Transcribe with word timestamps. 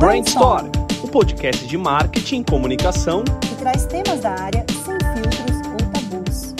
Brainstorm, 0.00 0.72
o 1.04 1.08
podcast 1.08 1.66
de 1.66 1.76
marketing 1.76 2.40
e 2.40 2.44
comunicação 2.44 3.22
que 3.22 3.54
traz 3.56 3.84
temas 3.84 4.20
da 4.20 4.30
área 4.30 4.64
sem 4.70 4.96
filtros 5.12 5.56
ou 5.68 5.76
tabus. 5.92 6.54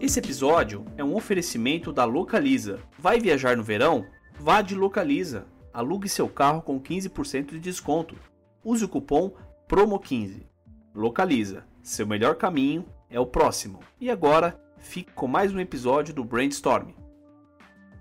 Esse 0.00 0.18
episódio 0.18 0.86
é 0.96 1.04
um 1.04 1.14
oferecimento 1.14 1.92
da 1.92 2.06
Localiza. 2.06 2.80
Vai 2.98 3.20
viajar 3.20 3.58
no 3.58 3.62
verão? 3.62 4.06
Vá 4.40 4.62
de 4.62 4.74
Localiza. 4.74 5.44
Alugue 5.70 6.08
seu 6.08 6.30
carro 6.30 6.62
com 6.62 6.80
15% 6.80 7.50
de 7.50 7.60
desconto. 7.60 8.16
Use 8.64 8.82
o 8.82 8.88
cupom 8.88 9.34
PROMO15. 9.68 10.46
Localiza. 10.94 11.64
Seu 11.82 12.06
melhor 12.06 12.36
caminho 12.36 12.86
é 13.10 13.20
o 13.20 13.26
próximo. 13.26 13.80
E 14.00 14.10
agora, 14.10 14.58
fique 14.78 15.12
com 15.12 15.26
mais 15.26 15.52
um 15.52 15.60
episódio 15.60 16.14
do 16.14 16.24
Brainstorm. 16.24 17.05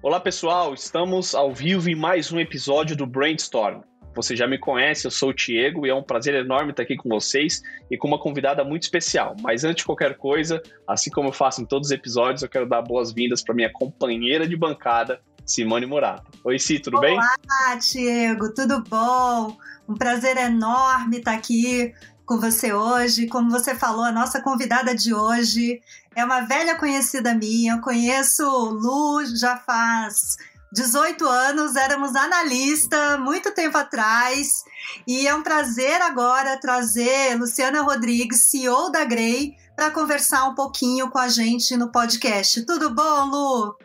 Olá 0.06 0.20
pessoal, 0.20 0.72
estamos 0.72 1.34
ao 1.34 1.52
vivo 1.52 1.90
em 1.90 1.96
mais 1.96 2.32
um 2.32 2.40
episódio 2.40 2.96
do 2.96 3.08
Brainstorm. 3.08 3.82
Você 4.14 4.36
já 4.36 4.46
me 4.48 4.60
conhece, 4.60 5.08
eu 5.08 5.10
sou 5.10 5.30
o 5.30 5.34
Diego 5.34 5.84
e 5.84 5.90
é 5.90 5.96
um 5.96 6.04
prazer 6.04 6.36
enorme 6.36 6.70
estar 6.70 6.84
aqui 6.84 6.96
com 6.96 7.10
vocês 7.10 7.64
e 7.90 7.98
com 7.98 8.08
uma 8.10 8.20
convidada 8.20 8.64
muito 8.64 8.84
especial. 8.84 9.36
Mas 9.42 9.64
antes 9.64 9.78
de 9.78 9.86
qualquer 9.86 10.16
coisa, 10.16 10.62
assim 10.88 11.10
como 11.10 11.30
eu 11.30 11.34
faço 11.34 11.64
em 11.64 11.66
todos 11.66 11.88
os 11.88 11.92
episódios, 11.92 12.44
eu 12.44 12.50
quero 12.50 12.70
dar 12.70 12.84
boas-vindas 12.84 13.44
para 13.44 13.56
minha 13.56 13.72
companheira 13.74 14.48
de 14.48 14.56
bancada, 14.56 15.20
Simone 15.44 15.88
Murato. 15.88 16.30
Oi, 16.44 16.60
Si, 16.60 16.78
tudo 16.78 16.98
Olá, 16.98 17.08
bem? 17.08 17.18
Olá, 17.18 17.76
Diego, 17.78 18.54
tudo 18.54 18.84
bom? 18.84 19.58
Um 19.90 19.96
prazer 19.96 20.38
enorme 20.38 21.18
estar 21.18 21.34
aqui 21.34 21.96
com 22.26 22.40
você 22.40 22.74
hoje. 22.74 23.28
Como 23.28 23.52
você 23.52 23.76
falou, 23.76 24.04
a 24.04 24.12
nossa 24.12 24.42
convidada 24.42 24.96
de 24.96 25.14
hoje 25.14 25.82
é 26.16 26.26
uma 26.26 26.42
velha 26.42 26.76
conhecida 26.76 27.34
minha. 27.34 27.74
Eu 27.74 27.82
conheço 27.82 28.44
Lu 28.44 29.26
já 29.26 29.58
faz 29.58 30.36
18 30.74 31.26
anos, 31.26 31.76
éramos 31.76 32.16
analista 32.16 33.18
muito 33.18 33.54
tempo 33.54 33.78
atrás. 33.78 34.64
E 35.08 35.28
é 35.28 35.34
um 35.34 35.44
prazer 35.44 36.02
agora 36.02 36.60
trazer 36.60 37.38
Luciana 37.38 37.82
Rodrigues, 37.82 38.50
CEO 38.50 38.92
da 38.92 39.06
Grey, 39.06 39.54
para 39.76 39.92
conversar 39.92 40.50
um 40.50 40.56
pouquinho 40.56 41.10
com 41.10 41.18
a 41.18 41.28
gente 41.28 41.78
no 41.78 41.92
podcast. 41.92 42.66
Tudo 42.66 42.94
bom, 42.94 43.26
Lu? 43.26 43.76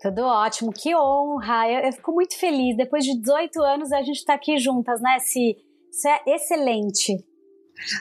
Tudo 0.00 0.22
ótimo, 0.22 0.72
que 0.72 0.96
honra! 0.96 1.68
Eu, 1.70 1.80
eu 1.80 1.92
fico 1.92 2.12
muito 2.12 2.38
feliz. 2.38 2.74
Depois 2.74 3.04
de 3.04 3.20
18 3.20 3.62
anos, 3.62 3.92
a 3.92 3.98
gente 3.98 4.16
está 4.16 4.34
aqui 4.34 4.56
juntas, 4.56 4.98
né? 5.00 5.18
Isso 5.18 6.08
é 6.08 6.22
excelente. 6.26 7.29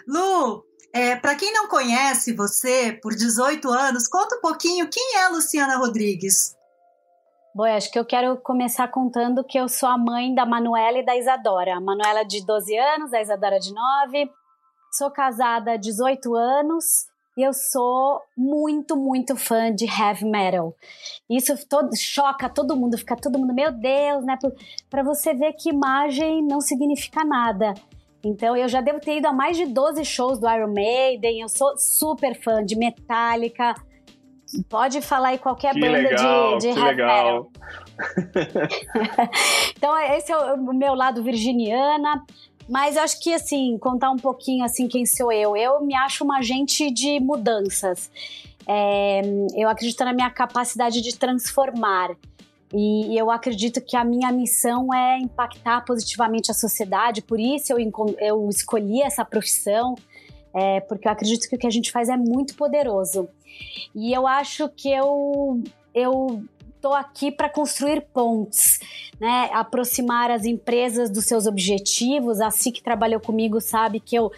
Lu, 0.07 0.63
é, 0.93 1.15
para 1.15 1.35
quem 1.35 1.53
não 1.53 1.67
conhece 1.67 2.33
você 2.33 2.93
por 3.01 3.13
18 3.13 3.69
anos, 3.69 4.07
conta 4.07 4.37
um 4.37 4.41
pouquinho 4.41 4.89
quem 4.89 5.17
é 5.17 5.27
Luciana 5.29 5.77
Rodrigues. 5.77 6.55
Bom, 7.53 7.63
acho 7.63 7.91
que 7.91 7.99
eu 7.99 8.05
quero 8.05 8.37
começar 8.37 8.87
contando 8.87 9.43
que 9.43 9.59
eu 9.59 9.67
sou 9.67 9.89
a 9.89 9.97
mãe 9.97 10.33
da 10.33 10.45
Manuela 10.45 10.99
e 10.99 11.05
da 11.05 11.17
Isadora. 11.17 11.75
A 11.75 11.81
Manuela 11.81 12.23
de 12.23 12.45
12 12.45 12.77
anos, 12.77 13.13
a 13.13 13.21
Isadora 13.21 13.59
de 13.59 13.73
9. 13.73 14.31
Sou 14.91 15.11
casada 15.11 15.73
há 15.73 15.77
18 15.77 16.35
anos 16.35 16.85
e 17.37 17.41
eu 17.41 17.53
sou 17.53 18.21
muito, 18.35 18.95
muito 18.95 19.35
fã 19.35 19.73
de 19.73 19.85
heavy 19.85 20.25
metal. 20.25 20.75
Isso 21.29 21.55
todo, 21.67 21.95
choca 21.95 22.49
todo 22.49 22.75
mundo, 22.75 22.97
fica 22.97 23.15
todo 23.15 23.37
mundo, 23.37 23.53
meu 23.53 23.71
Deus, 23.71 24.25
né? 24.25 24.37
Para 24.89 25.03
você 25.03 25.33
ver 25.33 25.53
que 25.53 25.69
imagem 25.69 26.43
não 26.43 26.61
significa 26.61 27.23
nada. 27.23 27.73
Então 28.23 28.55
eu 28.55 28.67
já 28.67 28.81
devo 28.81 28.99
ter 28.99 29.17
ido 29.17 29.27
a 29.27 29.33
mais 29.33 29.55
de 29.55 29.65
12 29.65 30.03
shows 30.03 30.39
do 30.39 30.49
Iron 30.49 30.73
Maiden, 30.73 31.41
eu 31.41 31.49
sou 31.49 31.77
super 31.77 32.39
fã 32.41 32.63
de 32.63 32.75
Metallica. 32.75 33.75
Pode 34.67 35.01
falar 35.01 35.29
aí 35.29 35.37
qualquer 35.37 35.73
que 35.73 35.79
banda 35.79 35.97
legal, 35.97 36.57
de, 36.57 36.67
de 36.69 36.73
que 36.73 36.79
legal. 36.79 37.51
então 39.77 39.97
esse 40.15 40.31
é 40.31 40.37
o 40.37 40.73
meu 40.73 40.95
lado 40.95 41.23
virginiana. 41.23 42.25
Mas 42.69 42.95
eu 42.95 43.01
acho 43.01 43.19
que, 43.19 43.33
assim, 43.33 43.79
contar 43.79 44.11
um 44.11 44.17
pouquinho, 44.17 44.63
assim, 44.63 44.87
quem 44.87 45.03
sou 45.03 45.31
eu. 45.31 45.57
Eu 45.57 45.81
me 45.81 45.95
acho 45.95 46.23
uma 46.23 46.37
agente 46.37 46.91
de 46.91 47.19
mudanças. 47.19 48.11
É, 48.67 49.21
eu 49.55 49.67
acredito 49.67 50.05
na 50.05 50.13
minha 50.13 50.29
capacidade 50.29 51.01
de 51.01 51.17
transformar. 51.17 52.11
E, 52.73 53.17
eu 53.17 53.31
acredito 53.31 53.81
que 53.81 53.97
a 53.97 54.03
minha 54.03 54.31
missão 54.31 54.93
é 54.93 55.17
impactar 55.17 55.81
positivamente 55.85 56.51
a 56.51 56.53
sociedade, 56.53 57.21
por 57.21 57.39
isso 57.39 57.73
eu, 57.73 57.79
eu 58.19 58.49
escolhi 58.49 59.01
essa 59.01 59.25
profissão, 59.25 59.95
é, 60.53 60.79
porque 60.81 61.07
eu 61.07 61.11
acredito 61.11 61.47
que 61.49 61.55
o 61.55 61.59
que 61.59 61.67
a 61.67 61.71
gente 61.71 61.91
faz 61.91 62.09
é 62.09 62.17
muito 62.17 62.55
poderoso. 62.55 63.27
E 63.95 64.13
eu 64.13 64.27
acho 64.27 64.69
que 64.69 64.91
eu, 64.91 65.61
eu 65.93 66.43
estou 66.75 66.93
aqui 66.93 67.29
para 67.29 67.49
construir 67.49 68.01
pontes, 68.13 68.79
né? 69.19 69.49
aproximar 69.53 70.31
as 70.31 70.45
empresas 70.45 71.09
dos 71.09 71.25
seus 71.25 71.45
objetivos. 71.45 72.39
A 72.39 72.49
que 72.49 72.81
trabalhou 72.81 73.19
comigo 73.19 73.59
sabe 73.59 73.99
que 73.99 74.15
eu 74.15 74.31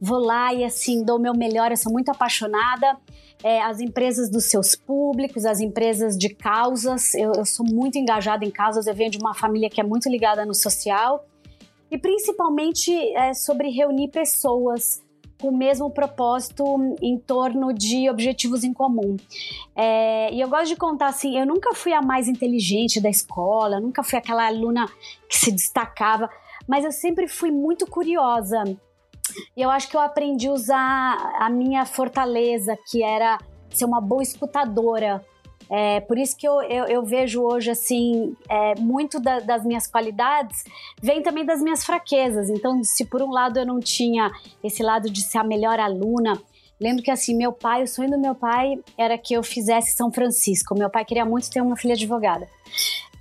vou 0.00 0.18
lá 0.18 0.54
e 0.54 0.64
assim 0.64 1.04
dou 1.04 1.16
o 1.16 1.20
meu 1.20 1.34
melhor, 1.34 1.70
eu 1.70 1.76
sou 1.76 1.92
muito 1.92 2.10
apaixonada 2.10 2.96
é, 3.42 3.62
as 3.62 3.80
empresas 3.80 4.30
dos 4.30 4.44
seus 4.44 4.74
públicos, 4.74 5.44
as 5.44 5.60
empresas 5.60 6.16
de 6.16 6.28
causas. 6.28 7.14
Eu, 7.14 7.32
eu 7.32 7.44
sou 7.44 7.64
muito 7.66 7.98
engajada 7.98 8.44
em 8.44 8.50
causas, 8.50 8.86
eu 8.86 8.94
venho 8.94 9.10
de 9.10 9.18
uma 9.18 9.34
família 9.34 9.70
que 9.70 9.80
é 9.80 9.84
muito 9.84 10.08
ligada 10.08 10.44
no 10.44 10.54
social. 10.54 11.24
E 11.90 11.98
principalmente 11.98 12.92
é, 13.14 13.34
sobre 13.34 13.68
reunir 13.68 14.08
pessoas 14.08 15.02
com 15.40 15.48
o 15.48 15.56
mesmo 15.56 15.90
propósito 15.90 16.64
em 17.00 17.18
torno 17.18 17.72
de 17.72 18.08
objetivos 18.10 18.62
em 18.62 18.72
comum. 18.72 19.16
É, 19.74 20.32
e 20.32 20.40
eu 20.40 20.48
gosto 20.48 20.68
de 20.68 20.76
contar 20.76 21.08
assim: 21.08 21.38
eu 21.38 21.46
nunca 21.46 21.74
fui 21.74 21.92
a 21.92 22.02
mais 22.02 22.28
inteligente 22.28 23.00
da 23.00 23.08
escola, 23.08 23.80
nunca 23.80 24.02
fui 24.02 24.18
aquela 24.18 24.46
aluna 24.46 24.86
que 25.28 25.38
se 25.38 25.50
destacava, 25.50 26.28
mas 26.68 26.84
eu 26.84 26.92
sempre 26.92 27.26
fui 27.26 27.50
muito 27.50 27.86
curiosa. 27.86 28.62
E 29.56 29.62
eu 29.62 29.70
acho 29.70 29.88
que 29.88 29.96
eu 29.96 30.00
aprendi 30.00 30.48
a 30.48 30.52
usar 30.52 31.34
a 31.38 31.48
minha 31.50 31.84
fortaleza, 31.84 32.76
que 32.90 33.02
era 33.02 33.38
ser 33.70 33.84
uma 33.84 34.00
boa 34.00 34.22
escutadora. 34.22 35.24
É, 35.68 36.00
por 36.00 36.18
isso 36.18 36.36
que 36.36 36.46
eu, 36.46 36.60
eu, 36.62 36.86
eu 36.86 37.04
vejo 37.04 37.42
hoje, 37.42 37.70
assim, 37.70 38.34
é, 38.48 38.74
muito 38.80 39.20
da, 39.20 39.38
das 39.38 39.64
minhas 39.64 39.86
qualidades 39.86 40.64
vem 41.00 41.22
também 41.22 41.44
das 41.44 41.62
minhas 41.62 41.84
fraquezas. 41.84 42.50
Então, 42.50 42.82
se 42.82 43.04
por 43.04 43.22
um 43.22 43.30
lado 43.30 43.58
eu 43.58 43.64
não 43.64 43.78
tinha 43.78 44.32
esse 44.64 44.82
lado 44.82 45.08
de 45.08 45.22
ser 45.22 45.38
a 45.38 45.44
melhor 45.44 45.78
aluna, 45.78 46.36
lembro 46.80 47.04
que, 47.04 47.10
assim, 47.10 47.36
meu 47.36 47.52
pai, 47.52 47.84
o 47.84 47.86
sonho 47.86 48.10
do 48.10 48.18
meu 48.18 48.34
pai 48.34 48.80
era 48.98 49.16
que 49.16 49.32
eu 49.32 49.44
fizesse 49.44 49.96
São 49.96 50.10
Francisco. 50.10 50.74
Meu 50.74 50.90
pai 50.90 51.04
queria 51.04 51.24
muito 51.24 51.48
ter 51.48 51.60
uma 51.60 51.76
filha 51.76 51.94
advogada. 51.94 52.48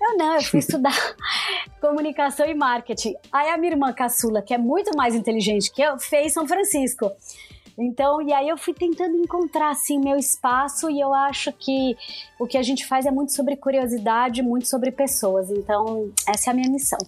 Eu 0.02 0.18
não, 0.18 0.36
eu 0.36 0.42
fui 0.42 0.60
estudar 0.60 0.94
comunicação 1.82 2.46
e 2.46 2.54
marketing. 2.54 3.16
Aí 3.32 3.50
a 3.50 3.58
minha 3.58 3.74
irmã 3.74 3.92
caçula, 3.92 4.42
que 4.42 4.54
é 4.54 4.58
muito 4.58 4.96
mais 4.96 5.14
inteligente 5.14 5.72
que 5.72 5.82
eu, 5.82 6.00
fez 6.00 6.34
São 6.34 6.48
Francisco. 6.48 7.12
Então, 7.78 8.22
e 8.22 8.34
aí 8.34 8.50
eu 8.50 8.58
fui 8.58 8.74
tentando 8.74 9.16
encontrar 9.16 9.70
assim 9.70 10.00
meu 10.00 10.18
espaço 10.18 10.90
e 10.90 11.00
eu 11.00 11.14
acho 11.14 11.52
que 11.54 11.96
o 12.38 12.46
que 12.46 12.58
a 12.58 12.62
gente 12.62 12.86
faz 12.86 13.06
é 13.06 13.12
muito 13.12 13.34
sobre 13.34 13.56
curiosidade, 13.56 14.42
muito 14.42 14.68
sobre 14.68 14.92
pessoas. 14.92 15.50
Então, 15.50 16.12
essa 16.28 16.50
é 16.50 16.52
a 16.52 16.54
minha 16.54 16.70
missão. 16.70 17.00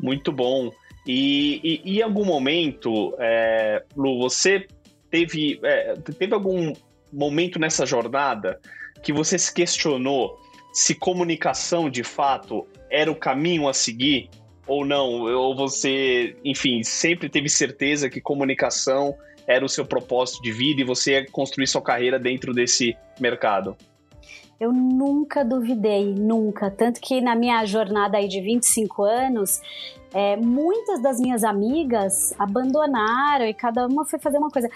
Muito 0.00 0.32
bom. 0.32 0.70
E, 1.06 1.80
e, 1.84 1.98
em 1.98 2.02
algum 2.02 2.24
momento, 2.24 3.14
é, 3.18 3.84
Lu, 3.94 4.18
você 4.18 4.66
teve, 5.10 5.60
é, 5.62 5.94
teve 6.18 6.34
algum 6.34 6.72
momento 7.12 7.58
nessa 7.58 7.84
jornada 7.84 8.58
que 9.02 9.12
você 9.12 9.38
se 9.38 9.52
questionou 9.52 10.40
se 10.76 10.94
comunicação 10.94 11.88
de 11.88 12.04
fato 12.04 12.66
era 12.90 13.10
o 13.10 13.16
caminho 13.16 13.66
a 13.66 13.72
seguir 13.72 14.28
ou 14.66 14.84
não? 14.84 15.22
Ou 15.22 15.56
você, 15.56 16.36
enfim, 16.44 16.82
sempre 16.82 17.30
teve 17.30 17.48
certeza 17.48 18.10
que 18.10 18.20
comunicação 18.20 19.16
era 19.46 19.64
o 19.64 19.70
seu 19.70 19.86
propósito 19.86 20.42
de 20.42 20.52
vida 20.52 20.82
e 20.82 20.84
você 20.84 21.12
ia 21.12 21.26
construir 21.30 21.66
sua 21.66 21.80
carreira 21.80 22.18
dentro 22.18 22.52
desse 22.52 22.94
mercado? 23.18 23.74
Eu 24.60 24.70
nunca 24.70 25.42
duvidei, 25.42 26.14
nunca. 26.14 26.70
Tanto 26.70 27.00
que 27.00 27.22
na 27.22 27.34
minha 27.34 27.64
jornada 27.64 28.18
aí 28.18 28.28
de 28.28 28.42
25 28.42 29.02
anos, 29.02 29.62
é, 30.12 30.36
muitas 30.36 31.00
das 31.00 31.18
minhas 31.18 31.42
amigas 31.42 32.34
abandonaram 32.38 33.46
e 33.46 33.54
cada 33.54 33.86
uma 33.86 34.04
foi 34.04 34.18
fazer 34.18 34.36
uma 34.36 34.50
coisa 34.50 34.68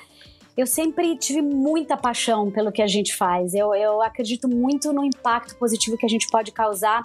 eu 0.61 0.67
sempre 0.67 1.17
tive 1.17 1.41
muita 1.41 1.97
paixão 1.97 2.51
pelo 2.51 2.71
que 2.71 2.83
a 2.83 2.87
gente 2.87 3.17
faz. 3.17 3.55
Eu, 3.55 3.75
eu 3.75 4.03
acredito 4.03 4.49
muito 4.49 4.93
no 4.93 5.03
impacto 5.03 5.57
positivo 5.57 5.97
que 5.97 6.05
a 6.05 6.09
gente 6.09 6.29
pode 6.29 6.53
causar 6.53 7.03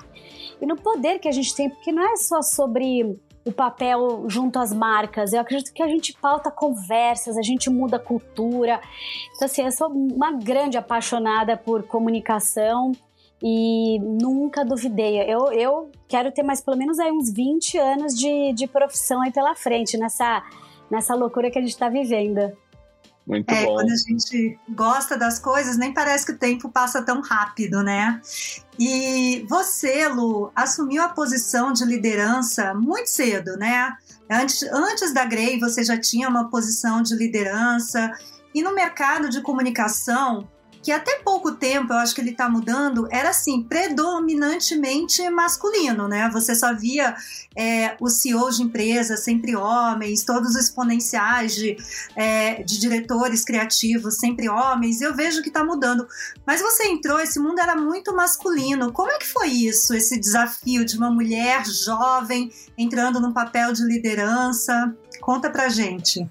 e 0.62 0.66
no 0.66 0.76
poder 0.76 1.20
que 1.20 1.28
a 1.28 1.32
gente 1.32 1.56
tem, 1.56 1.70
porque 1.70 1.92
não 1.92 2.04
é 2.04 2.18
só 2.18 2.42
sobre 2.42 3.18
o 3.46 3.52
papel 3.52 4.26
junto 4.28 4.60
às 4.60 4.74
marcas. 4.74 5.32
Eu 5.32 5.40
acredito 5.40 5.72
que 5.72 5.82
a 5.82 5.88
gente 5.88 6.14
pauta 6.20 6.52
conversas, 6.52 7.38
a 7.38 7.42
gente 7.42 7.70
muda 7.70 7.98
cultura. 7.98 8.82
Então, 9.36 9.46
assim, 9.46 9.64
eu 9.64 9.72
sou 9.72 9.88
uma 9.88 10.32
grande 10.34 10.78
apaixonada 10.78 11.56
por 11.56 11.84
comunicação 11.84 12.92
e 13.42 14.00
nunca 14.00 14.66
duvidei. 14.66 15.22
Eu, 15.32 15.52
eu 15.52 15.92
quero 16.08 16.32
ter 16.32 16.44
mais 16.44 16.62
pelo 16.62 16.76
menos 16.76 17.00
aí 17.00 17.12
uns 17.12 17.32
20 17.32 17.78
anos 17.78 18.14
de, 18.14 18.52
de 18.54 18.68
profissão 18.68 19.22
aí 19.22 19.32
pela 19.32 19.56
frente, 19.56 19.98
nessa, 19.98 20.44
nessa 20.90 21.14
loucura 21.14 21.52
que 21.52 21.60
a 21.60 21.62
gente 21.62 21.72
está 21.72 21.88
vivendo. 21.88 22.52
Muito 23.26 23.50
é, 23.50 23.66
bom. 23.66 23.76
Quando 23.76 23.92
a 23.92 23.96
gente 23.96 24.60
gosta 24.70 25.18
das 25.18 25.40
coisas, 25.40 25.78
nem 25.78 25.94
parece 25.94 26.26
que 26.26 26.32
o 26.32 26.38
tempo 26.38 26.70
passa 26.70 27.02
tão 27.02 27.22
rápido, 27.22 27.82
né? 27.82 28.22
E 28.80 29.46
você, 29.50 30.08
Lu, 30.08 30.52
assumiu 30.56 31.02
a 31.02 31.10
posição 31.10 31.74
de 31.74 31.84
liderança 31.86 32.74
muito 32.74 33.10
cedo, 33.10 33.58
né? 33.58 33.94
Antes, 34.30 34.64
antes 34.72 35.14
da 35.14 35.26
Grey, 35.26 35.60
você 35.60 35.84
já 35.84 36.00
tinha 36.00 36.30
uma 36.30 36.50
posição 36.50 37.02
de 37.02 37.16
liderança. 37.16 38.12
E 38.54 38.62
no 38.62 38.74
mercado 38.74 39.30
de 39.30 39.42
comunicação, 39.42 40.48
que 40.86 40.92
até 40.92 41.16
pouco 41.24 41.54
tempo 41.54 41.92
eu 41.92 41.98
acho 41.98 42.14
que 42.14 42.22
ele 42.22 42.30
está 42.30 42.48
mudando, 42.48 43.08
era 43.10 43.32
assim, 43.32 43.64
predominantemente 43.64 45.28
masculino, 45.32 46.08
né? 46.08 46.30
Você 46.32 46.54
só 46.54 46.76
via 46.76 47.16
é, 47.56 47.98
os 48.00 48.22
CEOs 48.22 48.58
de 48.58 48.64
empresas 48.64 49.24
sempre 49.24 49.56
homens, 49.56 50.24
todos 50.24 50.52
os 50.52 50.56
exponenciais 50.56 51.56
de, 51.56 51.76
é, 52.16 52.62
de 52.62 52.80
diretores 52.80 53.44
criativos 53.44 54.20
sempre 54.20 54.48
homens. 54.48 55.02
Eu 55.02 55.16
vejo 55.16 55.42
que 55.42 55.48
está 55.48 55.64
mudando. 55.64 56.08
Mas 56.46 56.62
você 56.62 56.84
entrou, 56.84 57.20
esse 57.20 57.40
mundo 57.40 57.58
era 57.58 57.76
muito 57.76 58.16
masculino. 58.16 58.94
Como 58.94 59.10
é 59.10 59.18
que 59.18 59.28
foi 59.28 59.48
isso, 59.48 59.92
esse 59.92 60.20
desafio 60.20 60.86
de 60.86 60.96
uma 60.96 61.10
mulher 61.10 61.66
jovem 61.66 62.52
entrando 62.78 63.20
num 63.20 63.34
papel 63.34 63.74
de 63.74 63.84
liderança? 63.84 64.96
Conta 65.20 65.50
pra 65.50 65.68
gente 65.68 66.30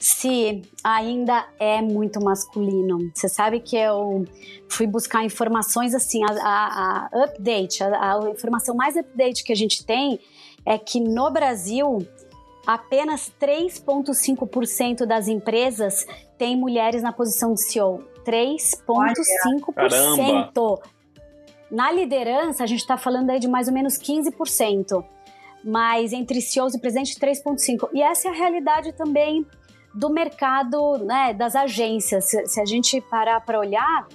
se 0.00 0.62
ainda 0.82 1.46
é 1.58 1.82
muito 1.82 2.24
masculino. 2.24 3.10
Você 3.14 3.28
sabe 3.28 3.60
que 3.60 3.76
eu 3.76 4.24
fui 4.66 4.86
buscar 4.86 5.22
informações 5.22 5.94
assim, 5.94 6.24
a, 6.24 6.32
a, 6.32 7.10
a 7.12 7.24
update, 7.24 7.84
a, 7.84 8.14
a, 8.14 8.30
informação 8.30 8.74
mais 8.74 8.96
update 8.96 9.44
que 9.44 9.52
a 9.52 9.56
gente 9.56 9.84
tem 9.84 10.18
é 10.64 10.78
que 10.78 11.00
no 11.00 11.30
Brasil 11.30 11.98
apenas 12.66 13.30
3,5% 13.38 15.04
das 15.04 15.28
empresas 15.28 16.06
têm 16.38 16.56
mulheres 16.56 17.02
na 17.02 17.12
posição 17.12 17.52
de 17.52 17.62
CEO. 17.62 18.02
3,5%. 18.24 20.80
Na 21.70 21.92
liderança, 21.92 22.64
a 22.64 22.66
gente 22.66 22.80
está 22.80 22.96
falando 22.96 23.28
aí 23.28 23.38
de 23.38 23.48
mais 23.48 23.68
ou 23.68 23.74
menos 23.74 23.98
15%. 23.98 25.04
Mas 25.62 26.14
entre 26.14 26.40
CEOs 26.40 26.72
e 26.74 26.80
presidentes, 26.80 27.18
3,5%. 27.18 27.90
E 27.92 28.00
essa 28.00 28.28
é 28.28 28.30
a 28.30 28.34
realidade 28.34 28.94
também 28.94 29.44
do 29.94 30.10
mercado 30.10 30.98
né, 30.98 31.34
das 31.34 31.54
agências. 31.54 32.24
Se, 32.24 32.46
se 32.46 32.60
a 32.60 32.64
gente 32.64 33.00
parar 33.00 33.40
para 33.40 33.58
olhar, 33.58 34.06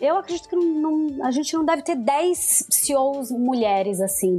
eu 0.00 0.16
acredito 0.16 0.48
que 0.48 0.56
não, 0.56 0.64
não, 0.64 1.26
a 1.26 1.30
gente 1.30 1.54
não 1.54 1.64
deve 1.64 1.82
ter 1.82 1.96
10 1.96 2.66
CEOs 2.70 3.30
mulheres 3.30 4.00
assim. 4.00 4.38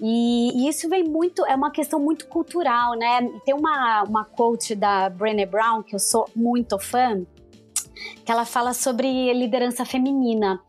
E, 0.00 0.52
e, 0.54 0.68
isso 0.68 0.88
vem 0.88 1.04
muito, 1.04 1.44
é 1.46 1.54
uma 1.54 1.70
questão 1.70 1.98
muito 1.98 2.26
cultural, 2.28 2.94
né? 2.96 3.28
Tem 3.44 3.54
uma, 3.54 4.04
uma 4.04 4.24
quote 4.24 4.74
da 4.74 5.08
Brené 5.08 5.46
Brown, 5.46 5.82
que 5.82 5.94
eu 5.94 5.98
sou 5.98 6.28
muito 6.34 6.78
fã, 6.78 7.24
que 8.24 8.30
ela 8.30 8.44
fala 8.44 8.72
sobre 8.74 9.32
liderança 9.32 9.84
feminina. 9.84 10.60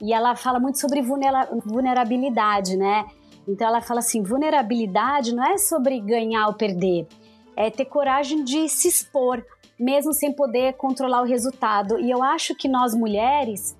E 0.00 0.14
ela 0.14 0.34
fala 0.34 0.58
muito 0.58 0.80
sobre 0.80 1.02
vulnerabilidade, 1.02 2.76
né? 2.76 3.06
Então 3.46 3.66
ela 3.66 3.82
fala 3.82 4.00
assim: 4.00 4.22
vulnerabilidade 4.22 5.34
não 5.34 5.44
é 5.44 5.58
sobre 5.58 6.00
ganhar 6.00 6.46
ou 6.46 6.54
perder, 6.54 7.06
é 7.60 7.70
ter 7.70 7.84
coragem 7.84 8.42
de 8.42 8.68
se 8.68 8.88
expor, 8.88 9.44
mesmo 9.78 10.12
sem 10.14 10.32
poder 10.32 10.74
controlar 10.74 11.22
o 11.22 11.26
resultado. 11.26 11.98
E 12.00 12.10
eu 12.10 12.22
acho 12.22 12.54
que 12.54 12.68
nós 12.68 12.94
mulheres, 12.94 13.76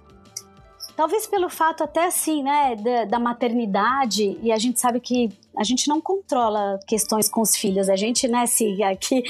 talvez 0.95 1.27
pelo 1.27 1.49
fato 1.49 1.83
até 1.83 2.07
assim, 2.07 2.43
né, 2.43 2.77
da, 2.77 3.05
da, 3.07 3.19
maternidade, 3.19 4.39
e 4.43 4.53
a 4.53 4.59
gente 4.59 4.79
sabe 4.79 5.01
que 5.01 5.31
a 5.57 5.65
gente 5.65 5.89
não 5.89 6.01
controla 6.01 6.79
questões 6.87 7.29
com 7.29 7.41
os 7.41 7.57
filhos. 7.57 7.89
A 7.89 7.97
gente, 7.97 8.29
né, 8.29 8.45
se 8.47 8.83
aqui, 8.83 9.23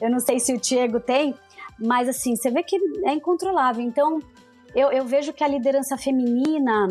eu 0.00 0.10
não 0.10 0.18
sei 0.18 0.40
se 0.40 0.52
o 0.52 0.60
Diego 0.60 0.98
tem, 0.98 1.34
mas 1.78 2.08
assim, 2.08 2.34
você 2.34 2.50
vê 2.50 2.62
que 2.62 2.76
é 3.04 3.12
incontrolável. 3.12 3.84
Então, 3.84 4.18
eu, 4.74 4.90
eu 4.90 5.04
vejo 5.04 5.32
que 5.32 5.44
a 5.44 5.48
liderança 5.48 5.96
feminina 5.96 6.88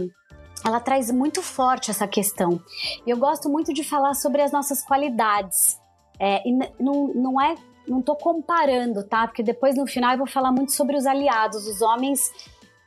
ela 0.64 0.80
traz 0.80 1.12
muito 1.12 1.42
forte 1.42 1.90
essa 1.90 2.08
questão. 2.08 2.62
Eu 3.06 3.18
gosto 3.18 3.50
muito 3.50 3.74
de 3.74 3.84
falar 3.84 4.14
sobre 4.14 4.42
as 4.42 4.52
nossas 4.52 4.82
qualidades. 4.86 5.81
É, 6.24 6.48
e 6.48 6.52
não, 6.80 7.08
não 7.16 7.42
é, 7.42 7.56
não 7.88 8.00
tô 8.00 8.16
comparando, 8.16 9.04
tá? 9.04 9.26
Porque 9.28 9.42
depois 9.42 9.76
no 9.76 9.88
final 9.88 10.12
eu 10.12 10.20
vou 10.20 10.28
falar 10.28 10.52
muito 10.52 10.72
sobre 10.72 10.96
os 10.96 11.08
aliados. 11.08 11.66
Os 11.66 11.82
homens 11.82 12.32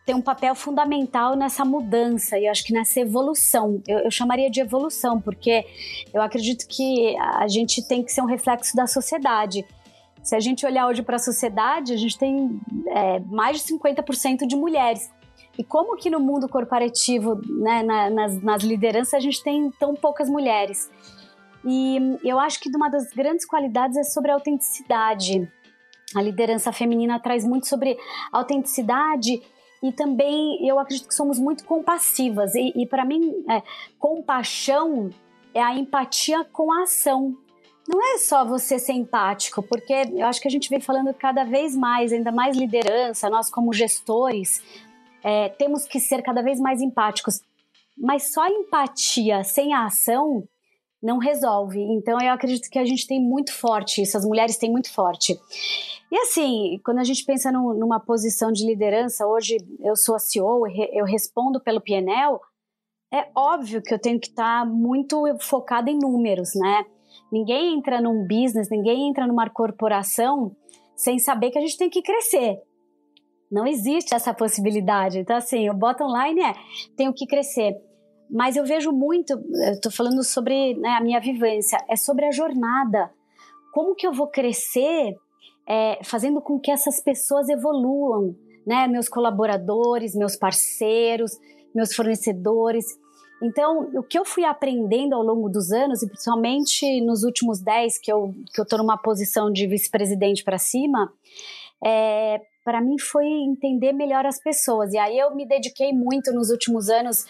têm 0.06 0.14
um 0.14 0.22
papel 0.22 0.54
fundamental 0.54 1.34
nessa 1.34 1.64
mudança 1.64 2.38
e 2.38 2.46
eu 2.46 2.52
acho 2.52 2.62
que 2.62 2.72
nessa 2.72 3.00
evolução. 3.00 3.82
Eu, 3.88 3.98
eu 4.00 4.10
chamaria 4.10 4.48
de 4.48 4.60
evolução, 4.60 5.20
porque 5.20 5.66
eu 6.12 6.22
acredito 6.22 6.64
que 6.68 7.16
a 7.18 7.48
gente 7.48 7.82
tem 7.88 8.04
que 8.04 8.12
ser 8.12 8.20
um 8.20 8.26
reflexo 8.26 8.76
da 8.76 8.86
sociedade. 8.86 9.66
Se 10.22 10.36
a 10.36 10.40
gente 10.40 10.64
olhar 10.64 10.86
hoje 10.86 11.02
para 11.02 11.16
a 11.16 11.18
sociedade, 11.18 11.92
a 11.92 11.96
gente 11.96 12.16
tem 12.16 12.60
é, 12.86 13.18
mais 13.18 13.60
de 13.60 13.74
50% 13.74 14.46
de 14.46 14.54
mulheres. 14.54 15.10
E 15.58 15.64
como 15.64 15.96
que 15.96 16.08
no 16.08 16.20
mundo 16.20 16.48
corporativo, 16.48 17.34
né, 17.60 17.82
na, 17.82 18.10
nas, 18.10 18.40
nas 18.40 18.62
lideranças, 18.62 19.14
a 19.14 19.20
gente 19.20 19.42
tem 19.42 19.70
tão 19.72 19.94
poucas 19.94 20.28
mulheres? 20.28 20.88
E 21.64 22.18
eu 22.22 22.38
acho 22.38 22.60
que 22.60 22.68
uma 22.74 22.90
das 22.90 23.10
grandes 23.12 23.46
qualidades 23.46 23.96
é 23.96 24.02
sobre 24.02 24.30
a 24.30 24.34
autenticidade. 24.34 25.50
A 26.14 26.20
liderança 26.20 26.72
feminina 26.72 27.18
traz 27.18 27.44
muito 27.44 27.66
sobre 27.66 27.98
autenticidade 28.30 29.42
e 29.82 29.92
também 29.92 30.66
eu 30.66 30.78
acredito 30.78 31.08
que 31.08 31.14
somos 31.14 31.38
muito 31.38 31.64
compassivas. 31.64 32.54
E, 32.54 32.72
e 32.76 32.86
para 32.86 33.04
mim, 33.04 33.44
é, 33.50 33.62
compaixão 33.98 35.10
é 35.52 35.62
a 35.62 35.74
empatia 35.74 36.44
com 36.44 36.72
a 36.72 36.82
ação. 36.82 37.36
Não 37.86 38.14
é 38.14 38.18
só 38.18 38.44
você 38.44 38.78
ser 38.78 38.94
empático, 38.94 39.62
porque 39.62 39.92
eu 39.92 40.26
acho 40.26 40.40
que 40.40 40.48
a 40.48 40.50
gente 40.50 40.70
vem 40.70 40.80
falando 40.80 41.12
cada 41.12 41.44
vez 41.44 41.76
mais, 41.76 42.12
ainda 42.12 42.32
mais 42.32 42.56
liderança, 42.56 43.28
nós 43.28 43.50
como 43.50 43.74
gestores, 43.74 44.62
é, 45.22 45.50
temos 45.50 45.84
que 45.84 46.00
ser 46.00 46.22
cada 46.22 46.42
vez 46.42 46.58
mais 46.58 46.80
empáticos. 46.80 47.42
Mas 47.96 48.32
só 48.32 48.46
empatia 48.46 49.44
sem 49.44 49.74
a 49.74 49.84
ação 49.84 50.48
não 51.04 51.18
resolve. 51.18 51.78
Então 51.80 52.18
eu 52.20 52.32
acredito 52.32 52.70
que 52.70 52.78
a 52.78 52.84
gente 52.84 53.06
tem 53.06 53.20
muito 53.20 53.52
forte 53.52 54.00
isso, 54.00 54.16
as 54.16 54.24
mulheres 54.24 54.56
têm 54.56 54.72
muito 54.72 54.90
forte. 54.90 55.38
E 56.10 56.16
assim, 56.16 56.80
quando 56.82 56.98
a 56.98 57.04
gente 57.04 57.24
pensa 57.24 57.52
no, 57.52 57.74
numa 57.74 58.00
posição 58.00 58.50
de 58.50 58.66
liderança, 58.66 59.26
hoje 59.26 59.58
eu 59.80 59.94
sou 59.94 60.14
a 60.14 60.18
CEO, 60.18 60.66
eu 60.92 61.04
respondo 61.04 61.60
pelo 61.60 61.80
PNL, 61.80 62.38
é 63.12 63.28
óbvio 63.36 63.82
que 63.82 63.92
eu 63.92 63.98
tenho 63.98 64.18
que 64.18 64.28
estar 64.28 64.66
muito 64.66 65.22
focada 65.40 65.90
em 65.90 65.98
números, 65.98 66.54
né? 66.54 66.84
Ninguém 67.30 67.76
entra 67.76 68.00
num 68.00 68.26
business, 68.26 68.70
ninguém 68.70 69.08
entra 69.08 69.26
numa 69.26 69.48
corporação 69.50 70.56
sem 70.96 71.18
saber 71.18 71.50
que 71.50 71.58
a 71.58 71.60
gente 71.60 71.76
tem 71.76 71.90
que 71.90 72.02
crescer. 72.02 72.58
Não 73.50 73.66
existe 73.66 74.14
essa 74.14 74.32
possibilidade. 74.32 75.18
Então, 75.18 75.36
assim, 75.36 75.68
o 75.68 75.74
bottom 75.74 76.08
line 76.08 76.40
é: 76.40 76.54
tenho 76.96 77.12
que 77.12 77.26
crescer. 77.26 77.76
Mas 78.30 78.56
eu 78.56 78.64
vejo 78.64 78.90
muito, 78.90 79.38
estou 79.72 79.92
falando 79.92 80.22
sobre 80.24 80.74
né, 80.74 80.90
a 80.90 81.00
minha 81.00 81.20
vivência, 81.20 81.78
é 81.88 81.96
sobre 81.96 82.26
a 82.26 82.30
jornada. 82.30 83.10
Como 83.72 83.94
que 83.94 84.06
eu 84.06 84.12
vou 84.12 84.28
crescer 84.28 85.16
é, 85.66 85.98
fazendo 86.02 86.40
com 86.40 86.58
que 86.58 86.70
essas 86.70 87.00
pessoas 87.00 87.48
evoluam, 87.48 88.34
né? 88.66 88.86
Meus 88.86 89.08
colaboradores, 89.08 90.14
meus 90.14 90.36
parceiros, 90.36 91.38
meus 91.74 91.94
fornecedores. 91.94 92.86
Então, 93.42 93.90
o 93.94 94.02
que 94.02 94.18
eu 94.18 94.24
fui 94.24 94.44
aprendendo 94.44 95.14
ao 95.14 95.22
longo 95.22 95.48
dos 95.48 95.70
anos, 95.70 96.02
e 96.02 96.06
principalmente 96.06 97.00
nos 97.02 97.24
últimos 97.24 97.60
10, 97.60 97.98
que 97.98 98.10
eu 98.10 98.34
estou 98.46 98.64
que 98.64 98.74
eu 98.74 98.78
numa 98.78 98.96
posição 98.96 99.50
de 99.50 99.66
vice-presidente 99.66 100.44
para 100.44 100.58
cima, 100.58 101.12
é, 101.84 102.40
para 102.64 102.80
mim 102.80 102.98
foi 102.98 103.26
entender 103.26 103.92
melhor 103.92 104.24
as 104.24 104.40
pessoas. 104.40 104.92
E 104.92 104.98
aí 104.98 105.18
eu 105.18 105.34
me 105.34 105.46
dediquei 105.46 105.92
muito 105.92 106.32
nos 106.32 106.50
últimos 106.50 106.88
anos. 106.88 107.24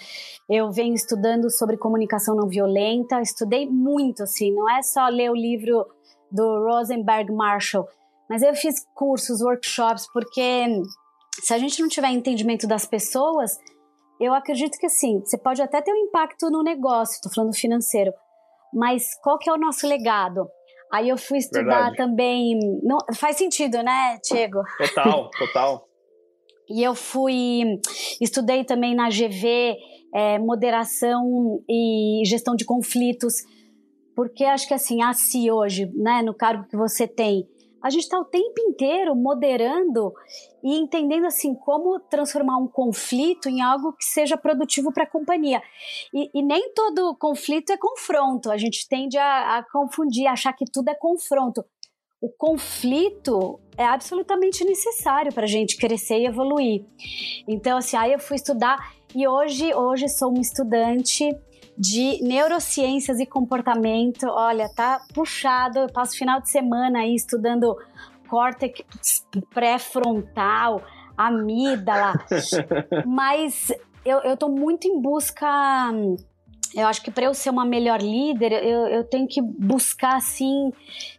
Eu 0.49 0.71
venho 0.71 0.95
estudando 0.95 1.51
sobre 1.51 1.77
comunicação 1.77 2.37
não 2.37 2.49
violenta, 2.49 3.21
estudei 3.21 3.69
muito, 3.69 4.23
assim, 4.23 4.53
não 4.53 4.71
é 4.71 4.83
só 4.83 5.09
ler 5.09 5.31
o 5.31 5.35
livro 5.35 5.87
do 6.31 6.65
Rosenberg 6.67 7.33
Marshall, 7.33 7.87
mas 8.29 8.43
eu 8.43 8.55
fiz 8.55 8.75
cursos, 8.95 9.41
workshops, 9.41 10.07
porque 10.13 10.67
se 11.43 11.53
a 11.53 11.59
gente 11.59 11.81
não 11.81 11.89
tiver 11.89 12.11
entendimento 12.11 12.67
das 12.67 12.87
pessoas, 12.87 13.59
eu 14.21 14.35
acredito 14.35 14.79
que 14.79 14.87
assim, 14.87 15.21
você 15.21 15.39
pode 15.39 15.63
até 15.63 15.81
ter 15.81 15.93
um 15.93 16.07
impacto 16.07 16.51
no 16.51 16.63
negócio, 16.63 17.15
estou 17.15 17.33
falando 17.33 17.55
financeiro, 17.55 18.13
mas 18.73 19.15
qual 19.23 19.39
que 19.39 19.49
é 19.49 19.53
o 19.53 19.59
nosso 19.59 19.87
legado? 19.87 20.49
Aí 20.95 21.09
eu 21.09 21.19
fui 21.19 21.39
estudar 21.39 21.65
Verdade. 21.65 21.97
também. 21.97 22.57
Não, 22.85 22.99
faz 23.17 23.37
sentido, 23.37 23.83
né, 23.83 24.17
Diego? 24.25 24.63
Total, 24.79 25.29
total. 25.37 25.89
e 26.71 26.85
eu 26.85 26.95
fui. 26.95 27.81
Estudei 28.21 28.63
também 28.63 28.95
na 28.95 29.09
GV 29.09 29.77
é, 30.15 30.39
moderação 30.39 31.61
e 31.69 32.23
gestão 32.25 32.55
de 32.55 32.65
conflitos, 32.65 33.35
porque 34.15 34.45
acho 34.45 34.69
que 34.69 34.75
assim, 34.75 35.03
assim 35.03 35.51
hoje, 35.51 35.91
né, 35.97 36.23
no 36.23 36.33
cargo 36.33 36.69
que 36.69 36.77
você 36.77 37.09
tem, 37.09 37.45
a 37.85 37.91
gente 37.91 38.05
está 38.05 38.19
o 38.19 38.25
tempo 38.25 38.55
inteiro 38.61 39.15
moderando 39.15 40.15
e 40.63 40.75
entendendo 40.79 41.27
assim 41.27 41.55
como 41.55 42.01
transformar 42.01 42.57
um 42.57 42.67
conflito 42.67 43.47
em 43.47 43.61
algo 43.61 43.93
que 43.93 44.07
seja 44.07 44.39
produtivo 44.39 44.91
para 44.91 45.05
a 45.05 45.07
companhia. 45.07 45.63
E, 46.11 46.31
e, 46.33 46.43
nem 46.43 46.73
todo 46.73 47.15
conflito 47.17 47.75
é 47.75 47.77
confronto. 47.77 48.51
A 48.51 48.57
gente 48.57 48.89
tende 48.89 49.19
a, 49.19 49.59
a 49.59 49.63
confundir, 49.71 50.27
achar 50.27 50.55
que 50.55 50.65
tudo 50.65 50.89
é 50.89 50.95
confronto. 50.95 51.63
o 52.23 52.31
conflito 52.31 53.61
é 53.77 53.85
absolutamente 53.85 54.65
necessário 54.65 55.31
para 55.31 55.45
a 55.45 55.47
gente 55.47 55.77
crescer 55.77 56.21
e 56.21 56.27
evoluir. 56.27 56.87
Então, 57.47 57.77
assim, 57.77 57.99
aí 57.99 58.15
eu 58.15 58.19
fui 58.19 58.37
estudar 58.37 58.95
e 59.15 59.29
hoje, 59.29 59.75
hoje 59.75 60.09
sou 60.09 60.31
uma 60.31 60.41
estudante 60.41 61.29
de 61.77 62.23
neurociências 62.23 63.19
e 63.19 63.27
comportamento. 63.27 64.27
Olha, 64.27 64.69
tá 64.69 65.01
puxado. 65.13 65.81
Eu 65.81 65.93
passo 65.93 66.17
final 66.17 66.41
de 66.41 66.51
semana 66.51 67.01
aí 67.01 67.15
estudando 67.15 67.77
córtex 68.29 68.85
pré-frontal, 69.53 70.83
amígdala. 71.17 72.15
Mas 73.07 73.73
eu, 74.05 74.19
eu 74.19 74.37
tô 74.37 74.49
muito 74.49 74.87
em 74.87 75.01
busca. 75.01 75.47
Eu 76.75 76.89
acho 76.89 77.03
que 77.03 77.11
para 77.11 77.27
eu 77.27 77.35
ser 77.35 77.51
uma 77.51 77.65
melhor 77.65 78.01
líder, 78.01 78.53
eu, 78.53 78.89
eu 78.89 79.05
tenho 79.05 79.29
que 79.29 79.41
buscar, 79.41 80.17
assim, 80.17 80.73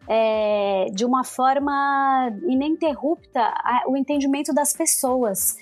é, 0.08 0.88
de 0.94 1.06
uma 1.06 1.24
forma 1.24 2.30
ininterrupta, 2.46 3.54
o 3.88 3.96
entendimento 3.96 4.54
das 4.54 4.74
pessoas. 4.74 5.56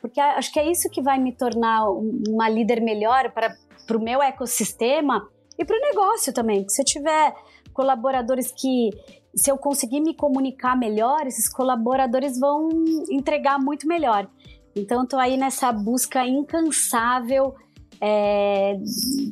Porque 0.00 0.20
acho 0.20 0.52
que 0.52 0.58
é 0.58 0.70
isso 0.70 0.90
que 0.90 1.00
vai 1.00 1.18
me 1.18 1.32
tornar 1.32 1.88
uma 2.28 2.48
líder 2.48 2.80
melhor 2.80 3.30
para 3.30 3.56
o 3.94 4.02
meu 4.02 4.22
ecossistema 4.22 5.28
e 5.58 5.64
para 5.64 5.76
o 5.76 5.80
negócio 5.80 6.32
também. 6.32 6.68
Se 6.68 6.82
eu 6.82 6.84
tiver 6.84 7.34
colaboradores 7.72 8.50
que, 8.50 8.90
se 9.34 9.50
eu 9.50 9.58
conseguir 9.58 10.00
me 10.00 10.14
comunicar 10.14 10.76
melhor, 10.76 11.26
esses 11.26 11.48
colaboradores 11.48 12.38
vão 12.38 12.68
entregar 13.10 13.58
muito 13.58 13.86
melhor. 13.86 14.28
Então, 14.74 15.04
estou 15.04 15.18
aí 15.18 15.36
nessa 15.36 15.72
busca 15.72 16.26
incansável 16.26 17.54
é, 18.00 18.76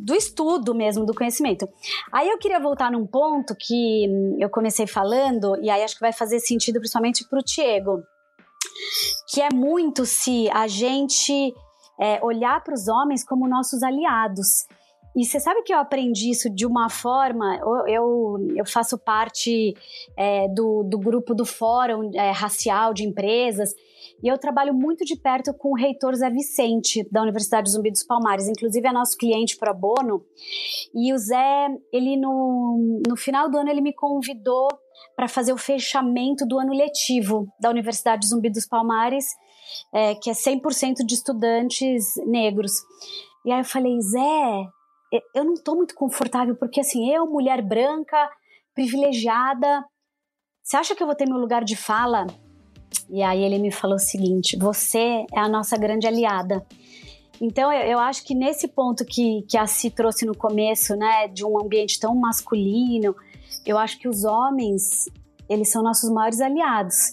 do 0.00 0.14
estudo 0.14 0.74
mesmo, 0.74 1.04
do 1.04 1.14
conhecimento. 1.14 1.68
Aí 2.12 2.28
eu 2.28 2.38
queria 2.38 2.60
voltar 2.60 2.90
num 2.90 3.06
ponto 3.06 3.54
que 3.58 4.06
eu 4.38 4.48
comecei 4.48 4.86
falando, 4.86 5.56
e 5.62 5.68
aí 5.70 5.82
acho 5.82 5.94
que 5.94 6.00
vai 6.00 6.12
fazer 6.12 6.40
sentido 6.40 6.78
principalmente 6.78 7.26
para 7.28 7.38
o 7.38 7.44
Diego, 7.44 8.02
que 9.28 9.40
é 9.40 9.48
muito 9.52 10.04
se 10.06 10.48
a 10.50 10.66
gente 10.66 11.54
é, 12.00 12.24
olhar 12.24 12.62
para 12.62 12.74
os 12.74 12.88
homens 12.88 13.24
como 13.24 13.48
nossos 13.48 13.82
aliados. 13.82 14.66
E 15.16 15.24
você 15.24 15.38
sabe 15.38 15.62
que 15.62 15.72
eu 15.72 15.78
aprendi 15.78 16.30
isso 16.30 16.50
de 16.50 16.66
uma 16.66 16.90
forma. 16.90 17.56
Eu, 17.86 18.36
eu 18.56 18.66
faço 18.66 18.98
parte 18.98 19.74
é, 20.16 20.48
do, 20.48 20.82
do 20.82 20.98
grupo 20.98 21.34
do 21.34 21.44
Fórum 21.44 22.10
é, 22.14 22.32
Racial 22.32 22.92
de 22.92 23.04
Empresas 23.04 23.72
e 24.22 24.28
eu 24.28 24.38
trabalho 24.38 24.72
muito 24.72 25.04
de 25.04 25.16
perto 25.16 25.52
com 25.54 25.70
o 25.70 25.76
reitor 25.76 26.14
Zé 26.14 26.30
Vicente, 26.30 27.06
da 27.12 27.22
Universidade 27.22 27.70
Zumbi 27.70 27.90
dos 27.90 28.02
Palmares. 28.02 28.48
Inclusive, 28.48 28.88
é 28.88 28.92
nosso 28.92 29.16
cliente 29.16 29.56
pro 29.56 29.74
bono. 29.74 30.24
E 30.94 31.12
o 31.12 31.18
Zé, 31.18 31.68
ele 31.92 32.16
no, 32.16 33.02
no 33.06 33.16
final 33.16 33.50
do 33.50 33.58
ano, 33.58 33.70
ele 33.70 33.80
me 33.80 33.94
convidou 33.94 34.68
para 35.14 35.28
fazer 35.28 35.52
o 35.52 35.58
fechamento 35.58 36.46
do 36.46 36.58
ano 36.58 36.72
letivo 36.72 37.46
da 37.60 37.70
Universidade 37.70 38.26
Zumbi 38.26 38.50
dos 38.50 38.66
Palmares, 38.66 39.26
é, 39.92 40.14
que 40.14 40.30
é 40.30 40.32
100% 40.32 41.04
de 41.06 41.14
estudantes 41.14 42.14
negros. 42.26 42.72
E 43.44 43.52
aí 43.52 43.60
eu 43.60 43.64
falei, 43.64 44.00
Zé, 44.00 44.66
eu 45.34 45.44
não 45.44 45.54
estou 45.54 45.76
muito 45.76 45.94
confortável, 45.94 46.56
porque 46.56 46.80
assim, 46.80 47.10
eu, 47.10 47.26
mulher 47.26 47.62
branca, 47.62 48.28
privilegiada, 48.74 49.84
você 50.62 50.76
acha 50.76 50.94
que 50.94 51.02
eu 51.02 51.06
vou 51.06 51.14
ter 51.14 51.28
meu 51.28 51.38
lugar 51.38 51.62
de 51.62 51.76
fala? 51.76 52.26
E 53.10 53.22
aí 53.22 53.42
ele 53.42 53.58
me 53.58 53.70
falou 53.70 53.96
o 53.96 54.00
seguinte: 54.00 54.56
você 54.56 55.26
é 55.32 55.38
a 55.38 55.48
nossa 55.48 55.76
grande 55.76 56.06
aliada. 56.06 56.66
Então 57.40 57.72
eu, 57.72 57.92
eu 57.92 57.98
acho 57.98 58.24
que 58.24 58.34
nesse 58.34 58.68
ponto 58.68 59.04
que, 59.04 59.42
que 59.42 59.58
a 59.58 59.66
Si 59.66 59.90
trouxe 59.90 60.24
no 60.24 60.34
começo, 60.34 60.96
né, 60.96 61.28
de 61.28 61.44
um 61.44 61.60
ambiente 61.60 62.00
tão 62.00 62.14
masculino, 62.14 63.14
eu 63.66 63.76
acho 63.76 63.98
que 63.98 64.08
os 64.08 64.24
homens, 64.24 65.04
eles 65.48 65.70
são 65.70 65.82
nossos 65.82 66.10
maiores 66.10 66.40
aliados. 66.40 67.10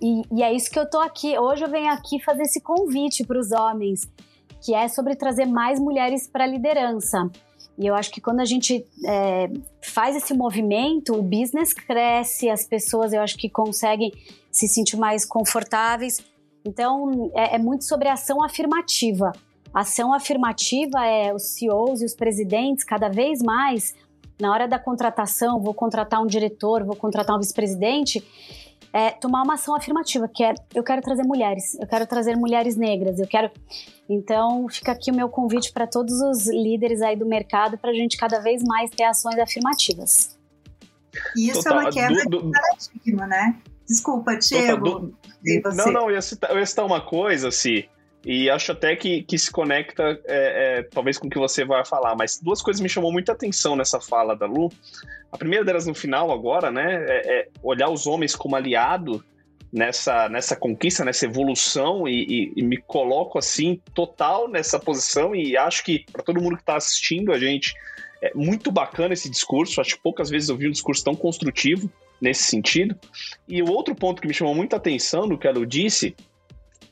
E, 0.00 0.22
e 0.32 0.42
é 0.42 0.52
isso 0.52 0.70
que 0.70 0.78
eu 0.78 0.88
tô 0.88 0.98
aqui. 0.98 1.38
Hoje 1.38 1.64
eu 1.64 1.70
venho 1.70 1.92
aqui 1.92 2.20
fazer 2.22 2.42
esse 2.42 2.60
convite 2.60 3.24
para 3.24 3.38
os 3.38 3.52
homens 3.52 4.10
que 4.60 4.74
é 4.74 4.88
sobre 4.88 5.14
trazer 5.14 5.46
mais 5.46 5.78
mulheres 5.78 6.26
para 6.26 6.44
a 6.44 6.46
liderança. 6.46 7.30
E 7.78 7.86
eu 7.86 7.94
acho 7.94 8.10
que 8.10 8.20
quando 8.20 8.40
a 8.40 8.44
gente 8.44 8.84
é, 9.04 9.50
faz 9.82 10.16
esse 10.16 10.32
movimento, 10.34 11.14
o 11.14 11.22
business 11.22 11.72
cresce, 11.72 12.48
as 12.48 12.66
pessoas 12.66 13.12
eu 13.12 13.20
acho 13.20 13.36
que 13.36 13.48
conseguem 13.48 14.12
se 14.50 14.66
sentir 14.66 14.96
mais 14.96 15.24
confortáveis. 15.24 16.18
Então 16.64 17.30
é, 17.34 17.56
é 17.56 17.58
muito 17.58 17.84
sobre 17.84 18.08
ação 18.08 18.42
afirmativa. 18.42 19.30
Ação 19.72 20.12
afirmativa 20.12 21.04
é 21.04 21.34
os 21.34 21.42
CEOs 21.50 22.00
e 22.00 22.06
os 22.06 22.14
presidentes 22.14 22.82
cada 22.82 23.08
vez 23.08 23.42
mais 23.42 23.94
na 24.40 24.52
hora 24.52 24.68
da 24.68 24.78
contratação, 24.78 25.60
vou 25.60 25.72
contratar 25.72 26.22
um 26.22 26.26
diretor, 26.26 26.84
vou 26.84 26.94
contratar 26.94 27.36
um 27.36 27.38
vice-presidente, 27.38 28.22
é 28.92 29.10
tomar 29.10 29.42
uma 29.42 29.54
ação 29.54 29.74
afirmativa, 29.74 30.26
que 30.26 30.42
é 30.42 30.54
eu 30.74 30.82
quero 30.82 31.02
trazer 31.02 31.22
mulheres, 31.22 31.74
eu 31.78 31.86
quero 31.86 32.06
trazer 32.06 32.36
mulheres 32.36 32.76
negras, 32.76 33.18
eu 33.18 33.26
quero. 33.26 33.50
Então, 34.08 34.66
fica 34.70 34.92
aqui 34.92 35.10
o 35.10 35.14
meu 35.14 35.28
convite 35.28 35.72
para 35.72 35.86
todos 35.86 36.20
os 36.20 36.46
líderes 36.48 37.02
aí 37.02 37.16
do 37.16 37.26
mercado 37.26 37.76
para 37.76 37.90
a 37.90 37.94
gente 37.94 38.16
cada 38.16 38.40
vez 38.40 38.62
mais 38.62 38.90
ter 38.90 39.04
ações 39.04 39.38
afirmativas. 39.38 40.38
Isso 41.36 41.62
Total, 41.62 41.80
é 41.80 41.82
uma 41.82 41.90
quebra 41.90 42.24
do, 42.24 42.30
do... 42.30 42.42
de 42.42 42.52
paradigma, 42.52 43.26
né? 43.26 43.56
Desculpa, 43.86 44.36
Diego. 44.36 45.12
Não, 45.74 45.92
não, 45.92 46.08
eu 46.08 46.12
ia, 46.12 46.22
citar, 46.22 46.50
eu 46.50 46.58
ia 46.58 46.66
citar 46.66 46.84
uma 46.84 47.00
coisa, 47.00 47.48
assim, 47.48 47.84
e 48.28 48.50
acho 48.50 48.72
até 48.72 48.96
que, 48.96 49.22
que 49.22 49.38
se 49.38 49.52
conecta, 49.52 50.02
é, 50.24 50.78
é, 50.78 50.82
talvez, 50.82 51.16
com 51.16 51.28
o 51.28 51.30
que 51.30 51.38
você 51.38 51.64
vai 51.64 51.86
falar, 51.86 52.16
mas 52.16 52.40
duas 52.42 52.60
coisas 52.60 52.80
me 52.80 52.88
chamou 52.88 53.12
muita 53.12 53.30
atenção 53.30 53.76
nessa 53.76 54.00
fala 54.00 54.34
da 54.34 54.46
Lu. 54.46 54.68
A 55.30 55.38
primeira 55.38 55.64
delas 55.64 55.86
no 55.86 55.94
final 55.94 56.32
agora, 56.32 56.68
né, 56.68 57.06
é, 57.08 57.38
é 57.38 57.48
olhar 57.62 57.88
os 57.88 58.04
homens 58.04 58.34
como 58.34 58.56
aliado 58.56 59.24
nessa, 59.72 60.28
nessa 60.28 60.56
conquista, 60.56 61.04
nessa 61.04 61.24
evolução 61.24 62.08
e, 62.08 62.24
e, 62.24 62.52
e, 62.56 62.62
me 62.64 62.78
coloco 62.78 63.38
assim 63.38 63.80
total 63.94 64.48
nessa 64.48 64.80
posição 64.80 65.32
e 65.32 65.56
acho 65.56 65.84
que 65.84 66.04
para 66.10 66.24
todo 66.24 66.42
mundo 66.42 66.56
que 66.56 66.62
está 66.62 66.76
assistindo 66.76 67.32
a 67.32 67.38
gente 67.38 67.74
é 68.20 68.32
muito 68.34 68.72
bacana 68.72 69.14
esse 69.14 69.30
discurso. 69.30 69.80
Acho 69.80 69.94
que 69.94 70.02
poucas 70.02 70.28
vezes 70.28 70.48
eu 70.48 70.56
vi 70.56 70.66
um 70.66 70.72
discurso 70.72 71.04
tão 71.04 71.14
construtivo 71.14 71.88
nesse 72.20 72.42
sentido. 72.42 72.98
E 73.46 73.62
o 73.62 73.70
outro 73.70 73.94
ponto 73.94 74.20
que 74.20 74.26
me 74.26 74.34
chamou 74.34 74.54
muita 74.54 74.76
atenção 74.76 75.28
do 75.28 75.38
que 75.38 75.46
ela 75.46 75.64
disse 75.64 76.16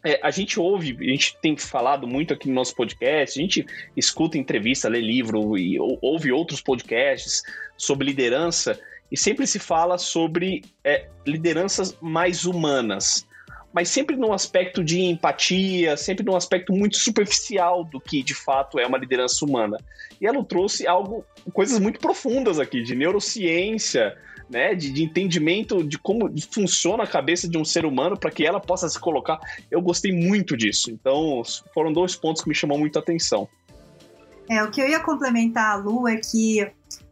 é, 0.04 0.20
a 0.22 0.30
gente 0.30 0.60
ouve, 0.60 0.96
a 1.00 1.10
gente 1.10 1.36
tem 1.40 1.56
falado 1.56 2.06
muito 2.06 2.34
aqui 2.34 2.46
no 2.46 2.54
nosso 2.54 2.74
podcast, 2.74 3.38
a 3.38 3.42
gente 3.42 3.66
escuta 3.96 4.36
entrevista, 4.36 4.88
lê 4.88 5.00
livro 5.00 5.56
e 5.56 5.78
ouve 5.80 6.30
outros 6.30 6.60
podcasts 6.60 7.42
sobre 7.76 8.06
liderança 8.06 8.78
e 9.10 9.16
sempre 9.16 9.46
se 9.46 9.58
fala 9.58 9.96
sobre 9.96 10.62
é, 10.84 11.08
lideranças 11.26 11.96
mais 12.02 12.44
humanas, 12.44 13.26
mas 13.72 13.88
sempre 13.88 14.14
num 14.14 14.32
aspecto 14.32 14.84
de 14.84 15.00
empatia, 15.00 15.96
sempre 15.96 16.24
num 16.24 16.36
aspecto 16.36 16.72
muito 16.72 16.96
superficial 16.96 17.82
do 17.82 17.98
que 17.98 18.22
de 18.22 18.34
fato 18.34 18.78
é 18.78 18.86
uma 18.86 18.98
liderança 18.98 19.44
humana. 19.44 19.78
E 20.20 20.26
ela 20.26 20.44
trouxe 20.44 20.86
algo, 20.86 21.24
coisas 21.52 21.80
muito 21.80 21.98
profundas 21.98 22.60
aqui, 22.60 22.82
de 22.82 22.94
neurociência, 22.94 24.16
né, 24.48 24.74
de, 24.74 24.90
de 24.92 25.02
entendimento 25.02 25.82
de 25.82 25.98
como 25.98 26.30
funciona 26.50 27.04
a 27.04 27.06
cabeça 27.06 27.48
de 27.48 27.56
um 27.56 27.64
ser 27.64 27.84
humano 27.84 28.16
para 28.18 28.30
que 28.30 28.46
ela 28.46 28.60
possa 28.60 28.88
se 28.88 28.98
colocar. 28.98 29.38
Eu 29.70 29.80
gostei 29.80 30.12
muito 30.12 30.56
disso. 30.56 30.90
Então, 30.90 31.42
foram 31.72 31.92
dois 31.92 32.14
pontos 32.14 32.42
que 32.42 32.48
me 32.48 32.54
chamou 32.54 32.78
muito 32.78 32.98
a 32.98 33.02
atenção. 33.02 33.48
É, 34.48 34.62
o 34.62 34.70
que 34.70 34.80
eu 34.80 34.88
ia 34.88 35.00
complementar 35.00 35.72
a 35.72 35.74
Lu 35.76 36.06
é 36.06 36.16
que 36.16 36.60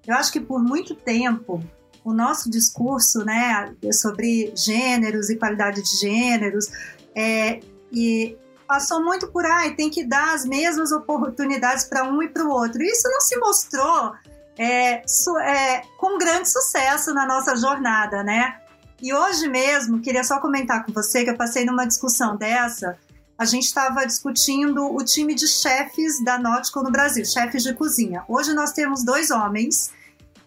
eu 0.07 0.15
acho 0.15 0.33
que 0.33 0.41
por 0.41 0.63
muito 0.63 0.95
tempo 0.95 1.63
o 2.05 2.13
nosso 2.13 2.51
discurso, 2.51 3.25
né, 3.25 3.73
sobre 3.93 4.53
gêneros 4.57 5.31
e 5.31 5.37
qualidade 5.37 5.83
de 5.83 6.01
gêneros, 6.01 6.67
é, 7.15 7.61
e 7.93 8.37
passou 8.67 9.03
muito 9.03 9.29
por 9.29 9.45
aí, 9.45 9.77
tem 9.77 9.89
que 9.89 10.05
dar 10.05 10.35
as 10.35 10.45
mesmas 10.45 10.93
oportunidades 10.93 11.85
para 11.85 12.05
um 12.05 12.23
e 12.23 12.29
para 12.29 12.45
o 12.45 12.51
outro. 12.51 12.83
Isso 12.83 13.09
não 13.09 13.21
se 13.21 13.39
mostrou 13.39 14.13
é, 14.59 15.03
é, 15.45 15.83
com 15.97 16.19
grande 16.19 16.49
sucesso 16.49 17.13
na 17.15 17.27
nossa 17.27 17.57
jornada, 17.57 18.23
né? 18.23 18.57
E 19.01 19.13
hoje 19.13 19.49
mesmo, 19.49 20.01
queria 20.01 20.23
só 20.23 20.39
comentar 20.41 20.85
com 20.85 20.93
você 20.93 21.25
que 21.25 21.31
eu 21.31 21.37
passei 21.37 21.65
numa 21.65 21.85
discussão 21.85 22.37
dessa. 22.37 22.97
A 23.37 23.45
gente 23.45 23.65
estava 23.65 24.07
discutindo 24.07 24.95
o 24.95 25.05
time 25.05 25.35
de 25.35 25.49
chefes 25.49 26.23
da 26.23 26.39
Nautical 26.39 26.85
no 26.85 26.93
Brasil, 26.93 27.25
chefes 27.25 27.65
de 27.65 27.75
cozinha. 27.75 28.23
Hoje 28.29 28.55
nós 28.55 28.73
temos 28.73 29.03
dois 29.03 29.31
homens 29.31 29.91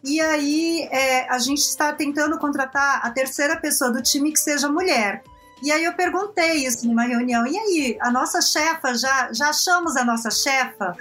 e 0.02 0.22
aí 0.22 0.88
é, 0.92 1.28
a 1.30 1.40
gente 1.40 1.62
está 1.62 1.92
tentando 1.92 2.38
contratar 2.38 3.04
a 3.04 3.10
terceira 3.10 3.58
pessoa 3.58 3.92
do 3.92 4.04
time 4.04 4.32
que 4.32 4.40
seja 4.40 4.70
mulher. 4.70 5.24
E 5.64 5.72
aí 5.72 5.84
eu 5.84 5.94
perguntei 5.94 6.66
isso 6.66 6.88
numa 6.88 7.04
reunião. 7.04 7.46
E 7.48 7.58
aí, 7.58 7.98
a 8.00 8.12
nossa 8.12 8.40
chefa, 8.40 8.94
já, 8.94 9.34
já 9.34 9.50
achamos 9.50 9.98
a 9.98 10.06
nossa 10.06 10.30
chefa? 10.30 10.96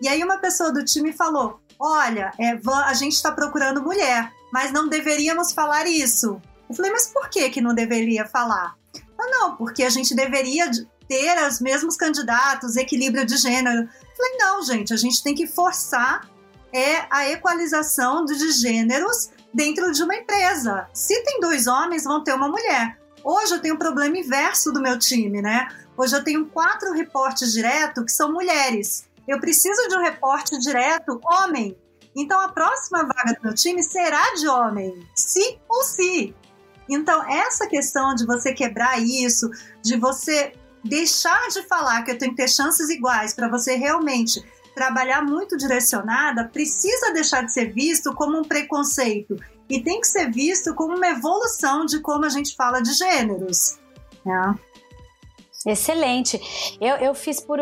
E 0.00 0.06
aí 0.06 0.22
uma 0.22 0.38
pessoa 0.38 0.70
do 0.70 0.84
time 0.84 1.10
falou: 1.12 1.58
olha, 1.80 2.32
é, 2.38 2.58
a 2.84 2.94
gente 2.94 3.14
está 3.14 3.32
procurando 3.32 3.82
mulher, 3.82 4.30
mas 4.52 4.70
não 4.70 4.88
deveríamos 4.88 5.52
falar 5.52 5.86
isso. 5.86 6.40
Eu 6.68 6.74
falei, 6.76 6.92
mas 6.92 7.06
por 7.06 7.28
que, 7.30 7.48
que 7.50 7.60
não 7.60 7.74
deveria 7.74 8.26
falar? 8.26 8.76
Ah, 9.18 9.26
não, 9.30 9.56
porque 9.56 9.82
a 9.82 9.90
gente 9.90 10.14
deveria 10.14 10.70
ter 11.08 11.48
os 11.48 11.60
mesmos 11.60 11.96
candidatos, 11.96 12.76
equilíbrio 12.76 13.24
de 13.24 13.36
gênero. 13.36 13.82
Eu 13.82 14.16
falei, 14.16 14.36
não, 14.38 14.62
gente, 14.62 14.92
a 14.92 14.96
gente 14.96 15.22
tem 15.22 15.34
que 15.34 15.46
forçar 15.46 16.28
é 16.72 17.06
a 17.10 17.28
equalização 17.28 18.24
de 18.24 18.52
gêneros 18.52 19.30
dentro 19.52 19.90
de 19.92 20.02
uma 20.02 20.14
empresa. 20.14 20.86
Se 20.94 21.20
tem 21.24 21.40
dois 21.40 21.66
homens, 21.66 22.04
vão 22.04 22.22
ter 22.22 22.32
uma 22.32 22.48
mulher. 22.48 22.96
Hoje 23.22 23.54
eu 23.54 23.60
tenho 23.60 23.74
um 23.74 23.78
problema 23.78 24.16
inverso 24.16 24.72
do 24.72 24.80
meu 24.80 24.98
time, 24.98 25.42
né? 25.42 25.68
Hoje 25.96 26.16
eu 26.16 26.24
tenho 26.24 26.46
quatro 26.46 26.92
reportes 26.92 27.52
direto 27.52 28.04
que 28.04 28.12
são 28.12 28.32
mulheres. 28.32 29.04
Eu 29.26 29.40
preciso 29.40 29.88
de 29.88 29.96
um 29.96 30.02
reporte 30.02 30.58
direto 30.58 31.20
homem. 31.24 31.76
Então 32.14 32.40
a 32.40 32.48
próxima 32.48 33.04
vaga 33.04 33.34
do 33.34 33.44
meu 33.44 33.54
time 33.54 33.82
será 33.82 34.34
de 34.34 34.48
homem, 34.48 35.06
sim 35.14 35.58
ou 35.68 35.82
sim. 35.84 36.34
Então 36.88 37.22
essa 37.30 37.68
questão 37.68 38.14
de 38.14 38.26
você 38.26 38.52
quebrar 38.52 39.00
isso, 39.00 39.48
de 39.82 39.96
você 39.96 40.52
deixar 40.84 41.48
de 41.48 41.62
falar 41.62 42.02
que 42.02 42.10
eu 42.10 42.18
tenho 42.18 42.32
que 42.32 42.38
ter 42.38 42.48
chances 42.48 42.88
iguais 42.90 43.34
para 43.34 43.48
você 43.48 43.76
realmente 43.76 44.42
trabalhar 44.74 45.22
muito 45.22 45.56
direcionada, 45.56 46.48
precisa 46.48 47.12
deixar 47.12 47.44
de 47.44 47.52
ser 47.52 47.72
visto 47.72 48.14
como 48.14 48.38
um 48.38 48.44
preconceito 48.44 49.36
e 49.68 49.82
tem 49.82 50.00
que 50.00 50.06
ser 50.06 50.30
visto 50.30 50.74
como 50.74 50.96
uma 50.96 51.08
evolução 51.08 51.84
de 51.84 52.00
como 52.00 52.24
a 52.24 52.28
gente 52.28 52.56
fala 52.56 52.80
de 52.80 52.92
gêneros. 52.92 53.78
Né? 54.24 54.58
Excelente. 55.66 56.78
Eu, 56.80 56.96
eu 56.96 57.14
fiz 57.14 57.38
por, 57.38 57.58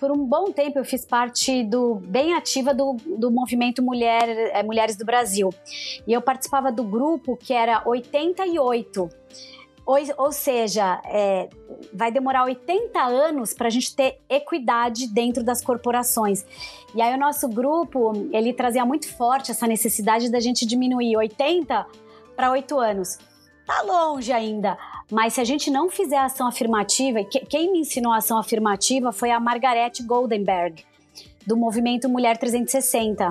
por 0.00 0.10
um 0.10 0.24
bom 0.24 0.50
tempo, 0.50 0.78
eu 0.78 0.84
fiz 0.84 1.04
parte 1.04 1.62
do 1.64 1.96
bem 1.96 2.32
ativa 2.32 2.72
do, 2.72 2.96
do 3.18 3.30
movimento 3.30 3.82
Mulher, 3.82 4.26
é, 4.28 4.62
Mulheres 4.62 4.96
do 4.96 5.04
Brasil. 5.04 5.50
E 6.06 6.12
eu 6.12 6.22
participava 6.22 6.72
do 6.72 6.82
grupo 6.82 7.36
que 7.36 7.52
era 7.52 7.82
88. 7.86 9.08
Ou, 9.84 9.96
ou 10.16 10.32
seja, 10.32 11.02
é, 11.04 11.50
vai 11.92 12.10
demorar 12.10 12.44
80 12.44 12.98
anos 13.02 13.52
para 13.52 13.66
a 13.66 13.70
gente 13.70 13.94
ter 13.94 14.18
equidade 14.30 15.06
dentro 15.08 15.44
das 15.44 15.62
corporações. 15.62 16.46
E 16.94 17.02
aí 17.02 17.14
o 17.14 17.18
nosso 17.18 17.48
grupo, 17.48 18.12
ele 18.32 18.54
trazia 18.54 18.84
muito 18.86 19.14
forte 19.14 19.50
essa 19.50 19.66
necessidade 19.66 20.30
da 20.30 20.40
gente 20.40 20.64
diminuir 20.64 21.16
80 21.18 21.86
para 22.34 22.50
8 22.50 22.78
anos. 22.78 23.18
Tá 23.66 23.82
longe 23.82 24.32
ainda, 24.32 24.76
mas 25.12 25.34
se 25.34 25.42
a 25.42 25.44
gente 25.44 25.70
não 25.70 25.90
fizer 25.90 26.16
ação 26.16 26.48
afirmativa, 26.48 27.20
e 27.20 27.24
quem 27.26 27.70
me 27.70 27.80
ensinou 27.80 28.14
a 28.14 28.16
ação 28.16 28.38
afirmativa 28.38 29.12
foi 29.12 29.30
a 29.30 29.38
Margarete 29.38 30.02
Goldenberg, 30.02 30.86
do 31.46 31.54
movimento 31.54 32.08
Mulher 32.08 32.38
360. 32.38 33.28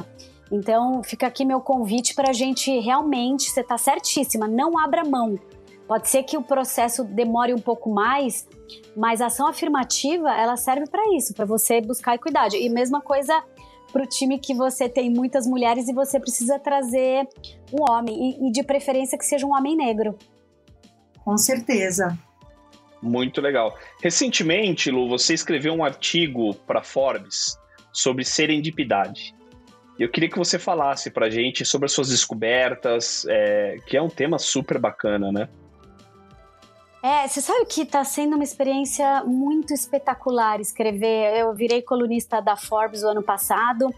Então, 0.51 1.01
fica 1.01 1.25
aqui 1.25 1.43
meu 1.43 1.59
convite 1.59 2.13
para 2.13 2.29
a 2.29 2.33
gente 2.33 2.69
realmente, 2.79 3.49
você 3.49 3.61
está 3.61 3.79
certíssima, 3.79 4.47
não 4.47 4.77
abra 4.77 5.03
mão. 5.03 5.39
Pode 5.87 6.07
ser 6.07 6.21
que 6.21 6.37
o 6.37 6.43
processo 6.43 7.03
demore 7.03 7.51
um 7.51 7.59
pouco 7.59 7.89
mais, 7.89 8.47
mas 8.95 9.19
a 9.19 9.25
ação 9.25 9.47
afirmativa, 9.47 10.29
ela 10.29 10.57
serve 10.57 10.85
para 10.87 11.01
isso, 11.17 11.33
para 11.33 11.45
você 11.45 11.81
buscar 11.81 12.13
equidade. 12.13 12.57
E 12.57 12.69
mesma 12.69 13.01
coisa 13.01 13.43
para 13.91 14.03
o 14.03 14.07
time 14.07 14.37
que 14.37 14.53
você 14.53 14.87
tem 14.87 15.09
muitas 15.09 15.47
mulheres 15.47 15.87
e 15.87 15.93
você 15.93 16.19
precisa 16.19 16.59
trazer 16.59 17.27
um 17.73 17.91
homem, 17.91 18.39
e, 18.39 18.47
e 18.47 18.51
de 18.51 18.61
preferência 18.61 19.17
que 19.17 19.25
seja 19.25 19.47
um 19.47 19.55
homem 19.57 19.75
negro. 19.75 20.15
Com 21.23 21.37
certeza. 21.37 22.17
Muito 23.01 23.41
legal. 23.41 23.77
Recentemente, 24.01 24.91
Lu, 24.91 25.09
você 25.09 25.33
escreveu 25.33 25.73
um 25.73 25.83
artigo 25.83 26.53
para 26.53 26.83
Forbes 26.83 27.57
sobre 27.91 28.23
serendipidade. 28.23 29.35
Eu 29.99 30.09
queria 30.09 30.29
que 30.29 30.37
você 30.37 30.57
falasse 30.57 31.09
para 31.11 31.27
a 31.27 31.29
gente 31.29 31.65
sobre 31.65 31.85
as 31.85 31.91
suas 31.91 32.09
descobertas, 32.09 33.25
é, 33.27 33.77
que 33.85 33.97
é 33.97 34.01
um 34.01 34.09
tema 34.09 34.39
super 34.39 34.79
bacana, 34.79 35.31
né? 35.31 35.49
É, 37.03 37.27
você 37.27 37.41
sabe 37.41 37.65
que 37.65 37.81
está 37.81 38.03
sendo 38.03 38.35
uma 38.35 38.43
experiência 38.43 39.23
muito 39.23 39.73
espetacular 39.73 40.59
escrever. 40.59 41.35
Eu 41.39 41.53
virei 41.53 41.81
colunista 41.81 42.39
da 42.39 42.55
Forbes 42.55 43.03
o 43.03 43.09
ano 43.09 43.23
passado 43.23 43.93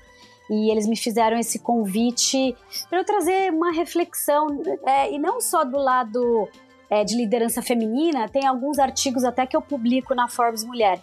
e 0.49 0.71
eles 0.71 0.87
me 0.87 0.95
fizeram 0.95 1.37
esse 1.37 1.59
convite 1.59 2.55
para 2.89 2.99
eu 2.99 3.05
trazer 3.05 3.51
uma 3.51 3.71
reflexão, 3.71 4.47
é, 4.85 5.11
e 5.11 5.19
não 5.19 5.41
só 5.41 5.65
do 5.65 5.77
lado 5.77 6.47
é, 6.93 7.03
de 7.03 7.15
liderança 7.17 7.59
feminina, 7.59 8.29
tem 8.29 8.45
alguns 8.45 8.77
artigos 8.77 9.23
até 9.23 9.47
que 9.47 9.57
eu 9.57 9.61
publico 9.61 10.13
na 10.13 10.27
Forbes 10.27 10.63
Mulher, 10.63 11.01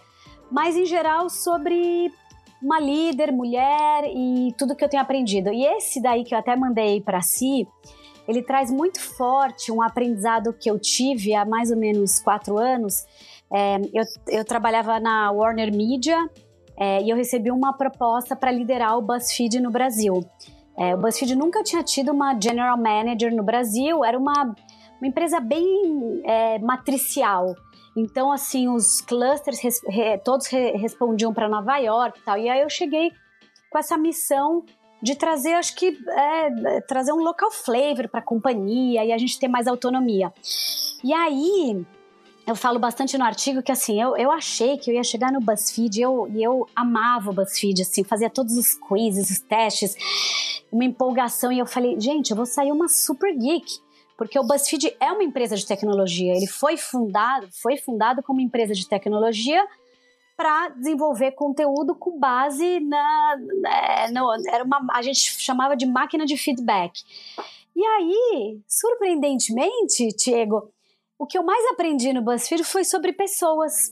mas 0.49 0.77
em 0.77 0.85
geral 0.85 1.29
sobre 1.29 2.09
uma 2.61 2.79
líder, 2.79 3.31
mulher 3.33 4.05
e 4.05 4.53
tudo 4.57 4.73
que 4.73 4.85
eu 4.85 4.87
tenho 4.87 5.03
aprendido. 5.03 5.51
E 5.51 5.65
esse 5.65 6.01
daí 6.01 6.23
que 6.23 6.33
eu 6.33 6.39
até 6.39 6.55
mandei 6.55 7.01
para 7.01 7.21
si, 7.21 7.67
ele 8.25 8.41
traz 8.41 8.71
muito 8.71 9.01
forte 9.01 9.69
um 9.69 9.81
aprendizado 9.81 10.53
que 10.53 10.71
eu 10.71 10.79
tive 10.79 11.35
há 11.35 11.43
mais 11.43 11.71
ou 11.71 11.77
menos 11.77 12.21
quatro 12.21 12.57
anos. 12.57 13.05
É, 13.51 13.77
eu, 13.93 14.03
eu 14.29 14.45
trabalhava 14.45 14.97
na 14.97 15.29
Warner 15.31 15.75
Media 15.75 16.17
é, 16.77 17.01
e 17.01 17.09
eu 17.09 17.17
recebi 17.17 17.51
uma 17.51 17.73
proposta 17.73 18.33
para 18.33 18.49
liderar 18.49 18.97
o 18.97 19.01
BuzzFeed 19.01 19.59
no 19.59 19.71
Brasil. 19.71 20.23
É, 20.77 20.95
o 20.95 20.97
BuzzFeed 20.97 21.35
nunca 21.35 21.61
tinha 21.63 21.83
tido 21.83 22.13
uma 22.13 22.39
general 22.39 22.77
manager 22.77 23.35
no 23.35 23.43
Brasil, 23.43 24.05
era 24.05 24.17
uma 24.17 24.55
uma 25.01 25.07
empresa 25.07 25.39
bem 25.39 26.21
é, 26.23 26.59
matricial. 26.59 27.55
Então, 27.97 28.31
assim, 28.31 28.69
os 28.69 29.01
clusters 29.01 29.59
res, 29.59 29.81
re, 29.87 30.17
todos 30.19 30.45
re, 30.47 30.77
respondiam 30.77 31.33
para 31.33 31.49
Nova 31.49 31.77
York 31.77 32.19
e 32.19 32.21
tal. 32.21 32.37
E 32.37 32.47
aí 32.47 32.61
eu 32.61 32.69
cheguei 32.69 33.11
com 33.71 33.79
essa 33.79 33.97
missão 33.97 34.63
de 35.01 35.15
trazer, 35.15 35.55
acho 35.55 35.75
que, 35.75 35.97
é, 36.07 36.81
trazer 36.81 37.11
um 37.11 37.23
local 37.23 37.49
flavor 37.51 38.07
para 38.07 38.19
a 38.19 38.23
companhia 38.23 39.03
e 39.03 39.11
a 39.11 39.17
gente 39.17 39.39
ter 39.39 39.47
mais 39.47 39.65
autonomia. 39.65 40.31
E 41.03 41.11
aí, 41.11 41.83
eu 42.45 42.55
falo 42.55 42.77
bastante 42.77 43.17
no 43.17 43.25
artigo 43.25 43.63
que, 43.63 43.71
assim, 43.71 43.99
eu, 43.99 44.15
eu 44.15 44.31
achei 44.31 44.77
que 44.77 44.91
eu 44.91 44.93
ia 44.93 45.03
chegar 45.03 45.31
no 45.31 45.39
BuzzFeed 45.41 45.97
e 45.97 46.01
eu, 46.03 46.31
eu 46.35 46.67
amava 46.75 47.31
o 47.31 47.33
BuzzFeed, 47.33 47.81
assim, 47.81 48.03
fazia 48.03 48.29
todos 48.29 48.55
os 48.55 48.75
quizzes, 48.75 49.31
os 49.31 49.39
testes, 49.39 49.95
uma 50.71 50.85
empolgação. 50.85 51.51
E 51.51 51.57
eu 51.57 51.65
falei, 51.65 51.99
gente, 51.99 52.29
eu 52.29 52.37
vou 52.37 52.45
sair 52.45 52.71
uma 52.71 52.87
super 52.87 53.35
geek 53.35 53.81
porque 54.21 54.37
o 54.37 54.43
BuzzFeed 54.43 54.95
é 54.99 55.11
uma 55.11 55.23
empresa 55.23 55.55
de 55.55 55.65
tecnologia. 55.65 56.35
Ele 56.35 56.45
foi 56.45 56.77
fundado, 56.77 57.49
foi 57.59 57.75
fundado 57.75 58.21
como 58.21 58.39
empresa 58.39 58.71
de 58.71 58.87
tecnologia 58.87 59.67
para 60.37 60.69
desenvolver 60.69 61.31
conteúdo 61.31 61.95
com 61.95 62.19
base 62.19 62.81
na, 62.81 63.35
é, 63.65 64.11
no, 64.11 64.31
era 64.47 64.63
uma 64.63 64.85
a 64.91 65.01
gente 65.01 65.19
chamava 65.41 65.75
de 65.75 65.87
máquina 65.87 66.23
de 66.23 66.37
feedback. 66.37 67.01
E 67.75 67.83
aí, 67.83 68.59
surpreendentemente, 68.67 70.09
Diego, 70.15 70.71
o 71.17 71.25
que 71.25 71.35
eu 71.35 71.41
mais 71.41 71.65
aprendi 71.71 72.13
no 72.13 72.21
BuzzFeed 72.21 72.63
foi 72.63 72.83
sobre 72.83 73.13
pessoas. 73.13 73.91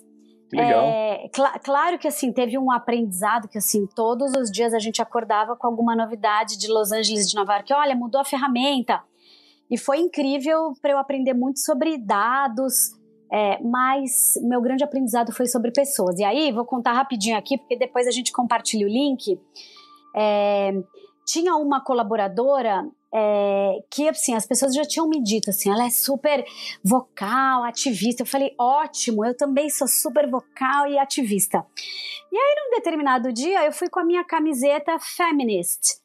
Legal. 0.53 0.83
É, 0.83 1.27
cl 1.33 1.59
claro 1.63 1.97
que 1.97 2.07
assim 2.07 2.31
teve 2.31 2.55
um 2.55 2.71
aprendizado 2.71 3.47
que 3.47 3.57
assim 3.57 3.87
todos 3.95 4.31
os 4.39 4.51
dias 4.51 4.75
a 4.75 4.79
gente 4.79 5.01
acordava 5.01 5.55
com 5.55 5.65
alguma 5.65 5.95
novidade 5.95 6.55
de 6.55 6.67
Los 6.67 6.91
Angeles, 6.91 7.27
de 7.27 7.35
Nova 7.35 7.53
York. 7.53 7.73
Olha, 7.73 7.95
mudou 7.95 8.21
a 8.21 8.25
ferramenta. 8.25 9.01
E 9.69 9.77
foi 9.77 9.99
incrível 9.99 10.73
para 10.81 10.91
eu 10.91 10.97
aprender 10.97 11.33
muito 11.33 11.59
sobre 11.59 11.97
dados, 11.97 12.73
é, 13.31 13.61
mas 13.61 14.33
meu 14.41 14.61
grande 14.61 14.83
aprendizado 14.83 15.31
foi 15.31 15.47
sobre 15.47 15.71
pessoas. 15.71 16.17
E 16.19 16.23
aí, 16.23 16.51
vou 16.51 16.65
contar 16.65 16.93
rapidinho 16.93 17.37
aqui, 17.37 17.57
porque 17.57 17.77
depois 17.77 18.07
a 18.07 18.11
gente 18.11 18.31
compartilha 18.31 18.85
o 18.85 18.89
link. 18.89 19.39
É, 20.15 20.73
tinha 21.25 21.55
uma 21.55 21.79
colaboradora 21.83 22.89
é, 23.13 23.83
que, 23.91 24.09
assim, 24.09 24.33
as 24.33 24.47
pessoas 24.47 24.73
já 24.73 24.83
tinham 24.83 25.07
me 25.07 25.21
dito, 25.21 25.51
assim, 25.51 25.69
ela 25.69 25.85
é 25.85 25.89
super 25.91 26.43
vocal, 26.83 27.63
ativista. 27.63 28.23
Eu 28.23 28.27
falei, 28.27 28.55
ótimo, 28.59 29.23
eu 29.23 29.37
também 29.37 29.69
sou 29.69 29.87
super 29.87 30.27
vocal 30.27 30.87
e 30.87 30.97
ativista. 30.97 31.63
E 32.31 32.37
aí, 32.37 32.55
num 32.57 32.75
determinado 32.75 33.31
dia, 33.31 33.63
eu 33.65 33.71
fui 33.71 33.89
com 33.89 33.99
a 33.99 34.03
minha 34.03 34.23
camiseta 34.23 34.97
feminist 34.99 35.99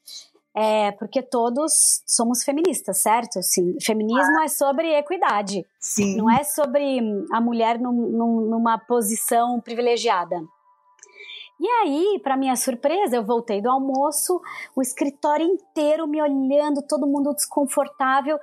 é, 0.57 0.93
porque 0.93 1.21
todos 1.21 2.03
somos 2.07 2.45
feministas, 2.45 3.03
certo? 3.03 3.43
Sim, 3.43 3.77
feminismo 3.81 4.38
ah. 4.40 4.45
é 4.45 4.49
sobre 4.49 4.95
equidade. 4.97 5.67
Sim. 5.81 6.17
Não 6.17 6.31
é 6.31 6.45
sobre 6.45 7.01
a 7.33 7.40
mulher 7.40 7.79
num, 7.79 7.93
num, 7.93 8.40
numa 8.43 8.79
posição 8.79 9.61
privilegiada. 9.61 10.37
E 11.61 11.69
aí, 11.69 12.21
para 12.21 12.37
minha 12.37 12.57
surpresa, 12.57 13.14
eu 13.14 13.25
voltei 13.25 13.62
do 13.62 13.71
almoço, 13.71 14.40
o 14.75 14.83
escritório 14.83 15.47
inteiro 15.47 16.07
me 16.07 16.21
olhando, 16.21 16.83
todo 16.83 17.07
mundo 17.07 17.33
desconfortável, 17.33 18.38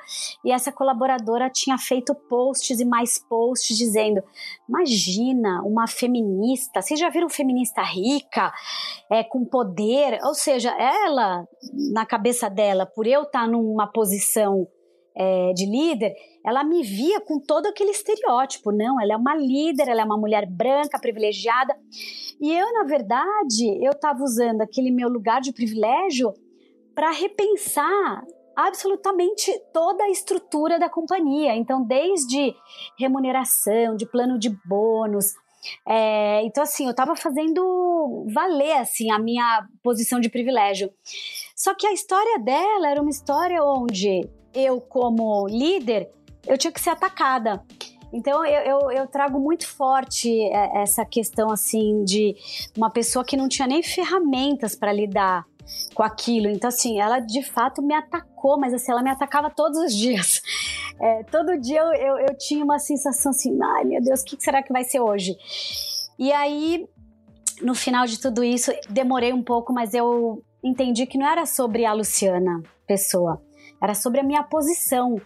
e 0.46 0.52
essa 0.52 0.72
colaboradora 0.72 1.50
tinha 1.50 1.78
feito 1.78 2.16
posts 2.16 2.80
e 2.80 2.86
mais 2.86 3.20
posts 3.20 3.78
dizendo: 3.78 4.24
Imagina, 4.68 5.62
uma 5.64 5.88
feminista, 5.88 6.82
vocês 6.82 6.98
já 6.98 7.10
viram 7.10 7.30
feminista 7.30 7.82
rica, 7.82 8.54
é, 9.12 9.24
com 9.26 9.44
poder? 9.44 10.18
Ou 10.24 10.34
seja, 10.34 10.72
ela, 10.72 11.46
na 11.92 12.06
cabeça 12.06 12.50
dela, 12.50 12.86
por 12.86 13.06
eu 13.06 13.24
estar 13.24 13.46
numa 13.46 13.88
posição 13.88 14.66
é, 15.14 15.52
de 15.54 15.66
líder, 15.66 16.14
ela 16.46 16.64
me 16.64 16.82
via 16.84 17.22
com 17.22 17.40
todo 17.40 17.68
aquele 17.68 17.92
estereótipo. 17.92 18.72
Não, 18.72 19.00
ela 19.00 19.14
é 19.14 19.18
uma 19.18 19.36
líder, 19.36 19.88
ela 19.88 20.02
é 20.02 20.06
uma 20.06 20.18
mulher 20.18 20.46
branca, 20.46 21.00
privilegiada. 21.00 21.76
E 22.40 22.52
eu, 22.52 22.74
na 22.74 22.84
verdade, 22.84 23.68
eu 23.84 23.92
estava 23.92 24.24
usando 24.24 24.62
aquele 24.62 24.92
meu 24.92 25.08
lugar 25.08 25.42
de 25.42 25.54
privilégio 25.54 26.34
para 26.96 27.12
repensar 27.12 28.24
absolutamente 28.56 29.52
toda 29.74 30.04
a 30.04 30.10
estrutura 30.10 30.80
da 30.80 30.90
companhia. 30.90 31.56
Então, 31.56 31.84
desde 31.84 32.54
remuneração, 32.98 33.96
de 33.96 34.06
plano 34.06 34.38
de 34.38 34.50
bônus. 34.66 35.34
É, 35.88 36.44
então, 36.44 36.64
assim, 36.64 36.86
eu 36.86 36.92
estava 36.92 37.16
fazendo 37.16 38.26
valer 38.34 38.78
assim 38.78 39.12
a 39.12 39.20
minha 39.20 39.68
posição 39.84 40.20
de 40.20 40.30
privilégio. 40.30 40.92
Só 41.56 41.76
que 41.76 41.86
a 41.86 41.94
história 41.94 42.40
dela 42.40 42.90
era 42.90 43.02
uma 43.02 43.12
história 43.12 43.64
onde 43.64 44.28
eu, 44.54 44.82
como 44.82 45.48
líder, 45.48 46.10
eu 46.48 46.58
tinha 46.58 46.72
que 46.72 46.82
ser 46.82 46.92
atacada. 46.92 47.64
Então 48.14 48.46
eu, 48.46 48.62
eu, 48.62 48.92
eu, 48.92 49.08
trago 49.08 49.40
muito 49.40 49.66
forte 49.66 50.30
é, 50.30 50.82
essa 50.82 51.06
questão 51.06 51.50
assim 51.50 52.04
de 52.04 52.36
uma 52.76 52.90
pessoa 52.90 53.24
que 53.24 53.38
não 53.38 53.48
tinha 53.48 53.68
nem 53.68 53.82
ferramentas 53.82 54.76
para 54.76 54.92
lidar 54.92 55.46
com 55.94 56.04
aquilo. 56.04 56.48
Então, 56.48 56.68
assim, 56.68 57.00
ela 57.00 57.20
de 57.20 57.42
fato 57.42 57.82
me 57.82 57.94
atacou, 57.94 58.60
mas 58.60 58.74
assim, 58.74 58.92
ela 58.92 59.02
me 59.02 59.10
atacava 59.10 59.50
todos 59.50 59.80
os 59.80 59.96
dias. 59.96 60.42
É, 61.00 61.24
todo 61.24 61.60
dia 61.60 61.80
eu, 61.80 61.94
eu, 61.94 62.18
eu, 62.28 62.38
tinha 62.38 62.64
uma 62.64 62.78
sensação 62.78 63.32
assim, 63.32 63.58
ai 63.62 63.86
meu 63.86 64.02
Deus, 64.02 64.22
o 64.22 64.26
que 64.26 64.38
será 64.40 64.62
que 64.62 64.74
vai 64.74 64.84
ser 64.84 65.00
hoje? 65.00 65.36
E 66.20 66.32
aí, 66.32 66.86
no 67.62 67.74
final 67.74 68.06
de 68.06 68.20
tudo 68.20 68.44
isso, 68.44 68.72
demorei 68.90 69.34
um 69.34 69.42
pouco, 69.42 69.74
mas 69.74 69.94
eu 69.94 70.44
entendi 70.64 71.08
que 71.08 71.18
não 71.18 71.28
era 71.28 71.46
sobre 71.46 71.86
a 71.86 71.94
Luciana, 71.94 72.62
pessoa, 72.86 73.42
era 73.82 73.96
sobre 73.96 74.20
a 74.20 74.24
minha 74.24 74.44
posição 74.44 75.20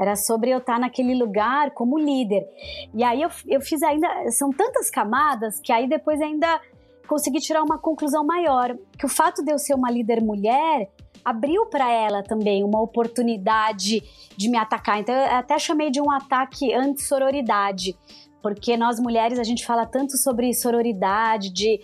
era 0.00 0.16
sobre 0.16 0.50
eu 0.50 0.58
estar 0.58 0.78
naquele 0.78 1.14
lugar 1.14 1.72
como 1.72 1.98
líder. 1.98 2.46
E 2.94 3.04
aí 3.04 3.20
eu, 3.20 3.28
eu 3.46 3.60
fiz 3.60 3.82
ainda. 3.82 4.08
São 4.30 4.50
tantas 4.50 4.88
camadas 4.88 5.60
que 5.60 5.72
aí 5.72 5.86
depois 5.86 6.20
ainda 6.20 6.60
consegui 7.06 7.38
tirar 7.38 7.62
uma 7.62 7.78
conclusão 7.78 8.24
maior. 8.24 8.74
Que 8.98 9.04
o 9.04 9.08
fato 9.08 9.44
de 9.44 9.52
eu 9.52 9.58
ser 9.58 9.74
uma 9.74 9.90
líder 9.90 10.22
mulher 10.22 10.90
abriu 11.22 11.66
para 11.66 11.92
ela 11.92 12.22
também 12.22 12.64
uma 12.64 12.80
oportunidade 12.80 14.02
de 14.36 14.48
me 14.48 14.56
atacar. 14.56 14.98
Então 15.00 15.14
eu 15.14 15.36
até 15.36 15.58
chamei 15.58 15.90
de 15.90 16.00
um 16.00 16.10
ataque 16.10 16.72
anti-sororidade. 16.72 17.94
Porque 18.42 18.74
nós 18.74 18.98
mulheres 18.98 19.38
a 19.38 19.44
gente 19.44 19.66
fala 19.66 19.84
tanto 19.84 20.16
sobre 20.16 20.54
sororidade, 20.54 21.52
de 21.52 21.78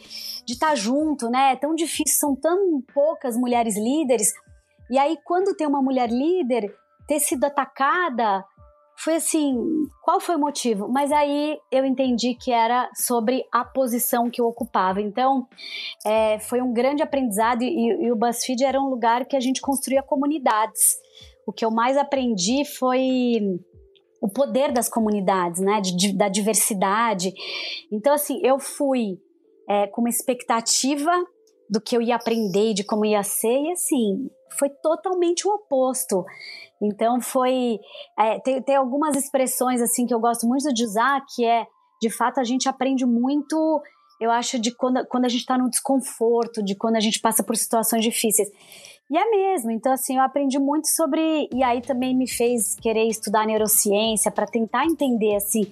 de 0.47 0.53
estar 0.53 0.69
tá 0.69 0.75
junto, 0.77 1.29
né? 1.29 1.53
É 1.53 1.57
tão 1.57 1.75
difícil, 1.75 2.17
são 2.19 2.37
tão 2.37 2.81
poucas 2.95 3.37
mulheres 3.37 3.77
líderes. 3.77 4.33
E 4.89 4.97
aí, 4.97 5.19
quando 5.25 5.57
tem 5.57 5.67
uma 5.67 5.83
mulher 5.83 6.09
líder, 6.09 6.73
ter 7.07 7.21
sido 7.21 7.45
atacada 7.45 8.45
foi 8.99 9.17
assim, 9.17 9.55
qual 10.03 10.19
foi 10.19 10.37
o 10.37 10.41
motivo? 10.41 10.89
Mas 10.89 11.13
aí 11.13 11.59
eu 11.71 11.85
entendi 11.85 12.35
que 12.35 12.51
era 12.51 12.91
sobre 12.95 13.45
a 13.53 13.63
posição 13.63 14.31
que 14.31 14.41
eu 14.41 14.47
ocupava. 14.47 15.03
Então, 15.03 15.47
é, 16.05 16.39
foi 16.39 16.63
um 16.63 16.73
grande 16.73 17.03
aprendizado 17.03 17.63
e, 17.63 18.07
e, 18.07 18.11
o 18.11 18.17
BuzzFeed 18.17 18.65
era 18.65 18.81
um 18.81 18.89
lugar 18.89 19.27
que 19.27 19.37
a 19.37 19.41
gente 19.41 19.61
construía 19.61 20.03
comunidades. 20.03 20.97
O 21.47 21.53
que 21.53 21.65
eu 21.65 21.71
mais 21.71 21.97
aprendi 21.97 22.65
foi 22.65 23.39
o 24.21 24.29
poder 24.29 24.73
das 24.73 24.89
comunidades, 24.89 25.61
né, 25.61 25.81
de, 25.81 25.95
de, 25.95 26.17
da 26.17 26.29
diversidade. 26.29 27.35
Então, 27.93 28.15
assim, 28.15 28.41
eu 28.43 28.59
fui 28.59 29.19
é, 29.69 29.87
com 29.89 30.01
uma 30.01 30.11
expectativa 30.11 31.13
do 31.69 31.81
que 31.81 31.95
eu 31.97 32.01
ia 32.01 32.17
aprender, 32.17 32.73
de 32.73 32.83
como 32.83 33.05
ia 33.05 33.23
ser, 33.23 33.61
e 33.61 33.73
assim, 33.73 34.31
foi 34.59 34.69
totalmente 34.69 35.47
o 35.47 35.51
oposto. 35.53 36.25
Então 36.81 37.21
foi. 37.21 37.79
É, 38.19 38.39
tem, 38.41 38.63
tem 38.63 38.77
algumas 38.77 39.17
expressões 39.17 39.81
assim 39.81 40.07
que 40.07 40.15
eu 40.15 40.21
gosto 40.21 40.47
muito 40.47 40.73
de 40.73 40.85
usar, 40.85 41.21
que 41.35 41.45
é 41.45 41.67
de 42.01 42.11
fato 42.11 42.39
a 42.39 42.45
gente 42.45 42.69
aprende 42.69 43.07
muito, 43.07 43.83
eu 44.21 44.31
acho, 44.31 44.59
de 44.59 44.75
quando, 44.75 45.07
quando 45.07 45.25
a 45.25 45.29
gente 45.29 45.41
está 45.41 45.57
no 45.57 45.71
desconforto, 45.71 46.63
de 46.63 46.75
quando 46.75 46.97
a 46.97 47.01
gente 47.01 47.21
passa 47.21 47.43
por 47.43 47.57
situações 47.57 48.03
difíceis. 48.03 48.49
E 49.09 49.17
é 49.17 49.31
mesmo, 49.31 49.71
então 49.71 49.93
assim, 49.93 50.17
eu 50.17 50.23
aprendi 50.23 50.59
muito 50.59 50.89
sobre. 50.89 51.49
E 51.55 51.63
aí 51.63 51.81
também 51.81 52.15
me 52.15 52.29
fez 52.29 52.75
querer 52.75 53.07
estudar 53.07 53.47
neurociência 53.47 54.31
para 54.31 54.47
tentar 54.47 54.85
entender 54.85 55.37
assim, 55.37 55.63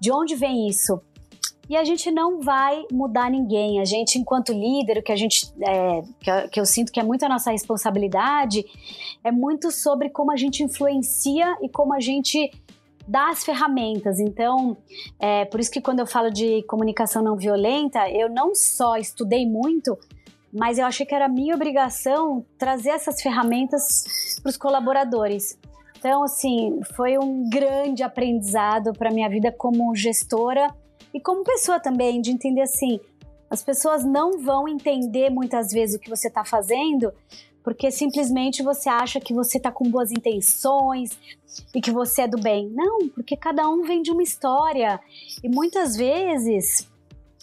de 0.00 0.12
onde 0.12 0.34
vem 0.34 0.68
isso 0.68 1.00
e 1.68 1.76
a 1.76 1.84
gente 1.84 2.10
não 2.10 2.40
vai 2.40 2.84
mudar 2.92 3.30
ninguém. 3.30 3.80
A 3.80 3.84
gente, 3.84 4.18
enquanto 4.18 4.52
líder, 4.52 4.98
o 4.98 5.02
que 5.02 5.12
a 5.12 5.16
gente 5.16 5.52
é, 5.60 6.02
que, 6.20 6.48
que 6.48 6.60
eu 6.60 6.66
sinto 6.66 6.92
que 6.92 7.00
é 7.00 7.02
muito 7.02 7.24
a 7.24 7.28
nossa 7.28 7.50
responsabilidade, 7.50 8.64
é 9.24 9.32
muito 9.32 9.70
sobre 9.70 10.08
como 10.10 10.30
a 10.30 10.36
gente 10.36 10.62
influencia 10.62 11.56
e 11.62 11.68
como 11.68 11.92
a 11.92 12.00
gente 12.00 12.50
dá 13.06 13.30
as 13.30 13.44
ferramentas. 13.44 14.20
Então, 14.20 14.76
é 15.18 15.44
por 15.44 15.60
isso 15.60 15.70
que 15.70 15.80
quando 15.80 16.00
eu 16.00 16.06
falo 16.06 16.30
de 16.30 16.62
comunicação 16.64 17.22
não 17.22 17.36
violenta, 17.36 18.08
eu 18.10 18.28
não 18.28 18.54
só 18.54 18.96
estudei 18.96 19.46
muito, 19.46 19.98
mas 20.52 20.78
eu 20.78 20.86
achei 20.86 21.04
que 21.04 21.14
era 21.14 21.28
minha 21.28 21.54
obrigação 21.54 22.44
trazer 22.58 22.90
essas 22.90 23.20
ferramentas 23.20 24.38
para 24.42 24.50
os 24.50 24.56
colaboradores. 24.56 25.58
Então, 25.98 26.22
assim, 26.22 26.80
foi 26.94 27.18
um 27.18 27.48
grande 27.48 28.02
aprendizado 28.02 28.92
para 28.92 29.10
minha 29.10 29.28
vida 29.28 29.50
como 29.50 29.94
gestora 29.94 30.72
e 31.12 31.20
como 31.20 31.44
pessoa 31.44 31.80
também, 31.80 32.20
de 32.20 32.30
entender 32.30 32.62
assim, 32.62 33.00
as 33.50 33.62
pessoas 33.62 34.04
não 34.04 34.42
vão 34.42 34.68
entender 34.68 35.30
muitas 35.30 35.70
vezes 35.70 35.96
o 35.96 35.98
que 35.98 36.10
você 36.10 36.28
está 36.28 36.44
fazendo, 36.44 37.12
porque 37.62 37.90
simplesmente 37.90 38.62
você 38.62 38.88
acha 38.88 39.20
que 39.20 39.34
você 39.34 39.58
está 39.58 39.72
com 39.72 39.90
boas 39.90 40.10
intenções 40.10 41.10
e 41.74 41.80
que 41.80 41.90
você 41.90 42.22
é 42.22 42.28
do 42.28 42.40
bem. 42.40 42.68
Não, 42.68 43.08
porque 43.08 43.36
cada 43.36 43.68
um 43.68 43.82
vem 43.82 44.02
de 44.02 44.10
uma 44.10 44.22
história 44.22 45.00
e 45.42 45.48
muitas 45.48 45.96
vezes 45.96 46.88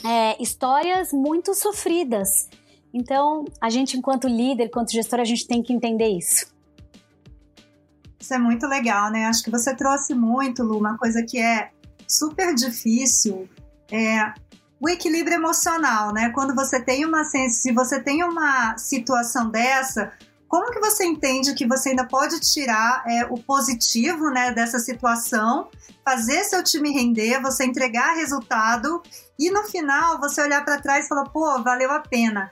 é, 0.06 0.41
histórias 0.41 1.12
muito 1.12 1.54
sofridas. 1.54 2.49
Então, 2.93 3.45
a 3.60 3.69
gente, 3.69 3.97
enquanto 3.97 4.28
líder, 4.28 4.65
enquanto 4.65 4.91
gestor, 4.91 5.19
a 5.19 5.26
gente 5.26 5.47
tem 5.47 5.63
que 5.63 5.73
entender 5.73 6.10
isso. 6.10 6.54
Isso 8.19 8.34
é 8.34 8.38
muito 8.38 8.67
legal, 8.67 9.12
né? 9.12 9.26
Acho 9.26 9.43
que 9.43 9.49
você 9.52 9.76
trouxe 9.76 10.13
muito, 10.13 10.63
Lu, 10.63 10.78
uma 10.78 10.97
coisa 10.97 11.26
que 11.28 11.38
é 11.38 11.71
super 12.17 12.54
difícil 12.54 13.47
é, 13.91 14.34
o 14.80 14.89
equilíbrio 14.89 15.36
emocional, 15.36 16.12
né? 16.12 16.30
Quando 16.30 16.54
você 16.54 16.82
tem 16.82 17.06
uma 17.06 17.23
se 17.23 17.71
você 17.71 18.02
tem 18.02 18.23
uma 18.23 18.78
situação 18.78 19.49
dessa, 19.49 20.12
como 20.54 20.71
que 20.71 20.80
você 20.80 21.04
entende 21.06 21.56
que 21.56 21.67
você 21.67 21.89
ainda 21.89 22.06
pode 22.06 22.39
tirar 22.39 23.04
é, 23.08 23.26
o 23.26 23.38
positivo, 23.38 24.30
né, 24.30 24.52
dessa 24.52 24.78
situação, 24.78 25.69
fazer 26.06 26.43
seu 26.43 26.63
time 26.63 26.91
render, 26.91 27.41
você 27.41 27.65
entregar 27.65 28.13
resultado 28.13 29.02
e 29.39 29.49
no 29.49 29.63
final 29.63 30.19
você 30.19 30.43
olhar 30.43 30.63
para 30.63 30.80
trás 30.80 31.06
e 31.06 31.08
falar, 31.08 31.30
pô, 31.30 31.63
valeu 31.63 31.89
a 31.89 32.02
pena. 32.02 32.52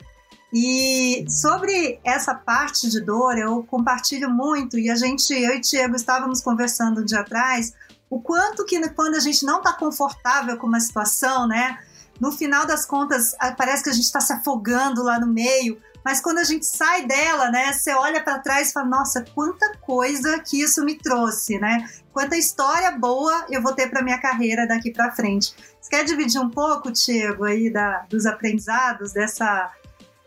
E 0.54 1.24
sobre 1.30 2.00
essa 2.04 2.34
parte 2.34 2.90
de 2.90 3.00
dor, 3.02 3.38
eu 3.38 3.64
compartilho 3.64 4.32
muito 4.32 4.80
e 4.80 4.90
a 4.90 4.96
gente, 4.96 5.32
eu 5.32 5.56
e 5.56 5.62
Diego 5.62 5.96
estávamos 5.96 6.42
conversando 6.42 7.02
um 7.02 7.06
dia 7.06 7.20
atrás 7.20 7.74
o 8.12 8.22
quanto 8.22 8.66
que 8.66 8.78
quando 8.90 9.16
a 9.16 9.20
gente 9.22 9.46
não 9.46 9.60
está 9.60 9.72
confortável 9.72 10.58
com 10.58 10.68
uma 10.68 10.82
situação, 10.82 11.48
né? 11.48 11.80
No 12.20 12.30
final 12.30 12.68
das 12.68 12.86
contas, 12.86 13.34
parece 13.58 13.84
que 13.84 13.90
a 13.90 13.94
gente 13.94 14.04
está 14.04 14.20
se 14.20 14.34
afogando 14.34 15.02
lá 15.02 15.18
no 15.18 15.26
meio, 15.26 15.82
mas 16.04 16.20
quando 16.20 16.40
a 16.40 16.44
gente 16.44 16.66
sai 16.66 17.06
dela, 17.08 17.50
né? 17.50 17.72
Você 17.72 17.94
olha 17.94 18.22
para 18.22 18.40
trás 18.40 18.70
e 18.70 18.74
fala: 18.74 18.86
nossa, 18.86 19.24
quanta 19.34 19.78
coisa 19.78 20.40
que 20.40 20.62
isso 20.62 20.84
me 20.84 20.96
trouxe, 20.96 21.58
né? 21.58 21.90
Quanta 22.12 22.36
história 22.36 22.92
boa 22.92 23.46
eu 23.50 23.62
vou 23.62 23.74
ter 23.74 23.90
para 23.90 24.04
minha 24.04 24.20
carreira 24.20 24.68
daqui 24.68 24.92
para 24.92 25.14
frente. 25.14 25.56
Você 25.80 25.90
quer 25.90 26.04
dividir 26.04 26.42
um 26.42 26.50
pouco, 26.50 26.92
Tiago, 26.92 27.46
aí 27.46 27.72
da, 27.72 28.06
dos 28.10 28.26
aprendizados 28.26 29.14
dessa 29.14 29.72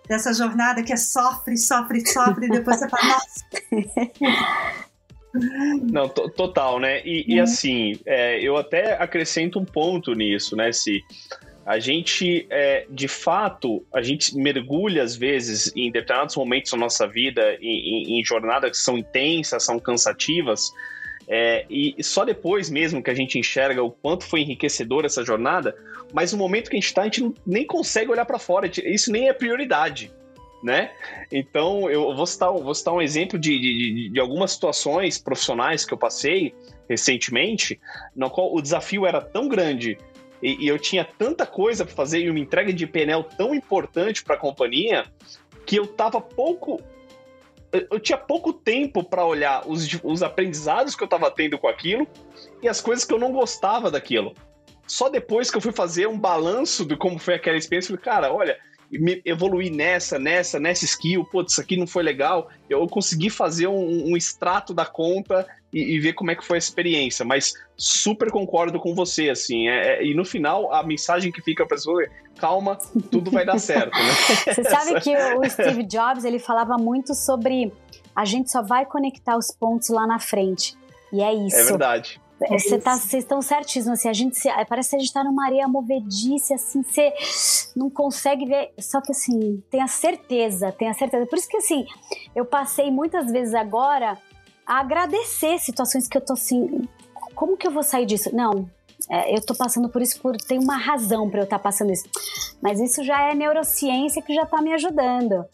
dessa 0.09 0.33
jornada 0.33 0.83
que 0.83 0.93
é 0.93 0.97
sofre, 0.97 1.57
sofre, 1.59 2.07
sofre, 2.07 2.47
e 2.47 2.51
depois 2.51 2.79
você 2.79 2.89
fala: 2.89 3.05
nossa. 3.09 3.45
Não, 5.91 6.09
total, 6.09 6.79
né? 6.79 7.03
E, 7.05 7.25
e 7.27 7.37
uhum. 7.39 7.43
assim, 7.43 7.99
é, 8.07 8.41
eu 8.41 8.57
até 8.57 8.95
acrescento 8.95 9.59
um 9.59 9.65
ponto 9.65 10.15
nisso, 10.15 10.57
né? 10.57 10.71
Se 10.73 11.03
a 11.67 11.79
gente, 11.79 12.47
é, 12.51 12.87
de 12.89 13.09
fato, 13.09 13.85
a 13.93 14.01
gente 14.01 14.37
mergulha 14.37 15.03
às 15.03 15.17
vezes 15.17 15.73
em 15.75 15.91
determinados 15.91 16.37
momentos 16.37 16.71
da 16.71 16.79
nossa 16.79 17.07
vida, 17.07 17.57
em, 17.61 18.17
em, 18.17 18.21
em 18.21 18.25
jornadas 18.25 18.71
que 18.71 18.77
são 18.77 18.97
intensas, 18.97 19.65
são 19.65 19.79
cansativas, 19.81 20.71
é, 21.27 21.65
e 21.69 21.97
só 22.03 22.25
depois 22.25 22.71
mesmo 22.71 23.03
que 23.03 23.11
a 23.11 23.15
gente 23.15 23.39
enxerga 23.39 23.83
o 23.83 23.91
quanto 23.91 24.25
foi 24.25 24.43
enriquecedor 24.43 25.05
essa 25.05 25.25
jornada, 25.25 25.75
mas 26.13 26.33
no 26.33 26.39
momento 26.39 26.69
que 26.71 26.77
a 26.77 26.81
gente 26.81 26.89
está, 26.89 27.01
a 27.01 27.05
gente 27.05 27.23
não, 27.23 27.35
nem 27.47 27.67
consegue 27.67 28.11
olhar 28.11 28.27
para 28.27 28.39
fora, 28.39 28.71
isso 28.85 29.11
nem 29.11 29.29
é 29.29 29.33
prioridade 29.33 30.13
né? 30.65 30.91
Então, 31.31 31.91
eu 31.91 32.17
vou 32.17 32.27
citar, 32.27 32.51
vou 32.51 32.75
citar 32.75 32.95
um 32.95 33.03
exemplo 33.03 33.39
de, 33.39 33.59
de, 33.61 34.09
de, 34.09 34.19
algumas 34.21 34.53
situações 34.53 35.19
profissionais 35.19 35.85
que 35.85 35.93
eu 35.93 35.99
passei 35.99 36.55
recentemente, 36.89 37.79
no 38.17 38.31
qual 38.31 38.55
o 38.55 38.63
desafio 38.63 39.07
era 39.07 39.21
tão 39.21 39.47
grande 39.47 39.99
e, 40.43 40.65
e 40.65 40.69
eu 40.69 40.79
tinha 40.79 41.05
tanta 41.05 41.47
coisa 41.47 41.85
para 41.85 41.95
fazer 41.95 42.21
e 42.21 42.31
uma 42.31 42.39
entrega 42.39 42.73
de 42.73 42.87
PNL 42.87 43.25
tão 43.37 43.55
importante 43.55 44.23
para 44.23 44.37
a 44.37 44.39
companhia 44.39 45.05
que 45.65 45.77
eu 45.77 45.87
tava 45.87 46.21
pouco 46.21 46.83
eu 47.91 47.99
tinha 47.99 48.17
pouco 48.17 48.53
tempo 48.53 49.03
para 49.03 49.27
olhar 49.27 49.67
os, 49.67 49.99
os 50.05 50.23
aprendizados 50.23 50.95
que 50.95 51.03
eu 51.03 51.07
estava 51.07 51.29
tendo 51.29 51.59
com 51.59 51.67
aquilo 51.67 52.07
e 52.63 52.69
as 52.69 52.81
coisas 52.81 53.05
que 53.05 53.13
eu 53.13 53.19
não 53.19 53.33
gostava 53.33 53.91
daquilo. 53.91 54.33
Só 54.87 55.09
depois 55.09 55.51
que 55.51 55.57
eu 55.57 55.61
fui 55.61 55.73
fazer 55.73 56.07
um 56.07 56.17
balanço 56.17 56.85
de 56.85 56.97
como 56.97 57.19
foi 57.19 57.35
aquela 57.35 57.57
experiência, 57.57 57.93
eu 57.93 57.99
falei, 57.99 58.05
cara, 58.05 58.33
olha, 58.33 58.57
me 58.99 59.23
evoluir 59.25 59.73
nessa, 59.73 60.19
nessa, 60.19 60.59
nessa 60.59 60.85
skill, 60.85 61.25
pô, 61.25 61.43
isso 61.43 61.61
aqui 61.61 61.77
não 61.77 61.87
foi 61.87 62.03
legal, 62.03 62.51
eu 62.69 62.87
consegui 62.87 63.31
fazer 63.31 63.67
um, 63.67 64.11
um 64.11 64.17
extrato 64.17 64.73
da 64.73 64.85
conta 64.85 65.47
e, 65.73 65.97
e, 65.97 66.01
ver 66.01 66.13
como 66.13 66.31
é 66.31 66.37
que 66.37 66.45
foi 66.45 66.57
a 66.57 66.59
experiência, 66.59 67.25
mas 67.25 67.53
super 67.77 68.31
concordo 68.31 68.79
com 68.79 68.95
você, 68.95 69.31
assim, 69.31 69.69
é, 69.69 69.97
é, 69.97 70.05
e 70.05 70.15
no 70.15 70.25
final 70.25 70.73
a 70.73 70.83
mensagem 70.83 71.33
que 71.33 71.43
fica 71.43 71.67
para 71.67 71.77
pessoa 71.77 72.03
é, 72.03 72.09
calma, 72.39 72.79
tudo 73.11 73.31
vai 73.31 73.45
dar 73.45 73.59
certo, 73.59 73.97
né? 73.97 74.13
Você 74.55 74.65
sabe 74.65 75.01
que 75.01 75.17
o 75.17 75.49
Steve 75.49 75.83
Jobs, 75.85 76.25
ele 76.25 76.39
falava 76.39 76.77
muito 76.77 77.15
sobre 77.15 77.73
a 78.15 78.25
gente 78.25 78.51
só 78.51 78.63
vai 78.63 78.87
conectar 78.87 79.37
os 79.37 79.51
pontos 79.51 79.89
lá 79.89 80.07
na 80.07 80.19
frente. 80.19 80.77
E 81.13 81.23
é 81.23 81.33
isso. 81.33 81.57
É 81.57 81.65
verdade. 81.65 82.21
É, 82.43 82.59
vocês 82.59 82.83
tá, 82.83 82.97
estão 83.17 83.41
certíssimos, 83.41 83.99
assim, 83.99 84.09
a 84.09 84.13
gente 84.13 84.37
se, 84.37 84.49
parece 84.69 84.91
que 84.91 84.97
a 84.97 84.99
gente 84.99 85.13
tá 85.13 85.23
numa 85.23 85.47
areia 85.47 85.69
movediça, 85.69 86.55
assim, 86.55 86.83
você 86.83 87.13
não 87.77 87.89
consegue 87.89 88.45
ver, 88.45 88.73
só 88.79 89.01
que 89.01 89.13
assim, 89.13 89.63
tenha 89.71 89.87
certeza, 89.87 90.73
tenha 90.73 90.93
certeza. 90.95 91.27
Por 91.27 91.39
isso 91.39 91.49
que 91.49 91.57
assim, 91.57 91.87
eu 92.35 92.45
passei 92.45 92.91
muitas 92.91 93.31
vezes 93.31 93.55
agora 93.55 94.19
a 94.67 94.81
agradecer 94.81 95.59
situações 95.59 96.09
que 96.09 96.17
eu 96.17 96.21
tô 96.21 96.33
assim, 96.33 96.89
como 97.35 97.57
que 97.57 97.67
eu 97.67 97.71
vou 97.71 97.83
sair 97.83 98.07
disso? 98.07 98.35
Não, 98.35 98.69
é, 99.09 99.37
eu 99.37 99.45
tô 99.45 99.55
passando 99.55 99.89
por 99.89 100.03
isso 100.03 100.21
por 100.21 100.37
tem 100.37 100.59
uma 100.59 100.77
razão 100.77 101.29
para 101.31 101.41
eu 101.41 101.45
estar 101.45 101.59
tá 101.59 101.63
passando 101.63 101.93
isso. 101.93 102.05
Mas 102.61 102.81
isso 102.81 103.03
já 103.05 103.31
é 103.31 103.35
neurociência 103.35 104.23
que 104.23 104.35
já 104.35 104.47
tá 104.47 104.61
me 104.61 104.73
ajudando. 104.73 105.45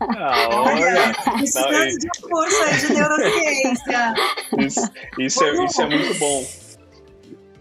Ah, 0.00 0.48
olha, 0.50 1.12
estudante 1.42 1.96
de 1.96 2.08
curso 2.20 2.62
aí 2.62 2.80
de 2.80 2.92
neurociência. 2.92 4.14
Isso, 4.58 4.92
isso, 5.18 5.44
é, 5.44 5.64
isso 5.64 5.82
é 5.82 5.86
muito 5.86 6.18
bom. 6.18 6.46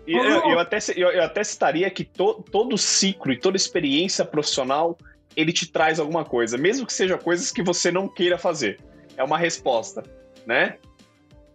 E 0.08 0.14
eu, 0.14 0.24
eu, 0.24 0.60
até, 0.60 0.78
eu, 0.96 1.10
eu, 1.10 1.24
até 1.24 1.44
citaria 1.44 1.90
que 1.90 2.04
to, 2.04 2.44
todo 2.52 2.78
ciclo 2.78 3.32
e 3.32 3.40
toda 3.40 3.58
experiência 3.58 4.24
profissional 4.24 4.98
ele 5.36 5.52
te 5.52 5.68
traz 5.68 6.00
alguma 6.00 6.24
coisa, 6.24 6.58
mesmo 6.58 6.86
que 6.86 6.94
seja 6.94 7.18
coisas 7.18 7.52
que 7.52 7.64
você 7.64 7.92
não 7.92 8.08
queira 8.08 8.38
fazer. 8.38 8.80
É 9.18 9.24
uma 9.24 9.38
resposta, 9.38 10.04
né? 10.46 10.78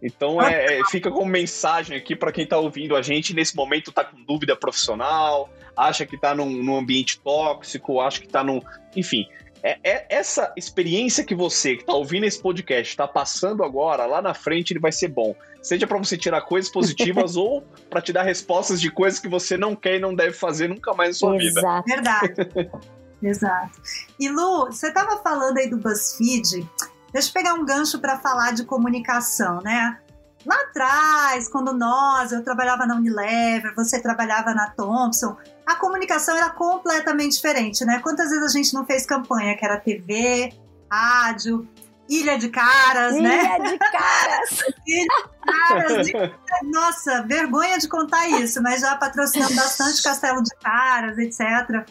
Então 0.01 0.41
é, 0.41 0.79
é, 0.79 0.85
fica 0.89 1.11
como 1.11 1.25
mensagem 1.25 1.95
aqui 1.95 2.15
para 2.15 2.31
quem 2.31 2.43
está 2.43 2.57
ouvindo 2.57 2.95
a 2.95 3.01
gente 3.01 3.35
nesse 3.35 3.55
momento 3.55 3.91
está 3.91 4.03
com 4.03 4.21
dúvida 4.23 4.55
profissional, 4.55 5.49
acha 5.77 6.05
que 6.05 6.15
está 6.15 6.33
num, 6.33 6.49
num, 6.49 6.75
ambiente 6.75 7.19
tóxico, 7.19 8.01
acha 8.01 8.19
que 8.19 8.25
está 8.25 8.43
num. 8.43 8.59
Enfim, 8.95 9.27
é, 9.63 9.79
é, 9.83 10.05
essa 10.09 10.51
experiência 10.57 11.23
que 11.23 11.35
você 11.35 11.75
que 11.75 11.83
está 11.83 11.93
ouvindo 11.93 12.25
esse 12.25 12.41
podcast 12.41 12.91
está 12.91 13.07
passando 13.07 13.63
agora, 13.63 14.05
lá 14.05 14.21
na 14.21 14.33
frente 14.33 14.71
ele 14.71 14.79
vai 14.79 14.91
ser 14.91 15.09
bom. 15.09 15.35
Seja 15.61 15.85
para 15.85 15.97
você 15.97 16.17
tirar 16.17 16.41
coisas 16.41 16.71
positivas 16.71 17.35
ou 17.37 17.61
para 17.89 18.01
te 18.01 18.11
dar 18.11 18.23
respostas 18.23 18.81
de 18.81 18.89
coisas 18.91 19.19
que 19.19 19.29
você 19.29 19.57
não 19.57 19.75
quer 19.75 19.97
e 19.97 19.99
não 19.99 20.15
deve 20.15 20.33
fazer 20.33 20.67
nunca 20.67 20.93
mais 20.93 21.09
na 21.09 21.13
sua 21.15 21.37
Exato. 21.37 21.83
vida. 21.85 21.95
Verdade. 21.95 22.71
Exato. 23.21 23.81
E 24.19 24.29
Lu, 24.29 24.65
você 24.65 24.87
estava 24.87 25.21
falando 25.21 25.57
aí 25.59 25.69
do 25.69 25.77
BuzzFeed. 25.77 26.67
Deixa 27.13 27.29
eu 27.29 27.33
pegar 27.33 27.53
um 27.53 27.63
gancho 27.63 27.99
para 27.99 28.17
falar 28.17 28.53
de 28.53 28.63
comunicação, 28.63 29.59
né? 29.61 29.99
Lá 30.45 30.55
atrás, 30.55 31.47
quando 31.47 31.73
nós, 31.73 32.31
eu 32.31 32.43
trabalhava 32.43 32.85
na 32.85 32.95
Unilever, 32.95 33.73
você 33.75 34.01
trabalhava 34.01 34.53
na 34.53 34.69
Thompson, 34.71 35.37
a 35.65 35.75
comunicação 35.75 36.35
era 36.35 36.49
completamente 36.49 37.33
diferente, 37.33 37.85
né? 37.85 37.99
Quantas 37.99 38.29
vezes 38.29 38.43
a 38.43 38.57
gente 38.57 38.73
não 38.73 38.85
fez 38.85 39.05
campanha 39.05 39.55
que 39.55 39.63
era 39.63 39.79
TV, 39.79 40.53
rádio, 40.91 41.67
Ilha 42.09 42.37
de 42.37 42.49
Caras, 42.49 43.15
Ilha 43.15 43.21
né? 43.21 43.57
Ilha 43.57 43.71
de 43.71 43.79
Caras! 43.79 44.63
Ilha 44.87 46.03
de 46.03 46.11
Caras! 46.11 46.31
Nossa, 46.63 47.21
vergonha 47.23 47.77
de 47.77 47.87
contar 47.87 48.27
isso, 48.27 48.61
mas 48.61 48.81
já 48.81 48.95
patrocinando 48.97 49.55
bastante 49.55 50.03
Castelo 50.03 50.43
de 50.43 50.55
Caras, 50.61 51.17
etc. 51.17 51.85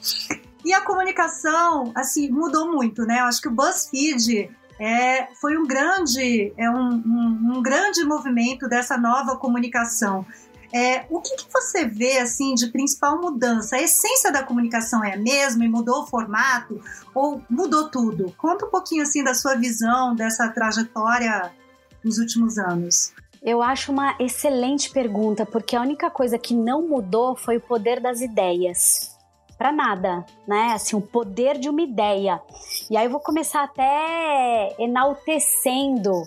E 0.64 0.74
a 0.74 0.82
comunicação, 0.82 1.92
assim, 1.94 2.30
mudou 2.30 2.70
muito, 2.70 3.04
né? 3.04 3.20
Eu 3.20 3.24
acho 3.24 3.40
que 3.40 3.48
o 3.48 3.50
BuzzFeed 3.50 4.50
é, 4.80 5.28
foi 5.34 5.58
um 5.58 5.66
grande, 5.66 6.54
é 6.56 6.70
um, 6.70 6.94
um, 6.94 7.52
um 7.56 7.62
grande 7.62 8.02
movimento 8.02 8.66
dessa 8.66 8.96
nova 8.96 9.36
comunicação. 9.36 10.24
É, 10.72 11.04
o 11.10 11.20
que, 11.20 11.36
que, 11.36 11.52
você 11.52 11.84
vê 11.84 12.18
assim 12.18 12.54
de 12.54 12.68
principal 12.68 13.20
mudança? 13.20 13.76
A 13.76 13.82
essência 13.82 14.32
da 14.32 14.42
comunicação 14.42 15.04
é 15.04 15.14
a 15.14 15.18
mesma 15.18 15.64
e 15.64 15.68
mudou 15.68 16.02
o 16.02 16.06
formato 16.06 16.80
ou 17.14 17.42
mudou 17.50 17.90
tudo? 17.90 18.32
Conta 18.38 18.64
um 18.64 18.70
pouquinho 18.70 19.02
assim 19.02 19.22
da 19.22 19.34
sua 19.34 19.54
visão 19.54 20.14
dessa 20.14 20.48
trajetória 20.48 21.52
nos 22.02 22.18
últimos 22.18 22.56
anos. 22.56 23.12
Eu 23.42 23.62
acho 23.62 23.92
uma 23.92 24.16
excelente 24.18 24.90
pergunta, 24.90 25.44
porque 25.44 25.76
a 25.76 25.82
única 25.82 26.08
coisa 26.10 26.38
que 26.38 26.54
não 26.54 26.86
mudou 26.86 27.36
foi 27.36 27.58
o 27.58 27.60
poder 27.60 28.00
das 28.00 28.20
ideias 28.20 29.19
para 29.60 29.72
nada, 29.72 30.24
né? 30.48 30.72
Assim, 30.72 30.96
o 30.96 31.02
poder 31.02 31.58
de 31.58 31.68
uma 31.68 31.82
ideia. 31.82 32.40
E 32.90 32.96
aí 32.96 33.04
eu 33.04 33.10
vou 33.10 33.20
começar 33.20 33.62
até 33.62 34.74
enaltecendo 34.78 36.22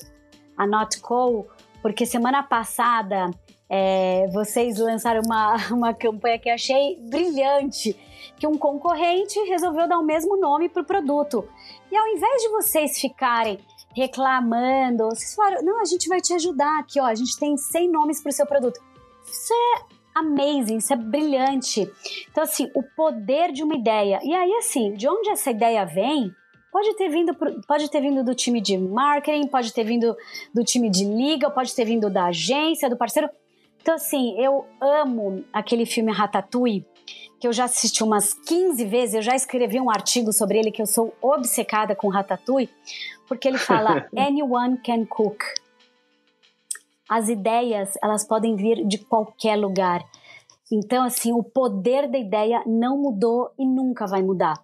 a 0.55 0.67
Notco, 0.67 1.47
porque 1.81 2.05
semana 2.05 2.43
passada 2.43 3.31
é, 3.67 4.27
vocês 4.31 4.77
lançaram 4.77 5.21
uma, 5.25 5.55
uma 5.73 5.93
campanha 5.95 6.37
que 6.37 6.47
eu 6.47 6.53
achei 6.53 6.95
brilhante, 7.09 7.99
que 8.37 8.45
um 8.45 8.55
concorrente 8.55 9.39
resolveu 9.49 9.87
dar 9.87 9.97
o 9.97 10.03
mesmo 10.03 10.37
nome 10.37 10.69
para 10.69 10.83
o 10.83 10.85
produto. 10.85 11.43
E 11.91 11.97
ao 11.97 12.07
invés 12.09 12.39
de 12.39 12.49
vocês 12.49 13.01
ficarem 13.01 13.57
reclamando, 13.95 15.05
vocês 15.09 15.33
falaram, 15.33 15.63
não, 15.63 15.81
a 15.81 15.85
gente 15.85 16.07
vai 16.07 16.21
te 16.21 16.35
ajudar 16.35 16.79
aqui, 16.79 17.01
ó, 17.01 17.05
a 17.05 17.15
gente 17.15 17.35
tem 17.39 17.57
100 17.57 17.91
nomes 17.91 18.21
para 18.21 18.29
o 18.29 18.33
seu 18.33 18.45
produto. 18.45 18.79
Isso 19.25 19.51
é 19.51 19.92
amazing, 20.13 20.77
isso 20.77 20.93
é 20.93 20.95
brilhante. 20.95 21.89
Então, 22.31 22.43
assim, 22.43 22.69
o 22.75 22.83
poder 22.95 23.51
de 23.51 23.63
uma 23.63 23.75
ideia. 23.75 24.19
E 24.23 24.33
aí, 24.33 24.53
assim, 24.55 24.93
de 24.93 25.07
onde 25.07 25.29
essa 25.29 25.51
ideia 25.51 25.85
vem, 25.85 26.31
pode 26.71 26.95
ter 26.95 27.09
vindo, 27.09 27.35
pode 27.67 27.89
ter 27.89 28.01
vindo 28.01 28.23
do 28.23 28.33
time 28.33 28.59
de 28.59 28.77
marketing, 28.77 29.47
pode 29.47 29.71
ter 29.73 29.83
vindo 29.83 30.15
do 30.53 30.63
time 30.63 30.89
de 30.89 31.05
liga, 31.05 31.49
pode 31.49 31.73
ter 31.75 31.85
vindo 31.85 32.09
da 32.09 32.25
agência, 32.25 32.89
do 32.89 32.97
parceiro. 32.97 33.29
Então, 33.81 33.95
assim, 33.95 34.39
eu 34.41 34.65
amo 34.81 35.43
aquele 35.51 35.85
filme 35.85 36.11
Ratatouille, 36.11 36.85
que 37.39 37.47
eu 37.47 37.53
já 37.53 37.65
assisti 37.65 38.01
umas 38.03 38.33
15 38.33 38.85
vezes, 38.85 39.15
eu 39.15 39.21
já 39.21 39.35
escrevi 39.35 39.79
um 39.79 39.89
artigo 39.89 40.31
sobre 40.31 40.57
ele, 40.57 40.71
que 40.71 40.81
eu 40.81 40.85
sou 40.85 41.13
obcecada 41.21 41.93
com 41.93 42.07
Ratatouille, 42.07 42.69
porque 43.27 43.47
ele 43.47 43.57
fala: 43.57 44.07
Anyone 44.17 44.77
can 44.77 45.05
cook. 45.05 45.43
As 47.13 47.29
ideias, 47.29 47.93
elas 48.01 48.25
podem 48.25 48.55
vir 48.55 48.87
de 48.87 48.97
qualquer 48.97 49.55
lugar. 49.55 50.03
Então, 50.71 51.03
assim, 51.03 51.31
o 51.31 51.43
poder 51.43 52.09
da 52.09 52.17
ideia 52.17 52.63
não 52.65 52.97
mudou 52.97 53.51
e 53.55 53.67
nunca 53.67 54.07
vai 54.07 54.23
mudar. 54.23 54.55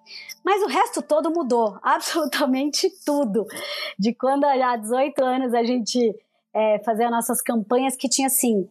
Mas 0.43 0.63
o 0.63 0.65
resto 0.65 0.99
todo 1.03 1.29
mudou, 1.29 1.77
absolutamente 1.83 2.89
tudo. 3.05 3.45
De 3.99 4.15
quando 4.15 4.45
há 4.45 4.75
18 4.75 5.23
anos 5.23 5.53
a 5.53 5.61
gente 5.63 6.15
é, 6.51 6.79
fazia 6.79 7.11
nossas 7.11 7.39
campanhas, 7.39 7.95
que 7.95 8.09
tinha 8.09 8.25
assim: 8.25 8.67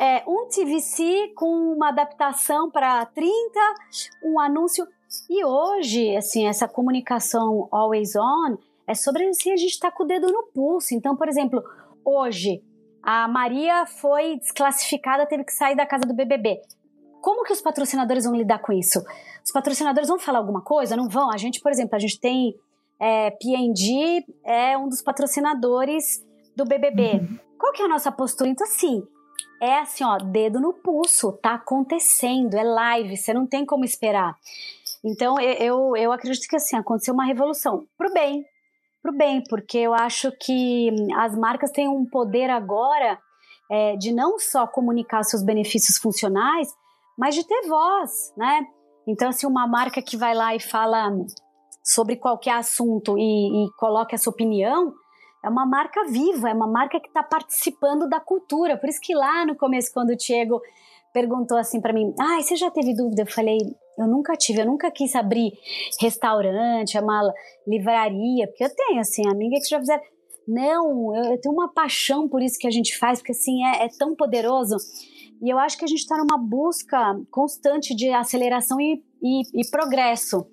é, 0.00 0.24
um 0.26 0.48
TVC 0.48 1.32
com 1.36 1.72
uma 1.72 1.90
adaptação 1.90 2.68
para 2.68 3.06
30, 3.06 3.30
um 4.24 4.40
anúncio. 4.40 4.88
E 5.28 5.44
hoje, 5.44 6.16
assim, 6.16 6.48
essa 6.48 6.66
comunicação 6.66 7.68
always 7.70 8.16
on 8.16 8.58
é 8.88 8.94
sobre 8.96 9.28
assim, 9.28 9.52
a 9.52 9.56
gente 9.56 9.70
estar 9.70 9.92
tá 9.92 9.96
com 9.96 10.02
o 10.02 10.06
dedo 10.08 10.26
no 10.26 10.48
pulso. 10.52 10.96
Então, 10.96 11.14
por 11.14 11.28
exemplo, 11.28 11.62
hoje 12.04 12.60
a 13.02 13.26
Maria 13.28 13.86
foi 13.86 14.36
desclassificada, 14.38 15.26
teve 15.26 15.44
que 15.44 15.52
sair 15.52 15.76
da 15.76 15.86
casa 15.86 16.04
do 16.04 16.14
BBB. 16.14 16.60
Como 17.20 17.44
que 17.44 17.52
os 17.52 17.60
patrocinadores 17.60 18.24
vão 18.24 18.34
lidar 18.34 18.58
com 18.60 18.72
isso? 18.72 19.02
Os 19.44 19.52
patrocinadores 19.52 20.08
vão 20.08 20.18
falar 20.18 20.38
alguma 20.38 20.62
coisa? 20.62 20.96
Não 20.96 21.08
vão? 21.08 21.30
A 21.30 21.36
gente, 21.36 21.60
por 21.60 21.70
exemplo, 21.70 21.96
a 21.96 21.98
gente 21.98 22.18
tem 22.18 22.54
é, 22.98 23.30
P&G 23.30 24.24
é 24.44 24.76
um 24.76 24.88
dos 24.88 25.02
patrocinadores 25.02 26.24
do 26.54 26.64
BBB. 26.64 27.14
Uhum. 27.14 27.38
Qual 27.58 27.72
que 27.72 27.82
é 27.82 27.84
a 27.86 27.88
nossa 27.88 28.12
postura? 28.12 28.50
Então, 28.50 28.66
assim, 28.66 29.02
é 29.60 29.78
assim, 29.78 30.04
ó, 30.04 30.16
dedo 30.18 30.60
no 30.60 30.72
pulso, 30.72 31.32
tá 31.32 31.54
acontecendo, 31.54 32.54
é 32.54 32.62
live, 32.62 33.16
você 33.16 33.32
não 33.32 33.46
tem 33.46 33.64
como 33.64 33.84
esperar. 33.84 34.34
Então, 35.04 35.40
eu, 35.40 35.96
eu 35.96 36.12
acredito 36.12 36.46
que, 36.46 36.56
assim, 36.56 36.76
aconteceu 36.76 37.14
uma 37.14 37.24
revolução 37.24 37.86
pro 37.96 38.12
bem, 38.12 38.44
para 39.02 39.12
o 39.12 39.16
bem, 39.16 39.42
porque 39.48 39.78
eu 39.78 39.94
acho 39.94 40.30
que 40.40 40.90
as 41.16 41.36
marcas 41.36 41.70
têm 41.70 41.88
um 41.88 42.04
poder 42.04 42.50
agora 42.50 43.18
é, 43.70 43.96
de 43.96 44.12
não 44.12 44.38
só 44.38 44.66
comunicar 44.66 45.22
seus 45.22 45.42
benefícios 45.42 45.96
funcionais, 45.98 46.68
mas 47.16 47.34
de 47.34 47.46
ter 47.46 47.68
voz, 47.68 48.10
né? 48.36 48.66
Então, 49.06 49.28
assim, 49.28 49.46
uma 49.46 49.66
marca 49.66 50.02
que 50.02 50.16
vai 50.16 50.34
lá 50.34 50.54
e 50.54 50.60
fala 50.60 51.10
sobre 51.82 52.16
qualquer 52.16 52.54
assunto 52.56 53.16
e, 53.18 53.64
e 53.66 53.70
coloca 53.78 54.14
essa 54.14 54.28
opinião, 54.28 54.92
é 55.44 55.48
uma 55.48 55.64
marca 55.64 56.04
viva, 56.04 56.50
é 56.50 56.54
uma 56.54 56.66
marca 56.66 57.00
que 57.00 57.08
está 57.08 57.22
participando 57.22 58.08
da 58.08 58.20
cultura. 58.20 58.76
Por 58.76 58.88
isso 58.88 59.00
que 59.00 59.14
lá 59.14 59.46
no 59.46 59.56
começo, 59.56 59.92
quando 59.92 60.10
o 60.10 60.16
Diego 60.16 60.60
perguntou 61.12 61.56
assim 61.56 61.80
para 61.80 61.92
mim, 61.92 62.14
ah, 62.20 62.40
você 62.40 62.56
já 62.56 62.70
teve 62.70 62.94
dúvida? 62.94 63.22
Eu 63.22 63.26
falei, 63.26 63.58
eu 64.00 64.08
nunca 64.08 64.34
tive, 64.34 64.62
eu 64.62 64.66
nunca 64.66 64.90
quis 64.90 65.14
abrir 65.14 65.52
restaurante, 66.00 66.98
uma 66.98 67.32
livraria, 67.66 68.46
porque 68.46 68.64
eu 68.64 68.74
tenho, 68.74 69.00
assim, 69.00 69.28
amiga 69.28 69.56
que 69.60 69.68
já 69.68 69.78
fizeram. 69.78 70.02
Não, 70.48 71.14
eu, 71.14 71.32
eu, 71.32 71.40
tenho 71.40 71.54
uma 71.54 71.72
paixão 71.72 72.28
por 72.28 72.42
isso 72.42 72.58
que 72.58 72.66
a 72.66 72.70
gente 72.70 72.98
faz, 72.98 73.20
porque 73.20 73.32
assim, 73.32 73.64
é, 73.64 73.84
é 73.84 73.88
tão 73.98 74.16
poderoso. 74.16 74.76
E 75.42 75.48
eu 75.48 75.58
acho 75.58 75.78
que 75.78 75.84
a 75.84 75.88
gente 75.88 76.00
está 76.00 76.16
numa 76.18 76.36
busca 76.36 77.18
constante 77.30 77.94
de 77.94 78.10
aceleração 78.10 78.78
e, 78.78 79.02
e, 79.22 79.60
e, 79.60 79.70
progresso. 79.70 80.46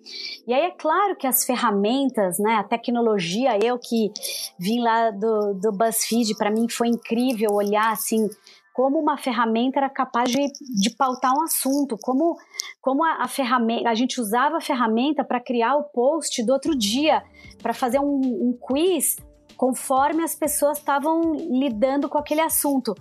E 0.47 0.53
aí 0.53 0.61
é 0.61 0.71
claro 0.71 1.15
que 1.17 1.27
as 1.27 1.43
ferramentas, 1.43 2.39
né, 2.39 2.55
a 2.55 2.63
tecnologia, 2.63 3.57
eu 3.61 3.77
que 3.77 4.11
vim 4.57 4.79
lá 4.79 5.11
do, 5.11 5.55
do 5.55 5.71
BuzzFeed, 5.73 6.37
para 6.37 6.51
mim 6.51 6.69
foi 6.69 6.87
incrível 6.87 7.51
olhar 7.51 7.91
assim 7.91 8.29
como 8.77 8.99
uma 8.99 9.17
ferramenta 9.17 9.79
era 9.79 9.89
capaz 9.89 10.29
de, 10.29 10.37
de 10.79 10.91
pautar 10.91 11.33
um 11.35 11.41
assunto, 11.41 11.97
como, 11.99 12.37
como 12.79 13.03
a, 13.03 13.23
a 13.23 13.27
ferramenta, 13.27 13.89
a 13.89 13.95
gente 13.95 14.21
usava 14.21 14.57
a 14.57 14.61
ferramenta 14.61 15.23
para 15.23 15.39
criar 15.39 15.75
o 15.77 15.85
post 15.85 16.43
do 16.43 16.53
outro 16.53 16.77
dia, 16.77 17.23
para 17.59 17.73
fazer 17.73 17.97
um, 17.97 18.21
um 18.21 18.55
quiz 18.55 19.17
conforme 19.57 20.21
as 20.21 20.35
pessoas 20.35 20.77
estavam 20.77 21.33
lidando 21.33 22.07
com 22.07 22.19
aquele 22.19 22.41
assunto. 22.41 22.93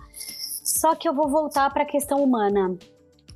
Só 0.65 0.95
que 0.95 1.07
eu 1.07 1.13
vou 1.13 1.29
voltar 1.29 1.71
para 1.71 1.83
a 1.83 1.85
questão 1.85 2.23
humana. 2.23 2.75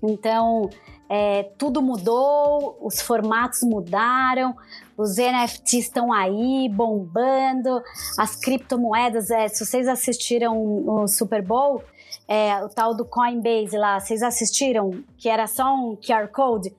Então, 0.02 0.68
é, 1.08 1.44
tudo 1.60 1.80
mudou, 1.80 2.76
os 2.82 3.02
formatos 3.02 3.60
mudaram, 3.62 4.56
os 4.98 5.18
NFTs 5.18 5.84
estão 5.84 6.12
aí 6.12 6.68
bombando, 6.70 7.84
as 8.18 8.36
criptomoedas. 8.36 9.30
É, 9.30 9.48
se 9.48 9.64
vocês 9.64 9.88
assistiram 9.88 10.58
o 10.88 11.08
Super 11.08 11.46
Bowl, 11.46 11.84
é, 12.32 12.64
o 12.64 12.70
tal 12.70 12.96
do 12.96 13.04
Coinbase 13.04 13.78
lá, 13.78 14.00
vocês 14.00 14.24
assistiram? 14.24 15.04
Que 15.18 15.28
era 15.28 15.48
só 15.48 15.76
um 15.76 15.98
QR 15.98 16.30
Code? 16.30 16.74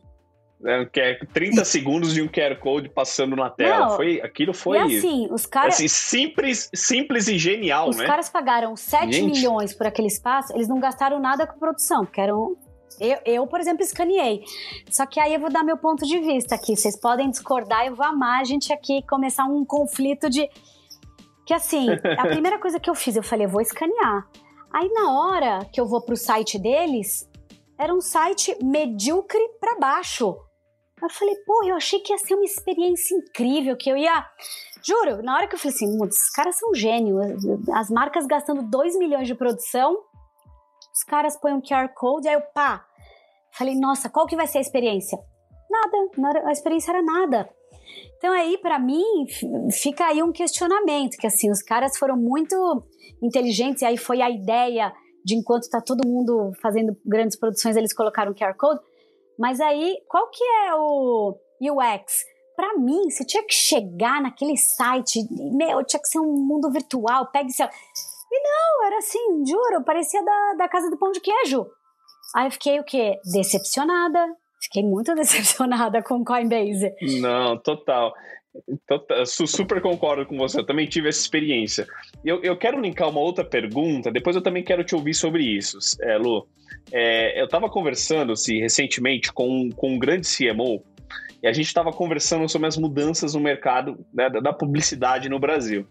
É, 0.65 0.87
que 0.87 0.99
é 0.99 1.19
30 1.31 1.63
segundos 1.67 2.15
de 2.15 2.23
um 2.23 2.27
QR 2.27 2.57
Code 2.59 2.89
passando 2.89 3.37
na 3.37 3.51
tela. 3.51 3.91
Não, 3.91 3.97
foi, 3.97 4.19
aquilo 4.23 4.55
foi. 4.55 4.79
E 4.79 4.97
assim, 4.97 5.29
os 5.31 5.45
caras. 5.45 5.75
Assim, 5.75 5.89
simples, 5.89 6.71
simples 6.75 7.29
e 7.29 7.37
genial, 7.37 7.91
os 7.91 7.99
né? 7.99 8.05
Os 8.05 8.09
caras 8.09 8.31
pagaram 8.31 8.75
7 8.75 9.13
Gente. 9.13 9.31
milhões 9.31 9.75
por 9.75 9.87
aquele 9.87 10.09
espaço, 10.09 10.55
eles 10.55 10.69
não 10.69 10.81
gastaram 10.81 11.21
nada 11.21 11.47
com 11.47 11.59
produção, 11.59 12.07
porque 12.07 12.23
eram 12.23 12.57
eu, 12.99 13.19
eu, 13.27 13.47
por 13.47 13.61
exemplo, 13.61 13.83
escaneei. 13.83 14.45
Só 14.91 15.05
que 15.05 15.21
aí 15.21 15.35
eu 15.35 15.41
vou 15.41 15.51
dar 15.51 15.63
meu 15.63 15.77
ponto 15.77 16.07
de 16.07 16.19
vista 16.21 16.55
aqui. 16.55 16.75
Vocês 16.75 16.99
podem 16.99 17.29
discordar, 17.29 17.85
eu 17.85 17.95
vou 17.95 18.07
amar 18.07 18.41
a 18.41 18.45
gente 18.45 18.73
aqui 18.73 19.03
começar 19.07 19.45
um 19.45 19.67
conflito 19.67 20.31
de. 20.31 20.49
Que 21.45 21.53
assim, 21.53 21.89
a 21.91 22.25
primeira 22.29 22.59
coisa 22.59 22.81
que 22.81 22.89
eu 22.89 22.95
fiz, 22.95 23.17
eu 23.17 23.23
falei, 23.23 23.45
eu 23.45 23.51
vou 23.51 23.61
escanear. 23.61 24.27
Aí 24.73 24.89
na 24.89 25.13
hora 25.21 25.65
que 25.73 25.81
eu 25.81 25.87
vou 25.87 26.01
pro 26.01 26.17
site 26.17 26.59
deles, 26.59 27.29
era 27.79 27.93
um 27.93 28.01
site 28.01 28.57
medíocre 28.63 29.47
para 29.61 29.79
baixo. 29.79 30.37
Eu 31.03 31.11
falei, 31.11 31.35
pô, 31.45 31.65
eu 31.65 31.75
achei 31.75 31.99
que 31.99 32.13
ia 32.13 32.19
ser 32.19 32.35
uma 32.35 32.45
experiência 32.45 33.15
incrível, 33.15 33.77
que 33.77 33.91
eu 33.91 33.97
ia. 33.97 34.25
Juro, 34.83 35.23
na 35.23 35.37
hora 35.37 35.47
que 35.49 35.55
eu 35.55 35.59
falei 35.59 35.75
assim, 35.75 36.05
esses 36.07 36.31
caras 36.31 36.57
são 36.57 36.75
gênios. 36.75 37.45
As 37.75 37.91
marcas 37.91 38.27
gastando 38.27 38.63
2 38.63 38.97
milhões 38.97 39.27
de 39.27 39.35
produção, 39.35 39.97
os 40.95 41.03
caras 41.05 41.37
põem 41.37 41.55
um 41.55 41.61
QR 41.61 41.89
Code, 41.95 42.29
aí 42.29 42.35
eu 42.35 42.43
pá. 42.55 42.87
Falei, 43.53 43.75
nossa, 43.75 44.09
qual 44.09 44.27
que 44.27 44.37
vai 44.37 44.47
ser 44.47 44.59
a 44.59 44.63
experiência? 44.63 45.19
Nada, 45.69 46.47
a 46.47 46.53
experiência 46.53 46.93
era 46.93 47.03
nada. 47.03 47.49
Então 48.17 48.33
aí, 48.33 48.59
para 48.59 48.79
mim, 48.79 49.27
fica 49.71 50.07
aí 50.07 50.23
um 50.23 50.33
questionamento, 50.33 51.17
que 51.17 51.27
assim, 51.27 51.51
os 51.51 51.63
caras 51.63 51.97
foram 51.99 52.17
muito 52.17 52.55
inteligentes, 53.23 53.83
e 53.83 53.85
aí 53.85 53.97
foi 53.97 54.21
a 54.21 54.31
ideia 54.31 54.93
de 55.25 55.37
enquanto 55.37 55.69
tá 55.69 55.81
todo 55.81 56.07
mundo 56.07 56.53
fazendo 56.61 56.97
grandes 57.05 57.39
produções, 57.39 57.77
eles 57.77 57.95
colocaram 57.95 58.35
QR 58.35 58.57
Code. 58.57 58.81
Mas 59.39 59.61
aí, 59.61 59.97
qual 60.09 60.29
que 60.31 60.43
é 60.43 60.75
o 60.75 61.37
UX? 61.61 62.25
Para 62.55 62.77
mim, 62.77 63.11
você 63.11 63.25
tinha 63.25 63.43
que 63.45 63.55
chegar 63.55 64.21
naquele 64.21 64.57
site, 64.57 65.21
meu, 65.31 65.85
tinha 65.85 66.01
que 66.01 66.09
ser 66.09 66.19
um 66.19 66.33
mundo 66.33 66.71
virtual, 66.71 67.31
pegue 67.33 67.53
seu 67.53 67.67
e 68.33 68.41
não, 68.43 68.87
era 68.87 68.97
assim, 68.97 69.45
juro, 69.47 69.85
parecia 69.85 70.25
da, 70.25 70.55
da 70.55 70.69
casa 70.69 70.89
do 70.89 70.97
pão 70.97 71.13
de 71.13 71.21
queijo. 71.21 71.67
Aí 72.35 72.47
eu 72.47 72.51
fiquei 72.51 72.81
o 72.81 72.85
quê? 72.85 73.21
Decepcionada. 73.31 74.35
Fiquei 74.63 74.83
muito 74.83 75.15
decepcionada 75.17 76.03
com 76.03 76.17
o 76.17 76.25
Coinbase. 76.25 76.93
Não, 77.21 77.59
total. 77.59 78.13
Total, 78.87 79.25
super 79.25 79.81
concordo 79.81 80.27
com 80.27 80.37
você, 80.37 80.61
eu 80.61 80.67
também 80.67 80.87
tive 80.87 81.09
essa 81.09 81.21
experiência. 81.21 81.87
Eu, 82.23 82.43
eu 82.43 82.55
quero 82.55 82.79
linkar 82.79 83.09
uma 83.09 83.21
outra 83.21 83.43
pergunta, 83.43 84.13
depois 84.13 84.37
eu 84.37 84.43
também 84.43 84.63
quero 84.63 84.85
te 84.85 84.95
ouvir 84.95 85.15
sobre 85.15 85.43
isso, 85.43 85.79
é, 86.03 86.19
Lu. 86.19 86.47
É, 86.93 87.41
eu 87.41 87.47
estava 87.47 87.71
conversando 87.71 88.37
se 88.37 88.59
recentemente 88.59 89.33
com, 89.33 89.71
com 89.71 89.95
um 89.95 89.99
grande 89.99 90.27
CMO 90.29 90.85
e 91.43 91.49
a 91.49 91.53
gente 91.53 91.67
estava 91.67 91.91
conversando 91.93 92.47
sobre 92.47 92.69
as 92.69 92.77
mudanças 92.77 93.35
no 93.35 93.41
mercado 93.41 94.05
né, 94.13 94.29
da 94.29 94.53
publicidade 94.53 95.31
no 95.31 95.39
Brasil. 95.39 95.87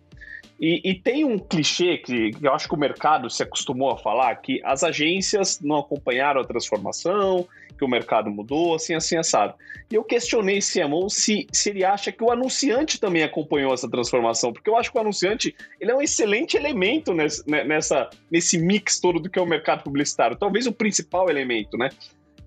E, 0.62 0.92
e, 0.92 0.94
tem 0.94 1.26
um 1.26 1.40
clichê 1.40 1.98
que, 1.98 2.36
eu 2.40 2.54
acho 2.54 2.68
que 2.68 2.76
o 2.76 2.78
mercado 2.78 3.28
se 3.32 3.42
acostumou 3.42 3.90
a 3.90 3.98
falar, 3.98 4.36
que 4.36 4.62
as 4.64 4.84
agências 4.84 5.60
não 5.60 5.80
acompanharam 5.80 6.40
a 6.40 6.44
transformação, 6.44 7.48
que 7.76 7.84
o 7.84 7.88
mercado 7.88 8.30
mudou, 8.30 8.76
assim, 8.76 8.94
assim, 8.94 9.18
assado. 9.18 9.56
E 9.92 9.96
eu 9.96 10.04
questionei 10.04 10.60
esse 10.60 10.80
CMO 10.80 11.10
se, 11.10 11.48
se 11.52 11.72
ele 11.72 11.84
acha 11.84 12.12
que 12.12 12.24
o 12.24 12.32
anunciante 12.32 13.00
também 13.00 13.24
acompanhou 13.24 13.74
essa 13.74 13.90
transformação, 13.90 14.54
porque 14.54 14.70
eu 14.70 14.78
acho 14.78 14.92
que 14.92 14.98
o 15.00 15.02
anunciante 15.02 15.56
ele 15.80 15.90
é 15.90 15.96
um 15.96 16.02
excelente 16.02 16.56
elemento 16.56 17.12
nesse, 17.12 17.44
nessa, 17.50 18.12
nesse 18.30 18.60
mix 18.60 19.00
todo 19.00 19.20
do 19.20 19.32
que 19.32 19.40
é 19.40 19.42
o 19.42 19.48
mercado 19.48 19.82
publicitário, 19.84 20.38
talvez 20.38 20.68
o 20.68 20.72
principal 20.72 21.28
elemento, 21.28 21.76
né? 21.76 21.90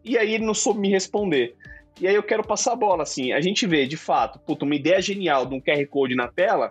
E 0.05 0.17
aí 0.17 0.35
ele 0.35 0.47
não 0.47 0.55
soube 0.55 0.79
me 0.79 0.89
responder. 0.89 1.57
E 2.01 2.07
aí 2.07 2.15
eu 2.15 2.23
quero 2.23 2.45
passar 2.45 2.75
a 2.75 2.77
bola, 2.77 3.03
assim, 3.03 3.33
a 3.33 3.41
gente 3.41 3.67
vê, 3.67 3.89
de 3.89 3.97
fato, 3.97 4.39
puta, 4.39 4.65
uma 4.65 4.77
ideia 4.77 5.03
genial 5.03 5.45
de 5.47 5.55
um 5.57 5.61
QR 5.61 5.85
Code 5.89 6.15
na 6.15 6.29
tela, 6.29 6.69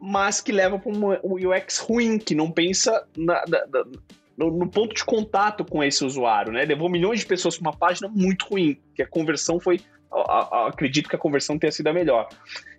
mas 0.00 0.40
que 0.40 0.50
leva 0.50 0.78
para 0.78 0.90
um 0.90 1.34
UX 1.34 1.78
ruim, 1.78 2.18
que 2.18 2.34
não 2.34 2.50
pensa 2.50 3.06
na, 3.16 3.44
na, 3.46 3.66
na, 3.66 3.84
no, 4.36 4.50
no, 4.50 4.70
ponto 4.70 4.94
de 4.94 5.04
contato 5.04 5.62
com 5.64 5.84
esse 5.84 6.02
usuário, 6.04 6.52
né? 6.52 6.64
Levou 6.64 6.88
milhões 6.88 7.20
de 7.20 7.26
pessoas 7.26 7.58
para 7.58 7.68
uma 7.68 7.76
página 7.76 8.08
muito 8.08 8.46
ruim, 8.46 8.80
que 8.94 9.02
a 9.02 9.06
conversão 9.06 9.60
foi, 9.60 9.80
a, 10.10 10.16
a, 10.56 10.68
acredito 10.68 11.08
que 11.08 11.16
a 11.16 11.18
conversão 11.18 11.58
tenha 11.58 11.70
sido 11.70 11.88
a 11.88 11.92
melhor. 11.92 12.28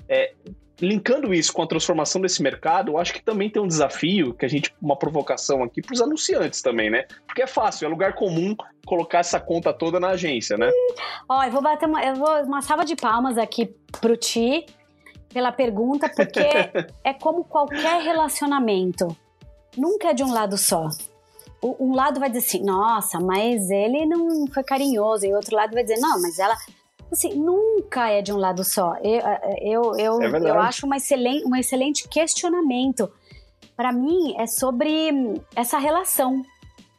É, 0.09 0.33
linkando 0.81 1.31
isso 1.31 1.53
com 1.53 1.61
a 1.61 1.67
transformação 1.67 2.19
desse 2.19 2.41
mercado, 2.41 2.91
eu 2.91 2.97
acho 2.97 3.13
que 3.13 3.21
também 3.21 3.49
tem 3.49 3.61
um 3.61 3.67
desafio, 3.67 4.33
que 4.33 4.43
a 4.43 4.49
gente, 4.49 4.73
uma 4.81 4.97
provocação 4.97 5.63
aqui 5.63 5.79
para 5.81 5.93
os 5.93 6.01
anunciantes 6.01 6.61
também, 6.61 6.89
né? 6.89 7.05
Porque 7.27 7.43
é 7.43 7.47
fácil, 7.47 7.85
é 7.85 7.89
lugar 7.89 8.15
comum 8.15 8.55
colocar 8.85 9.19
essa 9.19 9.39
conta 9.39 9.71
toda 9.71 9.99
na 9.99 10.09
agência, 10.09 10.57
né? 10.57 10.71
Ó, 11.29 11.43
eu 11.43 11.51
vou 11.51 11.61
bater 11.61 11.87
uma, 11.87 12.03
eu 12.03 12.15
vou, 12.15 12.41
uma 12.43 12.63
salva 12.63 12.83
de 12.83 12.95
palmas 12.95 13.37
aqui 13.37 13.71
pro 13.99 14.17
Ti, 14.17 14.65
pela 15.33 15.51
pergunta, 15.51 16.09
porque 16.09 16.39
é 17.03 17.13
como 17.13 17.43
qualquer 17.43 18.01
relacionamento. 18.01 19.15
Nunca 19.77 20.09
é 20.09 20.13
de 20.13 20.23
um 20.23 20.31
lado 20.31 20.57
só. 20.57 20.89
Um 21.63 21.93
lado 21.93 22.19
vai 22.19 22.29
dizer 22.29 22.47
assim, 22.47 22.63
nossa, 22.63 23.19
mas 23.19 23.69
ele 23.69 24.05
não 24.05 24.47
foi 24.47 24.63
carinhoso, 24.63 25.25
e 25.25 25.31
o 25.31 25.35
outro 25.35 25.55
lado 25.55 25.73
vai 25.73 25.83
dizer, 25.83 25.99
não, 25.99 26.21
mas 26.21 26.39
ela. 26.39 26.55
Assim, 27.11 27.33
nunca 27.35 28.09
é 28.09 28.21
de 28.21 28.31
um 28.31 28.37
lado 28.37 28.63
só. 28.63 28.95
Eu, 29.03 29.21
eu, 29.61 29.97
eu, 29.97 30.21
é 30.21 30.49
eu 30.49 30.59
acho 30.59 30.85
uma 30.85 30.97
excelente, 30.97 31.45
um 31.45 31.55
excelente 31.55 32.07
questionamento. 32.07 33.11
Para 33.75 33.91
mim, 33.91 34.33
é 34.37 34.47
sobre 34.47 35.41
essa 35.55 35.77
relação. 35.77 36.41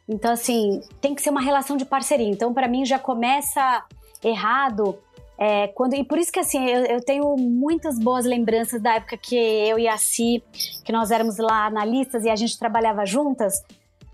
Então, 0.07 0.31
assim, 0.31 0.81
tem 1.01 1.15
que 1.15 1.21
ser 1.21 1.29
uma 1.29 1.41
relação 1.41 1.75
de 1.75 1.85
parceria. 1.85 2.29
Então, 2.29 2.53
para 2.53 2.67
mim, 2.67 2.85
já 2.85 2.99
começa 2.99 3.83
errado 4.23 4.97
é, 5.37 5.67
quando, 5.69 5.95
e 5.95 6.03
por 6.03 6.17
isso 6.17 6.31
que 6.31 6.39
assim, 6.39 6.65
eu, 6.65 6.85
eu, 6.85 7.01
tenho 7.03 7.35
muitas 7.37 7.97
boas 7.99 8.25
lembranças 8.25 8.81
da 8.81 8.95
época 8.95 9.17
que 9.17 9.35
eu 9.35 9.79
e 9.79 9.87
a 9.87 9.97
Si, 9.97 10.43
que 10.85 10.91
nós 10.91 11.11
éramos 11.11 11.37
lá 11.37 11.65
analistas 11.65 12.23
e 12.23 12.29
a 12.29 12.35
gente 12.35 12.57
trabalhava 12.57 13.05
juntas, 13.05 13.63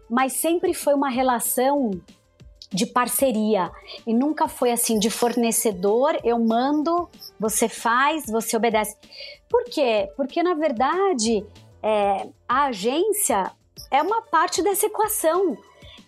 mas 0.10 0.34
sempre 0.34 0.74
foi 0.74 0.94
uma 0.94 1.10
relação 1.10 1.92
de 2.72 2.86
parceria 2.86 3.72
e 4.06 4.14
nunca 4.14 4.48
foi 4.48 4.72
assim 4.72 5.00
de 5.00 5.10
fornecedor, 5.10 6.18
eu 6.24 6.40
mando, 6.40 7.10
você 7.40 7.68
faz, 7.68 8.26
você 8.28 8.56
obedece. 8.56 8.96
Por 9.50 9.66
quê? 9.66 10.10
Porque 10.16 10.42
na 10.42 10.54
verdade 10.54 11.46
é, 11.82 12.28
a 12.48 12.66
agência 12.66 13.52
é 13.92 14.02
uma 14.02 14.22
parte 14.22 14.62
dessa 14.62 14.86
equação. 14.86 15.58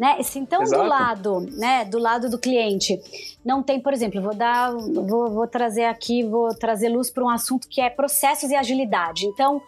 Né? 0.02 0.24
Se 0.24 0.40
então 0.40 0.64
Exato. 0.64 0.82
do 0.82 0.90
lado, 0.90 1.40
né, 1.52 1.86
do 1.86 2.00
lado 2.00 2.28
do 2.28 2.40
cliente, 2.40 3.00
não 3.46 3.62
tem, 3.62 3.80
por 3.80 3.94
exemplo, 3.94 4.20
vou 4.20 4.34
dar, 4.34 4.72
vou, 4.72 5.30
vou 5.30 5.46
trazer 5.46 5.84
aqui, 5.84 6.24
vou 6.24 6.56
trazer 6.56 6.90
luz 6.90 7.12
para 7.12 7.24
um 7.24 7.30
assunto 7.30 7.68
que 7.70 7.80
é 7.80 7.88
processos 7.88 8.50
e 8.50 8.56
agilidade. 8.56 9.28
Então, 9.28 9.62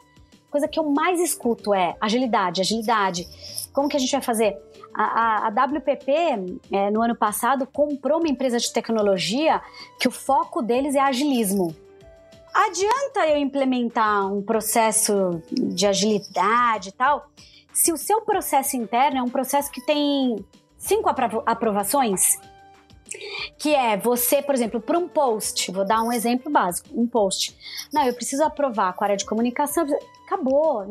coisa 0.50 0.68
que 0.68 0.80
eu 0.80 0.90
mais 0.90 1.20
escuto 1.20 1.72
é 1.72 1.96
agilidade, 2.02 2.62
agilidade. 2.62 3.28
Como 3.72 3.88
que 3.88 3.96
a 3.96 4.00
gente 4.00 4.12
vai 4.12 4.24
fazer? 4.24 4.58
A, 4.92 5.04
a, 5.04 5.48
a 5.50 5.66
WPP, 5.66 6.12
é, 6.72 6.90
no 6.90 7.04
ano 7.04 7.16
passado, 7.16 7.68
comprou 7.68 8.18
uma 8.18 8.28
empresa 8.28 8.58
de 8.58 8.74
tecnologia 8.74 9.62
que 10.00 10.08
o 10.08 10.12
foco 10.12 10.64
deles 10.64 10.96
é 10.96 11.00
agilismo. 11.00 11.76
Adianta 12.52 13.28
eu 13.28 13.38
implementar 13.38 14.34
um 14.34 14.42
processo 14.42 15.44
de 15.52 15.86
agilidade 15.86 16.90
e 16.90 16.92
tal, 16.92 17.28
se 17.74 17.92
o 17.92 17.98
seu 17.98 18.22
processo 18.22 18.78
interno 18.78 19.20
é 19.20 19.24
um 19.24 19.30
processo 19.30 19.72
que 19.72 19.82
tem 19.82 20.46
cinco 20.78 21.10
aprovações, 21.46 22.38
que 23.58 23.74
é 23.74 23.98
você, 23.98 24.42
por 24.42 24.54
exemplo, 24.54 24.80
para 24.82 24.98
um 24.98 25.08
post, 25.08 25.72
vou 25.72 25.86
dar 25.86 26.02
um 26.02 26.12
exemplo 26.12 26.52
básico, 26.52 26.90
um 26.94 27.08
post. 27.08 27.56
Não, 27.92 28.04
eu 28.04 28.14
preciso 28.14 28.44
aprovar 28.44 28.94
com 28.94 29.04
a 29.04 29.08
área 29.08 29.18
de 29.18 29.26
comunicação, 29.26 29.86
acabou, 30.26 30.86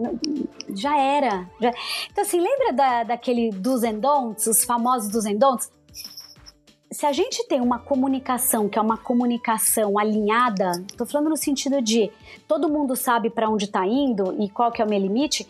já 0.74 0.98
era. 0.98 1.48
Já... 1.60 1.72
Então, 2.10 2.24
assim, 2.24 2.40
lembra 2.40 2.72
da, 2.72 3.02
daquele 3.04 3.50
dos 3.50 3.82
and 3.82 4.00
os 4.36 4.64
famosos 4.64 5.10
dos 5.10 5.26
and? 5.26 5.38
Se 6.90 7.06
a 7.06 7.12
gente 7.12 7.46
tem 7.48 7.60
uma 7.60 7.78
comunicação 7.78 8.68
que 8.68 8.78
é 8.78 8.82
uma 8.82 8.98
comunicação 8.98 9.98
alinhada, 9.98 10.72
estou 10.90 11.06
falando 11.06 11.30
no 11.30 11.36
sentido 11.36 11.80
de 11.80 12.10
todo 12.46 12.68
mundo 12.68 12.94
sabe 12.94 13.30
para 13.30 13.48
onde 13.48 13.64
está 13.64 13.86
indo 13.86 14.36
e 14.38 14.48
qual 14.50 14.70
que 14.70 14.82
é 14.82 14.84
o 14.84 14.88
meu 14.88 14.98
limite, 14.98 15.48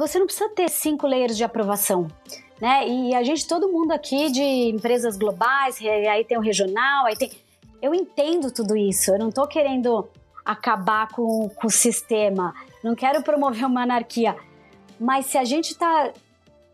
você 0.00 0.18
não 0.18 0.26
precisa 0.26 0.48
ter 0.48 0.68
cinco 0.68 1.06
layers 1.06 1.36
de 1.36 1.44
aprovação. 1.44 2.08
Né? 2.60 2.88
E 2.88 3.14
a 3.14 3.22
gente, 3.22 3.46
todo 3.46 3.68
mundo 3.68 3.92
aqui 3.92 4.30
de 4.30 4.42
empresas 4.42 5.16
globais, 5.16 5.78
aí 5.80 6.24
tem 6.24 6.36
o 6.36 6.40
regional, 6.40 7.06
aí 7.06 7.16
tem. 7.16 7.30
Eu 7.80 7.94
entendo 7.94 8.50
tudo 8.50 8.76
isso. 8.76 9.10
Eu 9.10 9.18
não 9.18 9.28
estou 9.30 9.46
querendo 9.46 10.08
acabar 10.44 11.08
com, 11.08 11.48
com 11.48 11.66
o 11.66 11.70
sistema, 11.70 12.54
não 12.82 12.94
quero 12.94 13.22
promover 13.22 13.64
uma 13.66 13.82
anarquia. 13.82 14.36
Mas 14.98 15.26
se 15.26 15.38
a 15.38 15.44
gente 15.44 15.70
está 15.70 16.12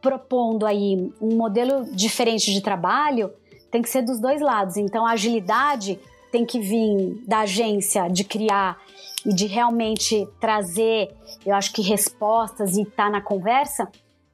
propondo 0.01 0.67
aí 0.67 1.13
um 1.21 1.37
modelo 1.37 1.85
diferente 1.93 2.53
de 2.53 2.61
trabalho, 2.61 3.33
tem 3.71 3.83
que 3.83 3.89
ser 3.89 4.03
dos 4.03 4.21
dois 4.21 4.41
lados. 4.41 4.77
Então 4.77 5.07
a 5.07 5.13
agilidade 5.13 5.99
tem 6.31 6.45
que 6.45 6.59
vir 6.59 7.23
da 7.27 7.41
agência 7.41 8.09
de 8.09 8.25
criar 8.25 8.79
e 9.27 9.35
de 9.35 9.47
realmente 9.47 10.27
trazer, 10.41 11.11
eu 11.45 11.55
acho 11.55 11.73
que 11.73 11.83
respostas 11.83 12.77
e 12.77 12.83
estar 12.83 13.07
tá 13.07 13.11
na 13.11 13.21
conversa, 13.21 13.89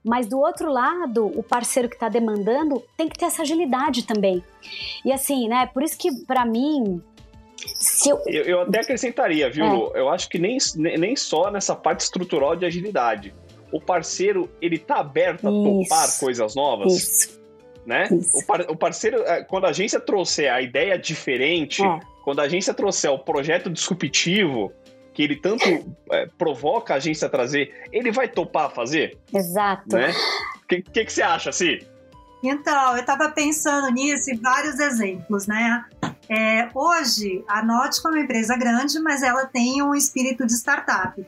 mas 0.04 0.26
do 0.26 0.38
outro 0.38 0.70
lado, 0.70 1.26
o 1.26 1.42
parceiro 1.42 1.88
que 1.88 1.94
está 1.94 2.08
demandando 2.08 2.82
tem 2.96 3.08
que 3.08 3.16
ter 3.16 3.26
essa 3.26 3.42
agilidade 3.42 4.04
também. 4.04 4.42
E 5.04 5.12
assim, 5.12 5.48
né? 5.48 5.66
Por 5.66 5.82
isso 5.82 5.96
que 5.96 6.10
para 6.26 6.44
mim 6.44 7.00
eu... 8.06 8.20
Eu, 8.26 8.44
eu... 8.44 8.60
até 8.62 8.80
acrescentaria, 8.80 9.48
viu, 9.48 9.92
é. 9.94 10.00
Eu 10.00 10.08
acho 10.08 10.28
que 10.28 10.38
nem, 10.38 10.58
nem 10.76 11.14
só 11.14 11.50
nessa 11.50 11.74
parte 11.76 12.00
estrutural 12.00 12.56
de 12.56 12.66
agilidade. 12.66 13.32
O 13.72 13.80
parceiro, 13.80 14.50
ele 14.60 14.76
tá 14.76 14.96
aberto 14.96 15.46
a 15.46 15.50
Isso. 15.50 15.88
topar 15.88 16.18
coisas 16.18 16.54
novas. 16.54 16.92
Isso. 16.92 17.42
Né? 17.86 18.08
Isso. 18.10 18.38
O, 18.38 18.46
par, 18.46 18.60
o 18.68 18.76
parceiro, 18.76 19.22
é, 19.22 19.42
quando 19.44 19.64
a 19.64 19.68
agência 19.68 20.00
trouxer 20.00 20.52
a 20.52 20.60
ideia 20.60 20.98
diferente, 20.98 21.82
é. 21.82 22.00
quando 22.24 22.40
a 22.40 22.42
agência 22.42 22.74
trouxer 22.74 23.10
o 23.10 23.18
projeto 23.18 23.70
disruptivo, 23.70 24.72
que 25.12 25.22
ele 25.22 25.36
tanto 25.36 25.64
é, 26.10 26.26
provoca 26.38 26.94
a 26.94 26.96
agência 26.96 27.26
a 27.26 27.30
trazer, 27.30 27.88
ele 27.92 28.10
vai 28.10 28.28
topar 28.28 28.72
fazer? 28.72 29.18
Exato. 29.32 29.96
Né? 29.96 30.12
O 30.62 30.66
que, 30.66 30.82
que, 30.82 31.04
que, 31.04 31.12
você 31.12 31.22
acha, 31.22 31.52
Si? 31.52 31.86
Então, 32.42 32.94
eu 32.96 33.00
estava 33.00 33.30
pensando 33.30 33.88
nisso 33.92 34.30
em 34.30 34.36
vários 34.36 34.80
exemplos, 34.80 35.46
né? 35.46 35.84
É, 36.28 36.68
hoje, 36.74 37.44
a 37.46 37.62
Nautica 37.62 38.08
é 38.08 38.10
uma 38.10 38.20
empresa 38.20 38.56
grande, 38.56 38.98
mas 38.98 39.22
ela 39.22 39.46
tem 39.46 39.80
um 39.82 39.94
espírito 39.94 40.44
de 40.44 40.54
startup. 40.54 41.24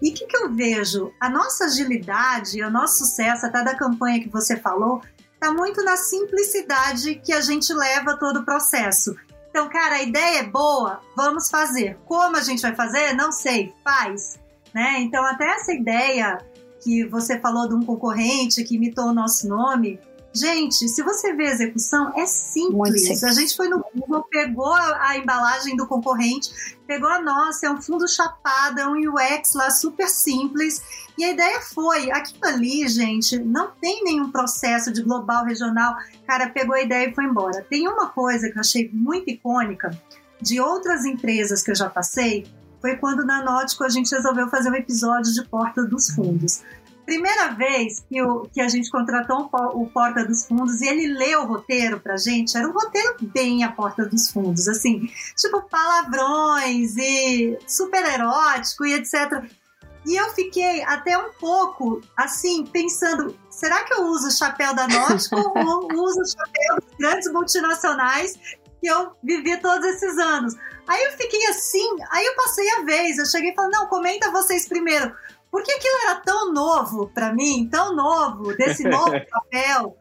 E 0.00 0.10
o 0.10 0.14
que, 0.14 0.26
que 0.26 0.36
eu 0.36 0.54
vejo? 0.54 1.12
A 1.20 1.28
nossa 1.28 1.66
agilidade, 1.66 2.62
o 2.62 2.70
nosso 2.70 3.04
sucesso, 3.04 3.44
até 3.44 3.62
da 3.62 3.74
campanha 3.74 4.20
que 4.20 4.28
você 4.28 4.56
falou, 4.56 5.02
está 5.34 5.52
muito 5.52 5.82
na 5.84 5.96
simplicidade 5.96 7.16
que 7.16 7.32
a 7.32 7.40
gente 7.40 7.72
leva 7.72 8.16
todo 8.16 8.40
o 8.40 8.44
processo. 8.44 9.14
Então, 9.54 9.68
cara, 9.68 9.94
a 9.94 10.02
ideia 10.02 10.40
é 10.40 10.42
boa, 10.42 10.98
vamos 11.14 11.48
fazer. 11.48 11.96
Como 12.06 12.36
a 12.36 12.40
gente 12.40 12.60
vai 12.60 12.74
fazer? 12.74 13.12
Não 13.12 13.30
sei, 13.30 13.72
faz. 13.84 14.36
Né? 14.74 14.96
Então, 14.98 15.24
até 15.24 15.46
essa 15.46 15.72
ideia 15.72 16.38
que 16.82 17.04
você 17.04 17.38
falou 17.38 17.68
de 17.68 17.74
um 17.76 17.84
concorrente 17.84 18.64
que 18.64 18.74
imitou 18.74 19.04
o 19.04 19.14
nosso 19.14 19.46
nome, 19.46 20.00
Gente, 20.34 20.88
se 20.88 21.00
você 21.00 21.32
vê 21.32 21.46
a 21.46 21.52
execução, 21.52 22.12
é 22.16 22.26
simples. 22.26 23.02
simples. 23.02 23.22
A 23.22 23.32
gente 23.32 23.56
foi 23.56 23.68
no 23.68 23.84
Google, 23.94 24.24
pegou 24.24 24.72
a, 24.72 25.10
a, 25.10 25.16
embalagem 25.16 25.76
do 25.76 25.86
concorrente, 25.86 26.50
pegou 26.88 27.08
a 27.08 27.22
nossa, 27.22 27.66
é 27.66 27.70
um 27.70 27.80
fundo 27.80 28.08
chapado, 28.08 28.80
é 28.80 28.88
um 28.88 28.96
UX 28.96 29.54
lá 29.54 29.70
super 29.70 30.08
simples. 30.08 30.82
E 31.16 31.24
a 31.24 31.30
ideia 31.30 31.60
foi, 31.60 32.10
aquilo 32.10 32.44
ali, 32.46 32.88
gente, 32.88 33.38
não 33.38 33.70
tem 33.80 34.02
nenhum 34.02 34.32
processo 34.32 34.92
de 34.92 35.02
global, 35.02 35.44
regional. 35.44 35.96
Cara, 36.26 36.50
pegou 36.50 36.74
a 36.74 36.82
ideia 36.82 37.08
e 37.08 37.14
foi 37.14 37.24
embora. 37.24 37.64
Tem 37.70 37.86
uma 37.86 38.08
coisa 38.08 38.50
que 38.50 38.56
eu 38.56 38.60
achei 38.60 38.90
muito 38.92 39.30
icônica 39.30 39.96
de 40.42 40.60
outras 40.60 41.04
empresas 41.04 41.62
que 41.62 41.70
eu 41.70 41.76
já 41.76 41.88
passei, 41.88 42.44
foi 42.80 42.96
quando 42.96 43.24
na 43.24 43.42
Nótico 43.42 43.84
a 43.84 43.88
gente 43.88 44.14
resolveu 44.14 44.48
fazer 44.48 44.68
um 44.68 44.74
episódio 44.74 45.32
de 45.32 45.42
Porta 45.48 45.84
dos 45.84 46.10
Fundos. 46.10 46.62
Primeira 47.04 47.48
vez 47.48 48.00
que, 48.08 48.22
o, 48.22 48.48
que 48.52 48.60
a 48.60 48.68
gente 48.68 48.90
contratou 48.90 49.50
o 49.74 49.86
Porta 49.86 50.24
dos 50.24 50.46
Fundos 50.46 50.80
e 50.80 50.88
ele 50.88 51.06
leu 51.06 51.42
o 51.42 51.46
roteiro 51.46 52.00
pra 52.00 52.16
gente, 52.16 52.56
era 52.56 52.66
um 52.66 52.72
roteiro 52.72 53.16
bem 53.20 53.62
a 53.62 53.70
Porta 53.70 54.06
dos 54.06 54.30
Fundos, 54.30 54.66
assim, 54.68 55.08
tipo 55.36 55.62
palavrões 55.62 56.96
e 56.96 57.58
super 57.66 58.04
erótico 58.04 58.86
e 58.86 58.94
etc. 58.94 59.44
E 60.06 60.16
eu 60.16 60.30
fiquei 60.30 60.82
até 60.84 61.16
um 61.16 61.32
pouco 61.32 62.00
assim, 62.16 62.66
pensando: 62.66 63.36
será 63.50 63.84
que 63.84 63.94
eu 63.94 64.04
uso 64.04 64.28
o 64.28 64.32
chapéu 64.32 64.74
da 64.74 64.86
Nótico 64.86 65.36
ou 65.58 65.92
uso 65.92 66.20
o 66.20 66.26
chapéu 66.26 66.76
dos 66.80 66.96
grandes 66.98 67.32
multinacionais 67.32 68.38
que 68.80 68.86
eu 68.86 69.12
vivi 69.22 69.56
todos 69.58 69.86
esses 69.86 70.18
anos? 70.18 70.54
Aí 70.86 71.02
eu 71.04 71.12
fiquei 71.12 71.46
assim, 71.46 71.96
aí 72.10 72.26
eu 72.26 72.36
passei 72.36 72.70
a 72.72 72.82
vez, 72.82 73.18
eu 73.18 73.26
cheguei 73.26 73.50
e 73.50 73.54
falei: 73.54 73.70
não, 73.70 73.86
comenta 73.86 74.30
vocês 74.30 74.68
primeiro. 74.68 75.14
Porque 75.54 75.70
aquilo 75.70 75.96
era 76.02 76.16
tão 76.16 76.52
novo 76.52 77.12
para 77.14 77.32
mim, 77.32 77.68
tão 77.70 77.94
novo, 77.94 78.56
desse 78.56 78.82
novo 78.90 79.12
papel, 79.30 79.96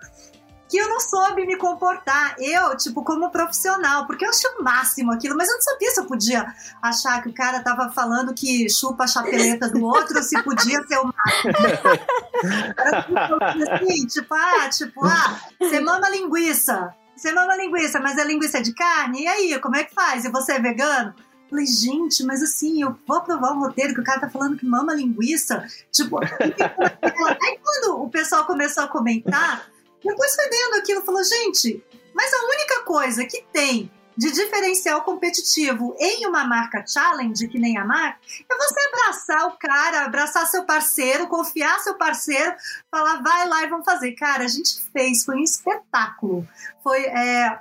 que 0.67 0.77
eu 0.79 0.89
não 0.89 0.99
soube 0.99 1.45
me 1.45 1.55
comportar. 1.57 2.33
Eu, 2.39 2.75
tipo, 2.75 3.03
como 3.03 3.29
profissional, 3.29 4.07
porque 4.07 4.25
eu 4.25 4.31
achei 4.31 4.49
o 4.49 4.63
máximo 4.63 5.11
aquilo, 5.11 5.37
mas 5.37 5.47
eu 5.47 5.53
não 5.53 5.61
sabia 5.61 5.91
se 5.91 5.99
eu 5.99 6.05
podia 6.07 6.51
achar 6.81 7.21
que 7.21 7.29
o 7.29 7.33
cara 7.35 7.59
tava 7.59 7.91
falando 7.91 8.33
que 8.33 8.67
chupa 8.67 9.03
a 9.03 9.07
chapeleta 9.07 9.69
do 9.69 9.85
outro, 9.85 10.23
se 10.23 10.41
podia 10.41 10.81
ser 10.87 10.97
o 10.97 11.13
máximo. 11.13 11.53
Era 12.75 13.03
tipo 13.03 13.43
assim, 13.71 14.07
tipo, 14.07 14.33
ah, 14.33 14.69
tipo, 14.69 15.05
ah, 15.05 15.39
você 15.59 15.79
mama 15.79 16.09
linguiça. 16.09 16.95
Você 17.15 17.31
mama 17.31 17.55
linguiça, 17.55 17.99
mas 17.99 18.17
a 18.17 18.23
linguiça 18.23 18.57
é 18.57 18.61
de 18.61 18.73
carne? 18.73 19.21
E 19.21 19.27
aí, 19.27 19.59
como 19.59 19.75
é 19.75 19.83
que 19.83 19.93
faz? 19.93 20.25
E 20.25 20.29
você 20.29 20.53
é 20.53 20.59
vegano? 20.59 21.13
Falei, 21.53 21.67
gente, 21.67 22.23
mas 22.23 22.41
assim, 22.41 22.81
eu 22.81 22.97
vou 23.07 23.17
aprovar 23.17 23.53
um 23.53 23.59
roteiro 23.59 23.93
que 23.93 24.01
o 24.01 24.03
cara 24.03 24.21
tá 24.21 24.27
falando 24.27 24.57
que 24.57 24.65
mama 24.65 24.91
linguiça. 24.91 25.67
Tipo, 25.91 26.17
aí 26.19 27.59
quando 27.61 28.01
o 28.01 28.09
pessoal 28.09 28.43
começou 28.45 28.83
a 28.83 28.87
comentar, 28.87 29.69
depois 30.03 30.33
foi 30.33 30.49
vendo 30.49 30.77
aquilo, 30.79 31.03
falou, 31.03 31.23
gente, 31.23 31.83
mas 32.11 32.33
a 32.33 32.45
única 32.45 32.83
coisa 32.85 33.23
que 33.25 33.45
tem 33.53 33.91
de 34.17 34.31
diferencial 34.31 35.03
competitivo 35.03 35.95
em 35.99 36.25
uma 36.25 36.43
marca 36.43 36.83
challenge, 36.87 37.47
que 37.47 37.59
nem 37.59 37.77
a 37.77 37.85
marca, 37.85 38.17
é 38.49 38.55
você 38.55 38.79
abraçar 38.87 39.47
o 39.47 39.57
cara, 39.59 40.05
abraçar 40.05 40.47
seu 40.47 40.63
parceiro, 40.63 41.27
confiar 41.27 41.79
seu 41.81 41.93
parceiro, 41.99 42.55
falar, 42.89 43.21
vai 43.21 43.47
lá 43.47 43.63
e 43.63 43.69
vamos 43.69 43.85
fazer. 43.85 44.13
Cara, 44.13 44.43
a 44.43 44.47
gente 44.47 44.81
fez, 44.91 45.23
foi 45.23 45.35
um 45.35 45.43
espetáculo. 45.43 46.47
Foi, 46.83 47.05
é, 47.05 47.59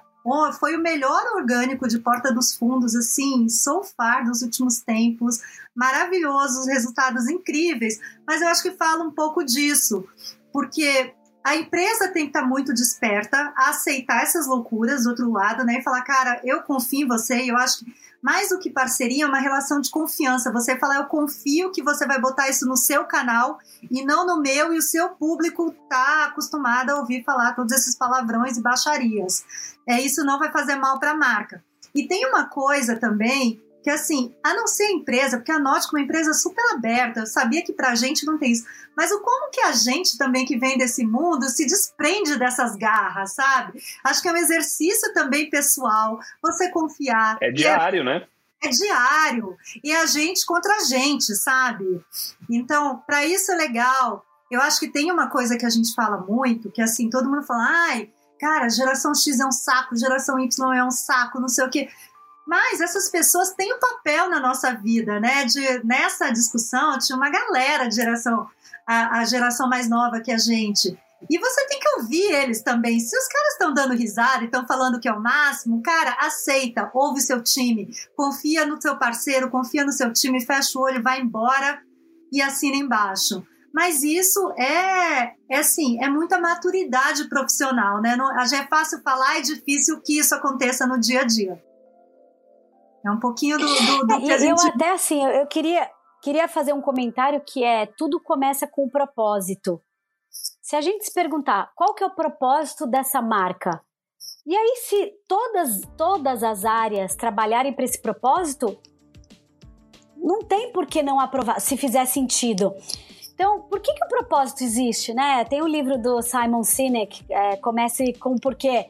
foi 0.58 0.76
o 0.76 0.82
melhor 0.82 1.22
orgânico 1.34 1.88
de 1.88 1.98
Porta 1.98 2.32
dos 2.32 2.54
Fundos, 2.54 2.94
assim, 2.94 3.48
so 3.48 3.82
far 3.82 4.24
dos 4.24 4.42
últimos 4.42 4.80
tempos. 4.80 5.40
Maravilhosos, 5.74 6.66
resultados 6.66 7.28
incríveis. 7.28 7.98
Mas 8.26 8.40
eu 8.40 8.48
acho 8.48 8.62
que 8.62 8.72
fala 8.72 9.04
um 9.04 9.10
pouco 9.10 9.44
disso, 9.44 10.04
porque 10.52 11.12
a 11.44 11.56
empresa 11.56 12.08
tem 12.08 12.24
que 12.24 12.36
estar 12.36 12.46
muito 12.46 12.72
desperta 12.72 13.52
a 13.56 13.70
aceitar 13.70 14.22
essas 14.22 14.46
loucuras 14.46 15.04
do 15.04 15.10
outro 15.10 15.30
lado, 15.30 15.64
né? 15.64 15.78
E 15.78 15.82
falar, 15.82 16.02
cara, 16.02 16.40
eu 16.44 16.62
confio 16.62 17.04
em 17.04 17.08
você 17.08 17.42
e 17.42 17.48
eu 17.48 17.56
acho 17.56 17.80
que 17.80 17.92
mais 18.22 18.50
do 18.50 18.58
que 18.60 18.70
parceria 18.70 19.24
é 19.24 19.26
uma 19.26 19.40
relação 19.40 19.80
de 19.80 19.90
confiança. 19.90 20.52
Você 20.52 20.78
falar, 20.78 20.96
eu 20.96 21.06
confio 21.06 21.72
que 21.72 21.82
você 21.82 22.06
vai 22.06 22.20
botar 22.20 22.48
isso 22.48 22.66
no 22.66 22.76
seu 22.76 23.04
canal 23.04 23.58
e 23.90 24.04
não 24.04 24.24
no 24.24 24.40
meu, 24.40 24.72
e 24.72 24.78
o 24.78 24.82
seu 24.82 25.08
público 25.10 25.74
tá 25.88 26.26
acostumado 26.26 26.90
a 26.90 27.00
ouvir 27.00 27.24
falar 27.24 27.54
todos 27.54 27.72
esses 27.72 27.96
palavrões 27.96 28.56
e 28.56 28.62
baixarias. 28.62 29.44
É, 29.86 30.00
isso 30.00 30.24
não 30.24 30.38
vai 30.38 30.52
fazer 30.52 30.76
mal 30.76 31.00
para 31.00 31.10
a 31.10 31.16
marca. 31.16 31.64
E 31.92 32.06
tem 32.06 32.24
uma 32.26 32.44
coisa 32.44 32.96
também 32.96 33.60
que 33.82 33.90
assim, 33.90 34.34
a 34.42 34.54
não 34.54 34.66
ser 34.66 34.84
a 34.84 34.92
empresa, 34.92 35.38
porque 35.38 35.50
a 35.50 35.58
Nótica 35.58 35.96
é 35.96 35.98
uma 35.98 36.04
empresa 36.04 36.32
super 36.32 36.64
aberta, 36.72 37.20
eu 37.20 37.26
sabia 37.26 37.62
que 37.62 37.72
pra 37.72 37.94
gente 37.94 38.24
não 38.24 38.38
tem 38.38 38.52
isso, 38.52 38.64
mas 38.96 39.10
o 39.10 39.20
como 39.20 39.50
que 39.50 39.60
a 39.60 39.72
gente 39.72 40.16
também 40.16 40.44
que 40.44 40.56
vem 40.56 40.78
desse 40.78 41.04
mundo 41.04 41.48
se 41.48 41.66
desprende 41.66 42.38
dessas 42.38 42.76
garras, 42.76 43.34
sabe? 43.34 43.82
Acho 44.04 44.22
que 44.22 44.28
é 44.28 44.32
um 44.32 44.36
exercício 44.36 45.12
também 45.12 45.50
pessoal, 45.50 46.18
você 46.40 46.70
confiar. 46.70 47.38
É 47.40 47.50
diário, 47.50 48.00
é, 48.00 48.04
né? 48.04 48.26
É 48.62 48.68
diário. 48.68 49.56
E 49.82 49.92
a 49.92 50.06
gente 50.06 50.46
contra 50.46 50.76
a 50.76 50.84
gente, 50.84 51.34
sabe? 51.34 51.84
Então, 52.48 53.02
para 53.06 53.26
isso 53.26 53.50
é 53.50 53.56
legal. 53.56 54.24
Eu 54.50 54.60
acho 54.60 54.78
que 54.78 54.88
tem 54.88 55.10
uma 55.10 55.28
coisa 55.28 55.56
que 55.56 55.66
a 55.66 55.70
gente 55.70 55.94
fala 55.94 56.18
muito, 56.18 56.70
que 56.70 56.82
assim, 56.82 57.10
todo 57.10 57.28
mundo 57.28 57.42
fala, 57.42 57.66
ai, 57.66 58.10
cara, 58.38 58.68
geração 58.68 59.14
X 59.14 59.40
é 59.40 59.46
um 59.46 59.50
saco, 59.52 59.96
geração 59.96 60.38
Y 60.38 60.74
é 60.74 60.84
um 60.84 60.90
saco, 60.90 61.40
não 61.40 61.48
sei 61.48 61.64
o 61.64 61.70
quê. 61.70 61.88
Mas 62.46 62.80
essas 62.80 63.08
pessoas 63.08 63.52
têm 63.52 63.72
um 63.74 63.78
papel 63.78 64.28
na 64.28 64.40
nossa 64.40 64.72
vida, 64.74 65.20
né? 65.20 65.44
De, 65.44 65.84
nessa 65.84 66.30
discussão 66.30 66.98
tinha 66.98 67.16
uma 67.16 67.30
galera 67.30 67.88
de 67.88 67.94
geração, 67.94 68.48
a, 68.86 69.20
a 69.20 69.24
geração 69.24 69.68
mais 69.68 69.88
nova 69.88 70.20
que 70.20 70.32
a 70.32 70.38
gente. 70.38 70.98
E 71.30 71.38
você 71.38 71.66
tem 71.66 71.78
que 71.78 71.88
ouvir 71.96 72.32
eles 72.32 72.62
também. 72.62 72.98
Se 72.98 73.16
os 73.16 73.28
caras 73.28 73.52
estão 73.52 73.72
dando 73.72 73.94
risada 73.94 74.42
e 74.42 74.46
estão 74.46 74.66
falando 74.66 74.98
que 74.98 75.08
é 75.08 75.12
o 75.12 75.20
máximo, 75.20 75.82
cara, 75.82 76.16
aceita, 76.20 76.90
ouve 76.92 77.20
o 77.20 77.22
seu 77.22 77.42
time, 77.42 77.90
confia 78.16 78.66
no 78.66 78.80
seu 78.80 78.96
parceiro, 78.96 79.50
confia 79.50 79.84
no 79.84 79.92
seu 79.92 80.12
time, 80.12 80.44
fecha 80.44 80.78
o 80.78 80.82
olho, 80.82 81.02
vai 81.02 81.20
embora 81.20 81.80
e 82.32 82.42
assina 82.42 82.76
embaixo. 82.76 83.46
Mas 83.72 84.02
isso 84.02 84.52
é, 84.58 85.32
é 85.48 85.58
assim, 85.58 86.02
é 86.02 86.08
muita 86.08 86.38
maturidade 86.38 87.28
profissional, 87.28 88.02
né? 88.02 88.16
Não, 88.16 88.28
já 88.46 88.58
é 88.58 88.66
fácil 88.66 89.00
falar, 89.02 89.38
é 89.38 89.40
difícil 89.40 90.00
que 90.00 90.18
isso 90.18 90.34
aconteça 90.34 90.86
no 90.86 91.00
dia 91.00 91.20
a 91.22 91.24
dia. 91.24 91.62
É 93.04 93.10
um 93.10 93.18
pouquinho 93.18 93.58
do, 93.58 93.66
do, 93.66 94.06
do 94.06 94.20
que 94.20 94.32
a 94.32 94.38
gente... 94.38 94.64
Eu 94.64 94.68
até 94.70 94.90
assim, 94.90 95.24
eu 95.24 95.46
queria, 95.46 95.90
queria 96.22 96.48
fazer 96.48 96.72
um 96.72 96.80
comentário 96.80 97.40
que 97.40 97.64
é 97.64 97.86
tudo 97.86 98.20
começa 98.20 98.66
com 98.66 98.84
o 98.84 98.90
propósito. 98.90 99.80
Se 100.30 100.76
a 100.76 100.80
gente 100.80 101.04
se 101.04 101.12
perguntar 101.12 101.70
qual 101.74 101.94
que 101.94 102.02
é 102.04 102.06
o 102.06 102.14
propósito 102.14 102.86
dessa 102.86 103.20
marca, 103.20 103.82
e 104.46 104.56
aí 104.56 104.76
se 104.76 105.12
todas, 105.28 105.80
todas 105.96 106.42
as 106.42 106.64
áreas 106.64 107.14
trabalharem 107.14 107.72
para 107.72 107.84
esse 107.84 108.00
propósito, 108.00 108.78
não 110.16 110.40
tem 110.40 110.72
por 110.72 110.86
que 110.86 111.02
não 111.02 111.20
aprovar, 111.20 111.60
se 111.60 111.76
fizer 111.76 112.04
sentido. 112.06 112.74
Então, 113.34 113.62
por 113.62 113.80
que, 113.80 113.92
que 113.92 114.04
o 114.04 114.08
propósito 114.08 114.62
existe, 114.62 115.12
né? 115.12 115.44
Tem 115.44 115.60
o 115.60 115.64
um 115.64 115.68
livro 115.68 116.00
do 116.00 116.22
Simon 116.22 116.62
Sinek, 116.62 117.24
é, 117.28 117.56
Comece 117.56 118.12
com 118.14 118.34
o 118.34 118.40
Porquê. 118.40 118.88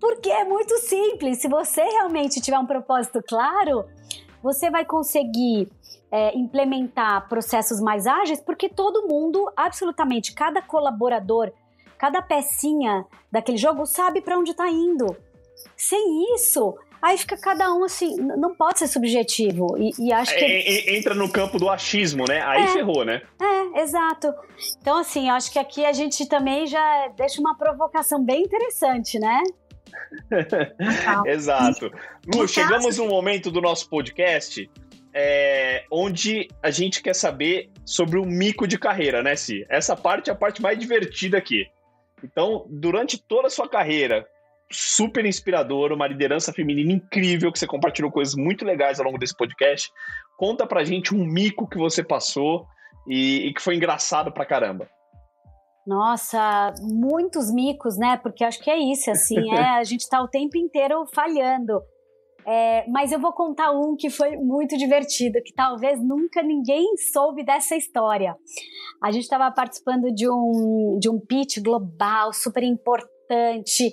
Porque 0.00 0.30
é 0.30 0.44
muito 0.44 0.76
simples. 0.78 1.40
Se 1.40 1.48
você 1.48 1.82
realmente 1.82 2.40
tiver 2.40 2.58
um 2.58 2.66
propósito 2.66 3.22
claro, 3.26 3.84
você 4.42 4.70
vai 4.70 4.84
conseguir 4.84 5.68
é, 6.10 6.36
implementar 6.36 7.28
processos 7.28 7.80
mais 7.80 8.06
ágeis, 8.06 8.40
porque 8.40 8.68
todo 8.68 9.06
mundo, 9.08 9.50
absolutamente, 9.56 10.34
cada 10.34 10.62
colaborador, 10.62 11.52
cada 11.98 12.22
pecinha 12.22 13.06
daquele 13.30 13.58
jogo 13.58 13.86
sabe 13.86 14.20
para 14.20 14.38
onde 14.38 14.50
está 14.50 14.68
indo. 14.68 15.16
Sem 15.76 16.34
isso, 16.34 16.74
Aí 17.00 17.16
fica 17.18 17.36
cada 17.36 17.72
um 17.72 17.84
assim, 17.84 18.16
não 18.16 18.54
pode 18.54 18.78
ser 18.78 18.88
subjetivo. 18.88 19.76
E, 19.78 19.92
e 19.98 20.12
acho 20.12 20.34
que. 20.34 20.44
É, 20.44 20.96
entra 20.96 21.14
no 21.14 21.30
campo 21.30 21.58
do 21.58 21.68
achismo, 21.68 22.24
né? 22.26 22.42
Aí 22.42 22.64
é, 22.64 22.66
ferrou, 22.68 23.04
né? 23.04 23.22
É, 23.40 23.82
exato. 23.82 24.32
Então, 24.80 24.98
assim, 24.98 25.28
acho 25.28 25.52
que 25.52 25.58
aqui 25.58 25.84
a 25.84 25.92
gente 25.92 26.26
também 26.26 26.66
já 26.66 27.08
deixa 27.16 27.40
uma 27.40 27.56
provocação 27.56 28.24
bem 28.24 28.42
interessante, 28.42 29.18
né? 29.18 29.40
Exato. 31.26 31.90
Lu, 32.32 32.46
chegamos 32.46 32.98
num 32.98 33.08
momento 33.08 33.50
do 33.50 33.60
nosso 33.60 33.88
podcast 33.88 34.68
é, 35.18 35.84
onde 35.90 36.46
a 36.62 36.70
gente 36.70 37.02
quer 37.02 37.14
saber 37.14 37.70
sobre 37.86 38.18
o 38.18 38.26
mico 38.26 38.66
de 38.66 38.78
carreira, 38.78 39.22
né, 39.22 39.34
Si? 39.34 39.64
Essa 39.70 39.96
parte 39.96 40.28
é 40.28 40.32
a 40.32 40.36
parte 40.36 40.60
mais 40.60 40.78
divertida 40.78 41.38
aqui. 41.38 41.66
Então, 42.22 42.66
durante 42.68 43.16
toda 43.16 43.46
a 43.46 43.50
sua 43.50 43.66
carreira, 43.68 44.26
super 44.70 45.24
inspirador, 45.24 45.92
uma 45.92 46.06
liderança 46.06 46.52
feminina 46.52 46.92
incrível, 46.92 47.50
que 47.50 47.58
você 47.58 47.66
compartilhou 47.66 48.10
coisas 48.10 48.34
muito 48.34 48.64
legais 48.64 48.98
ao 48.98 49.06
longo 49.06 49.18
desse 49.18 49.34
podcast. 49.34 49.90
Conta 50.36 50.66
pra 50.66 50.84
gente 50.84 51.14
um 51.14 51.24
mico 51.24 51.66
que 51.66 51.78
você 51.78 52.02
passou 52.04 52.66
e, 53.08 53.46
e 53.46 53.54
que 53.54 53.62
foi 53.62 53.76
engraçado 53.76 54.30
pra 54.30 54.44
caramba. 54.44 54.86
Nossa, 55.86 56.74
muitos 56.80 57.52
micos, 57.52 57.96
né? 57.96 58.16
Porque 58.16 58.42
acho 58.42 58.60
que 58.60 58.70
é 58.70 58.78
isso, 58.78 59.10
assim, 59.10 59.50
é, 59.52 59.78
a 59.78 59.84
gente 59.84 60.08
tá 60.08 60.20
o 60.20 60.28
tempo 60.28 60.56
inteiro 60.56 61.04
falhando. 61.14 61.80
É, 62.48 62.88
mas 62.88 63.10
eu 63.10 63.18
vou 63.18 63.32
contar 63.32 63.72
um 63.72 63.96
que 63.96 64.08
foi 64.08 64.36
muito 64.36 64.76
divertido, 64.76 65.42
que 65.44 65.52
talvez 65.52 66.00
nunca 66.00 66.42
ninguém 66.42 66.96
soube 67.12 67.44
dessa 67.44 67.74
história. 67.74 68.36
A 69.02 69.10
gente 69.10 69.24
estava 69.24 69.50
participando 69.50 70.12
de 70.14 70.28
um, 70.30 70.96
de 71.00 71.10
um 71.10 71.18
pitch 71.18 71.58
global 71.58 72.32
super 72.32 72.62
importante 72.62 73.16
importante. 73.26 73.90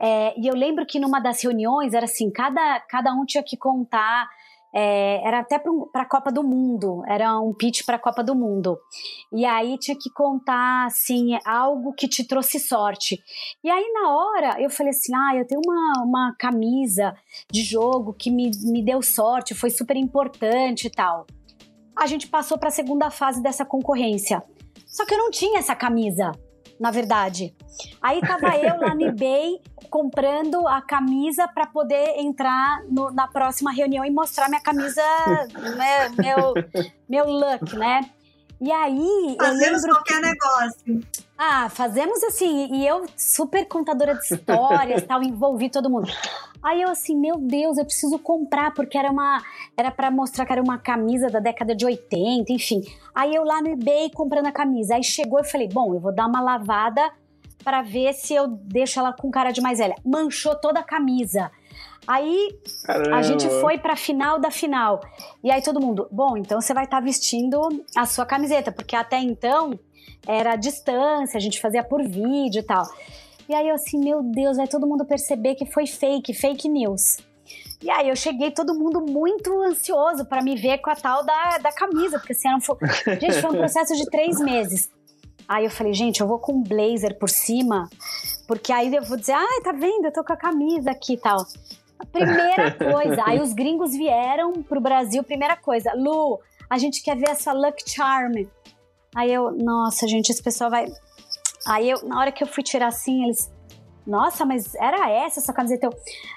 É, 0.00 0.38
e 0.38 0.46
eu 0.46 0.54
lembro 0.54 0.86
que 0.86 1.00
numa 1.00 1.20
das 1.20 1.42
reuniões 1.42 1.94
era 1.94 2.04
assim: 2.04 2.30
cada, 2.30 2.80
cada 2.88 3.12
um 3.12 3.24
tinha 3.24 3.42
que 3.42 3.56
contar. 3.56 4.28
É, 4.74 5.26
era 5.26 5.40
até 5.40 5.58
para 5.58 6.02
a 6.02 6.08
Copa 6.08 6.30
do 6.30 6.42
Mundo, 6.42 7.02
era 7.06 7.40
um 7.40 7.54
pitch 7.54 7.84
para 7.84 7.96
a 7.96 7.98
Copa 7.98 8.22
do 8.22 8.34
Mundo. 8.34 8.78
E 9.32 9.44
aí 9.44 9.78
tinha 9.78 9.96
que 9.98 10.10
contar 10.10 10.86
assim 10.86 11.38
algo 11.44 11.92
que 11.92 12.06
te 12.06 12.26
trouxe 12.26 12.58
sorte. 12.58 13.18
E 13.64 13.70
aí 13.70 13.92
na 13.92 14.14
hora 14.14 14.60
eu 14.60 14.70
falei 14.70 14.90
assim: 14.90 15.14
ah, 15.14 15.36
eu 15.36 15.46
tenho 15.46 15.60
uma, 15.64 16.04
uma 16.04 16.36
camisa 16.38 17.14
de 17.50 17.62
jogo 17.62 18.12
que 18.12 18.30
me, 18.30 18.50
me 18.64 18.84
deu 18.84 19.00
sorte, 19.02 19.54
foi 19.54 19.70
super 19.70 19.96
importante 19.96 20.86
e 20.86 20.90
tal. 20.90 21.26
A 21.96 22.06
gente 22.06 22.28
passou 22.28 22.58
para 22.58 22.68
a 22.68 22.72
segunda 22.72 23.10
fase 23.10 23.42
dessa 23.42 23.64
concorrência. 23.64 24.42
Só 24.86 25.04
que 25.04 25.14
eu 25.14 25.18
não 25.18 25.30
tinha 25.30 25.58
essa 25.58 25.74
camisa 25.74 26.32
na 26.78 26.90
verdade. 26.90 27.54
Aí 28.00 28.20
tava 28.20 28.56
eu 28.56 28.80
lá 28.80 28.94
no 28.94 29.02
eBay 29.02 29.60
comprando 29.90 30.66
a 30.66 30.80
camisa 30.82 31.48
para 31.48 31.66
poder 31.66 32.18
entrar 32.18 32.82
no, 32.88 33.10
na 33.10 33.26
próxima 33.26 33.72
reunião 33.72 34.04
e 34.04 34.10
mostrar 34.10 34.48
minha 34.48 34.60
camisa, 34.60 35.02
né, 35.76 36.08
meu, 36.10 36.54
meu 37.08 37.24
look, 37.26 37.76
né? 37.76 38.10
E 38.60 38.72
aí. 38.72 39.36
Fazemos 39.38 39.82
qualquer 39.84 40.20
que... 40.20 40.26
negócio. 40.26 41.00
Ah, 41.36 41.68
fazemos 41.68 42.22
assim. 42.24 42.74
E 42.74 42.86
eu, 42.86 43.06
super 43.16 43.64
contadora 43.66 44.14
de 44.14 44.24
histórias, 44.24 45.02
tal, 45.06 45.22
envolvi 45.22 45.70
todo 45.70 45.88
mundo. 45.88 46.10
Aí 46.60 46.82
eu 46.82 46.90
assim, 46.90 47.16
meu 47.16 47.36
Deus, 47.38 47.78
eu 47.78 47.84
preciso 47.84 48.18
comprar, 48.18 48.74
porque 48.74 48.98
era 48.98 49.10
uma. 49.10 49.40
Era 49.76 49.92
para 49.92 50.10
mostrar 50.10 50.44
que 50.44 50.52
era 50.52 50.62
uma 50.62 50.78
camisa 50.78 51.28
da 51.28 51.38
década 51.38 51.74
de 51.74 51.86
80, 51.86 52.52
enfim. 52.52 52.82
Aí 53.14 53.34
eu 53.34 53.44
lá 53.44 53.62
no 53.62 53.68
eBay 53.68 54.10
comprando 54.10 54.46
a 54.46 54.52
camisa. 54.52 54.96
Aí 54.96 55.04
chegou 55.04 55.38
e 55.38 55.44
falei, 55.44 55.68
bom, 55.68 55.94
eu 55.94 56.00
vou 56.00 56.12
dar 56.12 56.26
uma 56.26 56.40
lavada 56.40 57.12
para 57.62 57.82
ver 57.82 58.12
se 58.14 58.34
eu 58.34 58.48
deixo 58.48 58.98
ela 58.98 59.12
com 59.12 59.30
cara 59.30 59.52
de 59.52 59.60
mais 59.60 59.78
velha. 59.78 59.94
Manchou 60.04 60.56
toda 60.56 60.80
a 60.80 60.84
camisa. 60.84 61.50
Aí 62.08 62.58
Caramba. 62.86 63.16
a 63.16 63.22
gente 63.22 63.46
foi 63.60 63.76
pra 63.76 63.94
final 63.94 64.40
da 64.40 64.50
final. 64.50 64.98
E 65.44 65.50
aí 65.50 65.60
todo 65.60 65.78
mundo, 65.78 66.08
bom, 66.10 66.38
então 66.38 66.58
você 66.58 66.72
vai 66.72 66.84
estar 66.84 66.96
tá 66.96 67.04
vestindo 67.04 67.60
a 67.94 68.06
sua 68.06 68.24
camiseta, 68.24 68.72
porque 68.72 68.96
até 68.96 69.18
então 69.18 69.78
era 70.26 70.54
a 70.54 70.56
distância, 70.56 71.36
a 71.36 71.40
gente 71.40 71.60
fazia 71.60 71.84
por 71.84 72.02
vídeo 72.02 72.60
e 72.60 72.62
tal. 72.62 72.82
E 73.46 73.54
aí 73.54 73.68
eu 73.68 73.74
assim, 73.74 73.98
meu 73.98 74.22
Deus, 74.22 74.56
vai 74.56 74.66
todo 74.66 74.86
mundo 74.86 75.04
perceber 75.04 75.54
que 75.54 75.66
foi 75.66 75.86
fake, 75.86 76.32
fake 76.32 76.66
news. 76.66 77.18
E 77.82 77.90
aí 77.90 78.08
eu 78.08 78.16
cheguei 78.16 78.50
todo 78.52 78.74
mundo 78.74 79.02
muito 79.02 79.52
ansioso 79.62 80.24
para 80.24 80.42
me 80.42 80.56
ver 80.56 80.78
com 80.78 80.88
a 80.88 80.96
tal 80.96 81.22
da, 81.26 81.58
da 81.58 81.72
camisa, 81.72 82.18
porque 82.18 82.32
assim, 82.32 82.48
foi... 82.62 82.76
gente, 83.20 83.40
foi 83.40 83.50
um 83.50 83.58
processo 83.58 83.94
de 83.94 84.06
três 84.06 84.40
meses. 84.40 84.90
Aí 85.46 85.66
eu 85.66 85.70
falei, 85.70 85.92
gente, 85.92 86.22
eu 86.22 86.26
vou 86.26 86.38
com 86.38 86.52
um 86.54 86.62
blazer 86.62 87.18
por 87.18 87.28
cima, 87.28 87.88
porque 88.46 88.72
aí 88.72 88.94
eu 88.94 89.02
vou 89.02 89.16
dizer, 89.18 89.32
ai, 89.32 89.60
tá 89.62 89.72
vendo, 89.72 90.06
eu 90.06 90.12
tô 90.12 90.24
com 90.24 90.32
a 90.32 90.36
camisa 90.36 90.90
aqui 90.90 91.14
e 91.14 91.18
tal. 91.18 91.46
A 91.98 92.06
primeira 92.06 92.70
coisa, 92.92 93.22
aí 93.26 93.40
os 93.40 93.52
gringos 93.52 93.92
vieram 93.92 94.52
pro 94.62 94.80
Brasil, 94.80 95.22
primeira 95.24 95.56
coisa, 95.56 95.92
Lu, 95.94 96.40
a 96.68 96.78
gente 96.78 97.02
quer 97.02 97.16
ver 97.16 97.30
essa 97.30 97.52
Luck 97.52 97.82
Charm. 97.86 98.34
Aí 99.14 99.32
eu, 99.32 99.50
nossa, 99.52 100.06
gente, 100.06 100.30
esse 100.30 100.42
pessoal 100.42 100.70
vai. 100.70 100.86
Aí 101.66 101.88
eu, 101.90 102.06
na 102.06 102.20
hora 102.20 102.32
que 102.32 102.42
eu 102.42 102.46
fui 102.46 102.62
tirar 102.62 102.88
assim, 102.88 103.24
eles. 103.24 103.50
Nossa, 104.06 104.46
mas 104.46 104.74
era 104.74 105.10
essa 105.10 105.38
essa 105.38 105.52
camiseta? 105.52 105.86
Eu, 105.86 105.92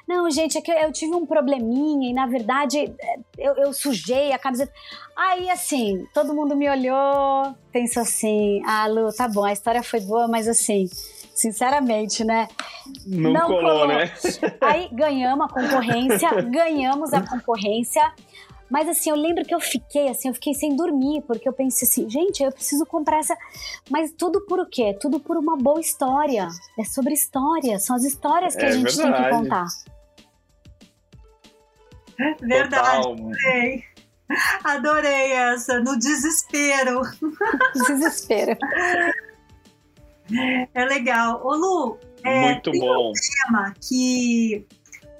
não, 0.05 0.30
gente, 0.30 0.57
é 0.57 0.62
que 0.62 0.72
eu 0.72 0.91
tive 0.91 1.16
um 1.16 1.26
probleminha 1.26 2.09
e 2.09 2.14
na 2.14 2.26
verdade 2.26 2.93
eu, 3.38 3.55
eu 3.55 3.72
sujei 3.72 4.34
a 4.34 4.39
camiseta. 4.39 4.74
Aí 5.16 5.49
assim, 5.49 6.05
todo 6.14 6.34
mundo 6.34 6.53
me 6.53 6.70
olhou, 6.70 7.55
pensou 7.72 8.01
assim: 8.03 8.62
ah, 8.66 8.88
Lu, 8.88 9.14
tá 9.14 9.28
bom, 9.28 9.45
a 9.45 9.53
história 9.53 9.82
foi 9.84 10.01
boa, 10.01 10.28
mas 10.28 10.49
assim, 10.49 10.89
sinceramente, 11.34 12.23
né? 12.23 12.47
Não, 13.05 13.32
não 13.32 13.47
colou, 13.47 13.61
colou, 13.61 13.88
né? 13.88 14.11
Aí 14.61 14.89
ganhamos 14.91 15.45
a 15.45 15.49
concorrência, 15.49 16.29
ganhamos 16.43 17.13
a 17.13 17.21
concorrência. 17.21 18.13
Mas 18.69 18.88
assim, 18.88 19.09
eu 19.09 19.17
lembro 19.17 19.43
que 19.43 19.53
eu 19.53 19.59
fiquei 19.59 20.07
assim, 20.07 20.29
eu 20.29 20.34
fiquei 20.34 20.53
sem 20.53 20.75
dormir, 20.75 21.21
porque 21.27 21.47
eu 21.47 21.51
pensei 21.51 21.86
assim, 21.86 22.09
gente, 22.09 22.41
eu 22.41 22.51
preciso 22.53 22.86
comprar 22.86 23.19
essa. 23.19 23.38
Mas 23.89 24.13
tudo 24.13 24.45
por 24.45 24.61
o 24.61 24.65
quê? 24.65 24.97
Tudo 24.99 25.19
por 25.19 25.36
uma 25.36 25.57
boa 25.57 25.82
história. 25.82 26.47
É 26.79 26.86
sobre 26.86 27.13
história. 27.13 27.79
São 27.79 27.97
as 27.97 28.05
histórias 28.05 28.55
que 28.55 28.63
é 28.63 28.69
a 28.69 28.71
gente 28.71 28.95
verdade. 28.95 29.13
tem 29.13 29.23
que 29.23 29.29
contar. 29.29 29.65
Verdade. 32.39 33.07
Adorei. 33.07 33.84
Adorei 34.63 35.32
essa, 35.34 35.82
no 35.82 35.99
desespero. 35.99 37.01
Desespero. 37.73 38.57
É 40.73 40.86
legal. 40.86 41.41
Ô 41.43 41.55
Lu, 41.55 41.97
é, 42.23 42.53
Muito 42.53 42.71
bom. 42.71 43.09
um 43.09 43.13
tema 43.13 43.73
que, 43.82 44.65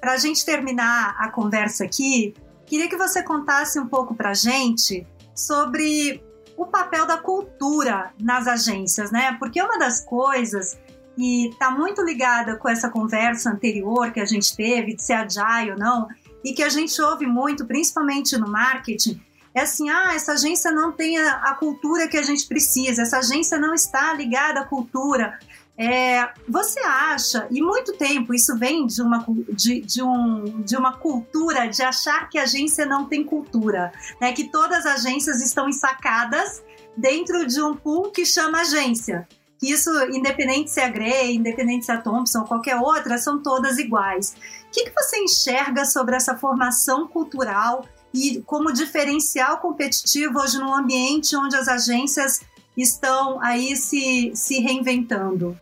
para 0.00 0.12
a 0.12 0.16
gente 0.16 0.44
terminar 0.44 1.16
a 1.18 1.28
conversa 1.30 1.84
aqui, 1.84 2.34
queria 2.66 2.88
que 2.88 2.96
você 2.96 3.22
contasse 3.22 3.78
um 3.78 3.86
pouco 3.86 4.14
para 4.14 4.30
a 4.30 4.34
gente 4.34 5.06
sobre 5.34 6.22
o 6.56 6.66
papel 6.66 7.06
da 7.06 7.18
cultura 7.18 8.12
nas 8.20 8.46
agências, 8.46 9.10
né? 9.10 9.36
Porque 9.38 9.60
uma 9.60 9.78
das 9.78 10.04
coisas 10.04 10.78
que 11.16 11.48
está 11.48 11.70
muito 11.70 12.02
ligada 12.02 12.56
com 12.56 12.68
essa 12.68 12.88
conversa 12.88 13.50
anterior 13.50 14.12
que 14.12 14.20
a 14.20 14.24
gente 14.24 14.56
teve 14.56 14.94
de 14.94 15.02
ser 15.02 15.14
agile 15.14 15.72
ou 15.72 15.78
não, 15.78 16.08
e 16.44 16.52
que 16.52 16.62
a 16.62 16.68
gente 16.68 17.00
ouve 17.00 17.26
muito, 17.26 17.66
principalmente 17.66 18.36
no 18.36 18.48
marketing, 18.48 19.20
é 19.54 19.60
assim, 19.62 19.90
ah, 19.90 20.14
essa 20.14 20.32
agência 20.32 20.70
não 20.72 20.92
tem 20.92 21.18
a, 21.18 21.34
a, 21.50 21.54
cultura 21.54 22.08
que 22.08 22.16
a 22.16 22.22
gente 22.22 22.46
precisa, 22.46 23.02
essa 23.02 23.18
agência 23.18 23.58
não 23.58 23.74
está 23.74 24.12
ligada 24.14 24.60
à 24.60 24.64
cultura. 24.64 25.38
É, 25.76 26.28
você 26.48 26.80
acha, 26.80 27.46
e 27.50 27.62
muito 27.62 27.94
tempo 27.94 28.34
isso 28.34 28.56
vem 28.58 28.86
de 28.86 29.00
uma, 29.02 29.24
de, 29.52 29.80
de, 29.80 30.02
um, 30.02 30.62
de 30.62 30.76
uma 30.76 30.96
cultura 30.96 31.66
de 31.66 31.82
achar 31.82 32.28
que 32.28 32.38
a 32.38 32.42
agência 32.42 32.86
não 32.86 33.06
tem 33.06 33.24
cultura, 33.24 33.92
né? 34.20 34.32
que 34.32 34.44
todas 34.44 34.86
as 34.86 35.04
agências 35.04 35.42
estão 35.42 35.68
ensacadas 35.68 36.62
dentro 36.96 37.46
de 37.46 37.60
um 37.62 37.74
pool 37.74 38.10
que 38.10 38.24
chama 38.24 38.60
agência. 38.60 39.26
Isso, 39.62 39.90
independente 40.12 40.70
se 40.70 40.80
é 40.80 40.84
a 40.86 40.88
Grey, 40.88 41.36
independente 41.36 41.86
se 41.86 41.92
é 41.92 41.94
a 41.94 42.00
Thompson 42.00 42.40
ou 42.40 42.44
qualquer 42.46 42.76
outra, 42.76 43.16
são 43.16 43.40
todas 43.40 43.78
iguais. 43.78 44.34
O 44.66 44.70
que, 44.72 44.84
que 44.84 44.92
você 44.92 45.18
enxerga 45.18 45.84
sobre 45.84 46.16
essa 46.16 46.36
formação 46.36 47.06
cultural 47.06 47.84
e 48.14 48.42
como 48.42 48.72
diferencial 48.72 49.58
competitivo 49.58 50.38
hoje 50.38 50.58
num 50.58 50.72
ambiente 50.72 51.36
onde 51.36 51.56
as 51.56 51.68
agências 51.68 52.40
estão 52.76 53.40
aí 53.42 53.76
se, 53.76 54.32
se 54.34 54.60
reinventando? 54.60 55.58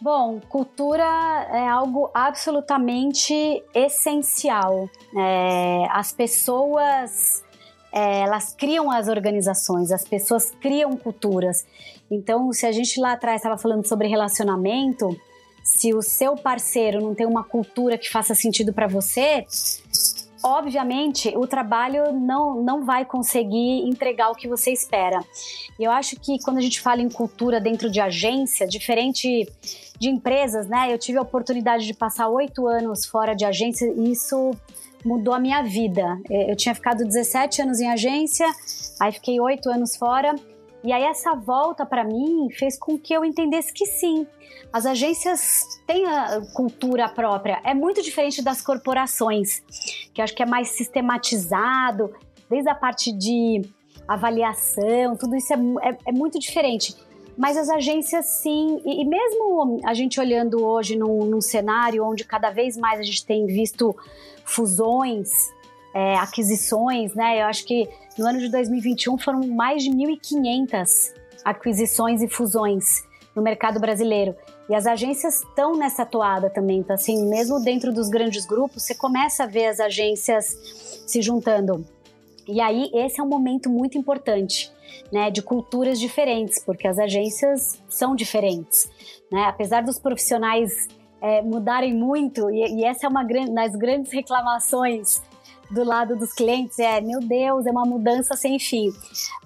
Bom, 0.00 0.40
cultura 0.48 1.04
é 1.50 1.66
algo 1.66 2.10
absolutamente 2.14 3.34
essencial. 3.74 4.88
É, 5.16 5.88
as 5.90 6.12
pessoas 6.12 7.42
é, 7.92 8.20
elas 8.20 8.54
criam 8.54 8.90
as 8.90 9.08
organizações, 9.08 9.90
as 9.90 10.04
pessoas 10.04 10.52
criam 10.60 10.96
culturas. 10.96 11.66
Então, 12.10 12.52
se 12.52 12.66
a 12.66 12.72
gente 12.72 13.00
lá 13.00 13.12
atrás 13.12 13.36
estava 13.40 13.58
falando 13.58 13.86
sobre 13.86 14.08
relacionamento, 14.08 15.18
se 15.64 15.92
o 15.92 16.00
seu 16.00 16.36
parceiro 16.36 17.00
não 17.00 17.14
tem 17.14 17.26
uma 17.26 17.44
cultura 17.44 17.98
que 17.98 18.08
faça 18.08 18.34
sentido 18.34 18.72
para 18.72 18.86
você, 18.86 19.44
obviamente 20.42 21.32
o 21.36 21.46
trabalho 21.46 22.12
não, 22.12 22.62
não 22.62 22.84
vai 22.84 23.04
conseguir 23.04 23.88
entregar 23.88 24.30
o 24.30 24.34
que 24.34 24.48
você 24.48 24.72
espera. 24.72 25.20
E 25.78 25.84
eu 25.84 25.90
acho 25.90 26.16
que 26.16 26.38
quando 26.42 26.58
a 26.58 26.60
gente 26.60 26.80
fala 26.80 27.00
em 27.00 27.08
cultura 27.08 27.60
dentro 27.60 27.90
de 27.90 28.00
agência, 28.00 28.66
diferente 28.66 29.48
de 29.98 30.08
empresas, 30.08 30.68
né? 30.68 30.92
Eu 30.92 30.98
tive 30.98 31.18
a 31.18 31.22
oportunidade 31.22 31.86
de 31.86 31.94
passar 31.94 32.28
oito 32.28 32.66
anos 32.66 33.04
fora 33.04 33.34
de 33.34 33.44
agência 33.44 33.86
e 33.96 34.12
isso 34.12 34.52
mudou 35.04 35.34
a 35.34 35.38
minha 35.38 35.62
vida. 35.62 36.18
Eu 36.28 36.56
tinha 36.56 36.74
ficado 36.74 37.04
17 37.04 37.62
anos 37.62 37.80
em 37.80 37.90
agência, 37.90 38.46
aí 39.00 39.12
fiquei 39.12 39.40
oito 39.40 39.70
anos 39.70 39.96
fora. 39.96 40.34
E 40.84 40.92
aí 40.92 41.02
essa 41.02 41.34
volta 41.34 41.84
para 41.84 42.04
mim 42.04 42.48
fez 42.52 42.78
com 42.78 42.98
que 42.98 43.12
eu 43.12 43.24
entendesse 43.24 43.72
que 43.72 43.84
sim, 43.84 44.26
as 44.72 44.86
agências 44.86 45.80
têm 45.86 46.06
a 46.06 46.40
cultura 46.54 47.08
própria. 47.08 47.60
É 47.64 47.74
muito 47.74 48.02
diferente 48.02 48.42
das 48.42 48.60
corporações, 48.60 49.60
que 50.12 50.20
eu 50.20 50.24
acho 50.24 50.34
que 50.34 50.42
é 50.42 50.46
mais 50.46 50.68
sistematizado, 50.68 52.14
desde 52.48 52.68
a 52.68 52.74
parte 52.74 53.12
de 53.12 53.62
avaliação, 54.06 55.16
tudo 55.16 55.36
isso 55.36 55.52
é, 55.52 55.56
é, 55.90 55.98
é 56.06 56.12
muito 56.12 56.38
diferente. 56.38 56.94
Mas 57.36 57.56
as 57.56 57.68
agências, 57.68 58.26
sim, 58.26 58.80
e, 58.84 59.02
e 59.02 59.04
mesmo 59.04 59.80
a 59.84 59.94
gente 59.94 60.18
olhando 60.18 60.64
hoje 60.64 60.96
num, 60.96 61.24
num, 61.24 61.40
cenário 61.40 62.04
onde 62.04 62.24
cada 62.24 62.50
vez 62.50 62.76
mais 62.76 62.98
a 62.98 63.02
gente 63.02 63.24
tem 63.24 63.46
visto 63.46 63.94
fusões, 64.44 65.30
é, 65.94 66.16
aquisições, 66.16 67.14
né? 67.14 67.40
Eu 67.40 67.46
acho 67.46 67.64
que 67.64 67.88
no 68.18 68.26
ano 68.26 68.38
de 68.38 68.48
2021 68.48 69.16
foram 69.18 69.46
mais 69.46 69.82
de 69.82 69.90
1.500 69.90 71.14
aquisições 71.44 72.20
e 72.20 72.28
fusões 72.28 73.06
no 73.34 73.42
mercado 73.42 73.78
brasileiro. 73.78 74.34
E 74.68 74.74
as 74.74 74.86
agências 74.86 75.42
estão 75.42 75.76
nessa 75.76 76.04
toada 76.04 76.50
também. 76.50 76.78
Então, 76.78 76.94
assim, 76.94 77.28
mesmo 77.28 77.60
dentro 77.60 77.92
dos 77.92 78.08
grandes 78.08 78.44
grupos, 78.44 78.82
você 78.82 78.94
começa 78.94 79.44
a 79.44 79.46
ver 79.46 79.66
as 79.66 79.80
agências 79.80 80.44
se 81.06 81.22
juntando. 81.22 81.86
E 82.46 82.60
aí, 82.60 82.90
esse 82.92 83.20
é 83.20 83.22
um 83.22 83.28
momento 83.28 83.70
muito 83.70 83.96
importante, 83.96 84.72
né, 85.12 85.30
de 85.30 85.42
culturas 85.42 86.00
diferentes, 86.00 86.62
porque 86.64 86.88
as 86.88 86.98
agências 86.98 87.78
são 87.88 88.16
diferentes, 88.16 88.90
né? 89.30 89.44
Apesar 89.44 89.82
dos 89.82 89.98
profissionais 89.98 90.88
é, 91.20 91.42
mudarem 91.42 91.94
muito, 91.94 92.50
e, 92.50 92.80
e, 92.80 92.84
essa 92.84 93.06
é 93.06 93.08
uma 93.08 93.22
das 93.22 93.76
grandes 93.76 94.12
reclamações 94.12 95.20
do 95.70 95.84
lado 95.84 96.16
dos 96.16 96.32
clientes 96.32 96.78
é, 96.78 97.00
meu 97.00 97.20
Deus, 97.20 97.66
é 97.66 97.70
uma 97.70 97.84
mudança 97.84 98.36
sem 98.36 98.58
fim. 98.58 98.92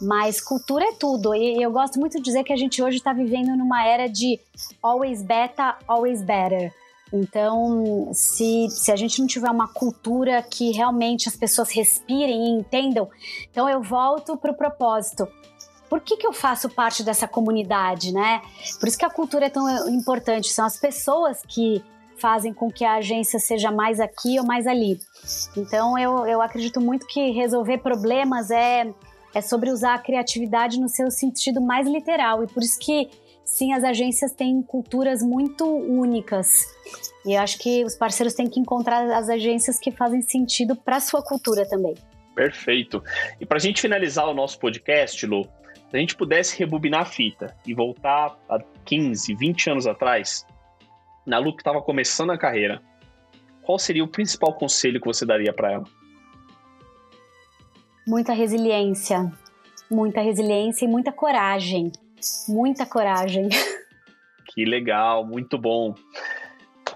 Mas 0.01 0.41
cultura 0.41 0.85
é 0.85 0.93
tudo. 0.93 1.35
E 1.35 1.63
eu 1.63 1.71
gosto 1.71 1.99
muito 1.99 2.19
de 2.19 2.23
dizer 2.23 2.45
que 2.45 2.53
a 2.53 2.57
gente 2.57 2.83
hoje 2.83 2.99
está 2.99 3.13
vivendo 3.13 3.57
numa 3.57 3.85
era 3.85 4.09
de 4.09 4.39
always 4.83 5.23
better, 5.23 5.77
always 5.87 6.23
better. 6.23 6.73
Então, 7.13 8.11
se, 8.15 8.69
se 8.71 8.91
a 8.91 8.97
gente 8.97 9.21
não 9.21 9.27
tiver 9.27 9.51
uma 9.51 9.69
cultura 9.69 10.43
que 10.43 10.73
realmente 10.73 11.29
as 11.29 11.37
pessoas 11.37 11.71
respirem 11.71 12.47
e 12.47 12.61
entendam, 12.61 13.11
então 13.51 13.69
eu 13.69 13.83
volto 13.83 14.37
para 14.37 14.51
o 14.51 14.55
propósito. 14.55 15.29
Por 15.91 16.01
que, 16.01 16.17
que 16.17 16.27
eu 16.27 16.33
faço 16.33 16.71
parte 16.71 17.03
dessa 17.03 17.29
comunidade, 17.29 18.13
né? 18.15 18.41
Por 18.81 18.89
isso 18.89 18.97
que 18.97 19.05
a 19.05 19.11
cultura 19.11 19.45
é 19.45 19.51
tão 19.51 19.91
importante. 19.91 20.51
São 20.51 20.65
as 20.65 20.79
pessoas 20.79 21.43
que 21.47 21.85
fazem 22.17 22.53
com 22.53 22.71
que 22.71 22.85
a 22.85 22.95
agência 22.95 23.39
seja 23.39 23.71
mais 23.71 24.01
aqui 24.01 24.39
ou 24.39 24.47
mais 24.47 24.67
ali. 24.67 24.99
Então 25.57 25.99
eu, 25.99 26.27
eu 26.27 26.41
acredito 26.41 26.81
muito 26.81 27.07
que 27.07 27.31
resolver 27.31 27.79
problemas 27.79 28.51
é, 28.51 28.93
é 29.35 29.41
sobre 29.41 29.71
usar 29.71 29.95
a 29.95 29.99
criatividade 29.99 30.81
no 30.81 30.89
seu 30.89 31.11
sentido 31.11 31.61
mais 31.61 31.87
literal. 31.87 32.45
E 32.45 32.47
por 32.47 32.63
isso 32.63 32.79
que 32.79 33.11
sim, 33.45 33.73
as 33.73 33.85
agências 33.85 34.33
têm 34.33 34.63
culturas 34.63 35.23
muito 35.23 35.65
únicas. 35.67 36.49
E 37.27 37.35
eu 37.35 37.41
acho 37.41 37.59
que 37.59 37.85
os 37.85 37.95
parceiros 37.97 38.35
têm 38.35 38.49
que 38.49 38.61
encontrar 38.61 39.05
as 39.13 39.29
agências 39.29 39.79
que 39.79 39.91
fazem 39.91 40.23
sentido 40.23 40.75
para 40.77 40.97
a 40.97 41.01
sua 41.01 41.23
cultura 41.23 41.69
também. 41.69 41.95
Perfeito. 42.35 43.03
E 43.41 43.47
para 43.47 43.59
a 43.59 43.61
gente 43.61 43.81
finalizar 43.81 44.27
o 44.27 44.35
nosso 44.35 44.59
podcast, 44.59 45.27
Lu, 45.27 45.45
se 45.91 45.97
a 45.97 45.99
gente 45.99 46.17
pudesse 46.17 46.59
rebobinar 46.59 47.03
a 47.03 47.05
fita 47.05 47.55
e 47.67 47.75
voltar 47.75 48.39
a 48.49 48.59
15, 48.87 49.35
20 49.35 49.71
anos 49.71 49.87
atrás, 49.87 50.47
na 51.27 51.39
Lu 51.39 51.55
que 51.55 51.61
estava 51.61 51.81
começando 51.81 52.31
a 52.31 52.39
carreira, 52.39 52.83
qual 53.63 53.79
seria 53.79 54.05
o 54.05 54.09
principal 54.09 54.55
conselho 54.55 55.01
que 55.01 55.07
você 55.07 55.25
daria 55.25 55.53
para 55.53 55.73
ela? 55.73 55.85
Muita 58.07 58.33
resiliência. 58.33 59.33
Muita 59.91 60.21
resiliência 60.21 60.85
e 60.85 60.89
muita 60.89 61.13
coragem. 61.13 61.93
Muita 62.49 62.87
coragem. 62.87 63.49
Que 64.55 64.67
legal, 64.67 65.25
muito 65.25 65.57
bom. 65.57 65.95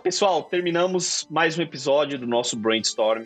Pessoal, 0.02 0.42
terminamos 0.42 1.26
mais 1.30 1.58
um 1.58 1.62
episódio 1.62 2.18
do 2.18 2.26
nosso 2.26 2.54
Brainstorm. 2.54 3.24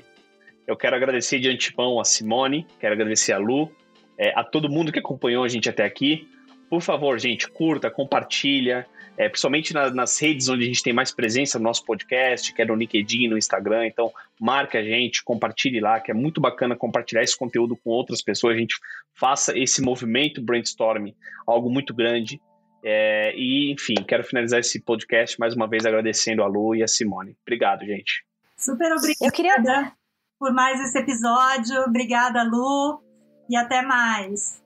Eu 0.68 0.76
quero 0.76 0.94
agradecer 0.94 1.40
de 1.40 1.48
antemão 1.48 1.98
a 1.98 2.04
Simone, 2.04 2.64
quero 2.78 2.94
agradecer 2.94 3.32
a 3.32 3.38
Lu, 3.38 3.72
é, 4.16 4.32
a 4.38 4.44
todo 4.44 4.70
mundo 4.70 4.92
que 4.92 5.00
acompanhou 5.00 5.42
a 5.42 5.48
gente 5.48 5.68
até 5.68 5.84
aqui. 5.84 6.28
Por 6.68 6.80
favor, 6.80 7.18
gente, 7.18 7.50
curta, 7.50 7.90
compartilha, 7.90 8.86
é, 9.20 9.28
principalmente 9.28 9.74
na, 9.74 9.90
nas 9.90 10.18
redes 10.18 10.48
onde 10.48 10.64
a 10.64 10.66
gente 10.66 10.82
tem 10.82 10.94
mais 10.94 11.12
presença 11.12 11.58
no 11.58 11.64
nosso 11.64 11.84
podcast, 11.84 12.54
que 12.54 12.62
é 12.62 12.64
no 12.64 12.74
LinkedIn, 12.74 13.28
no 13.28 13.36
Instagram. 13.36 13.86
Então, 13.86 14.10
marque 14.40 14.78
a 14.78 14.82
gente, 14.82 15.22
compartilhe 15.22 15.78
lá, 15.78 16.00
que 16.00 16.10
é 16.10 16.14
muito 16.14 16.40
bacana 16.40 16.74
compartilhar 16.74 17.22
esse 17.22 17.36
conteúdo 17.36 17.76
com 17.76 17.90
outras 17.90 18.22
pessoas. 18.22 18.56
A 18.56 18.58
gente 18.58 18.76
faça 19.12 19.52
esse 19.58 19.82
movimento 19.82 20.40
brainstorming 20.40 21.14
algo 21.46 21.68
muito 21.68 21.92
grande. 21.92 22.40
É, 22.82 23.34
e, 23.36 23.70
enfim, 23.70 23.92
quero 24.08 24.24
finalizar 24.24 24.58
esse 24.58 24.80
podcast 24.80 25.38
mais 25.38 25.54
uma 25.54 25.68
vez 25.68 25.84
agradecendo 25.84 26.42
a 26.42 26.46
Lu 26.46 26.74
e 26.74 26.82
a 26.82 26.88
Simone. 26.88 27.36
Obrigado, 27.42 27.84
gente. 27.84 28.24
Super 28.56 28.90
obrigada 28.90 29.26
Eu 29.26 29.32
queria... 29.32 29.92
por 30.38 30.54
mais 30.54 30.80
esse 30.80 30.98
episódio. 30.98 31.78
Obrigada, 31.82 32.42
Lu. 32.42 33.02
E 33.50 33.54
até 33.54 33.82
mais. 33.82 34.62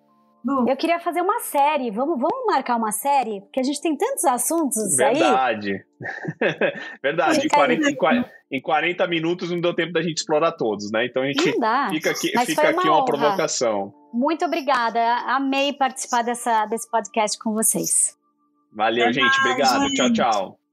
Eu 0.68 0.76
queria 0.76 1.00
fazer 1.00 1.22
uma 1.22 1.40
série. 1.40 1.90
Vamos, 1.90 2.20
vamos 2.20 2.46
marcar 2.46 2.76
uma 2.76 2.92
série? 2.92 3.40
Porque 3.40 3.60
a 3.60 3.62
gente 3.62 3.80
tem 3.80 3.96
tantos 3.96 4.24
assuntos 4.24 4.96
Verdade. 4.96 5.72
aí. 5.72 6.50
Verdade. 7.02 7.40
Em 7.46 7.48
40, 7.48 7.90
em, 7.90 7.94
40, 7.94 8.30
em 8.52 8.60
40, 8.60 9.06
minutos 9.08 9.50
não 9.50 9.60
deu 9.60 9.74
tempo 9.74 9.92
da 9.92 10.02
gente 10.02 10.18
explorar 10.18 10.52
todos, 10.52 10.90
né? 10.92 11.06
Então 11.06 11.22
a 11.22 11.26
gente 11.26 11.42
fica 11.42 12.10
aqui, 12.10 12.46
fica 12.46 12.68
aqui 12.68 12.88
uma, 12.88 12.98
uma 12.98 13.04
provocação. 13.04 13.94
Muito 14.12 14.44
obrigada. 14.44 15.00
Amei 15.26 15.72
participar 15.72 16.22
dessa, 16.22 16.66
desse 16.66 16.90
podcast 16.90 17.38
com 17.38 17.52
vocês. 17.52 18.16
Valeu, 18.72 19.12
gente. 19.12 19.40
Obrigado. 19.40 19.90
Tchau, 19.94 20.12
tchau. 20.12 20.63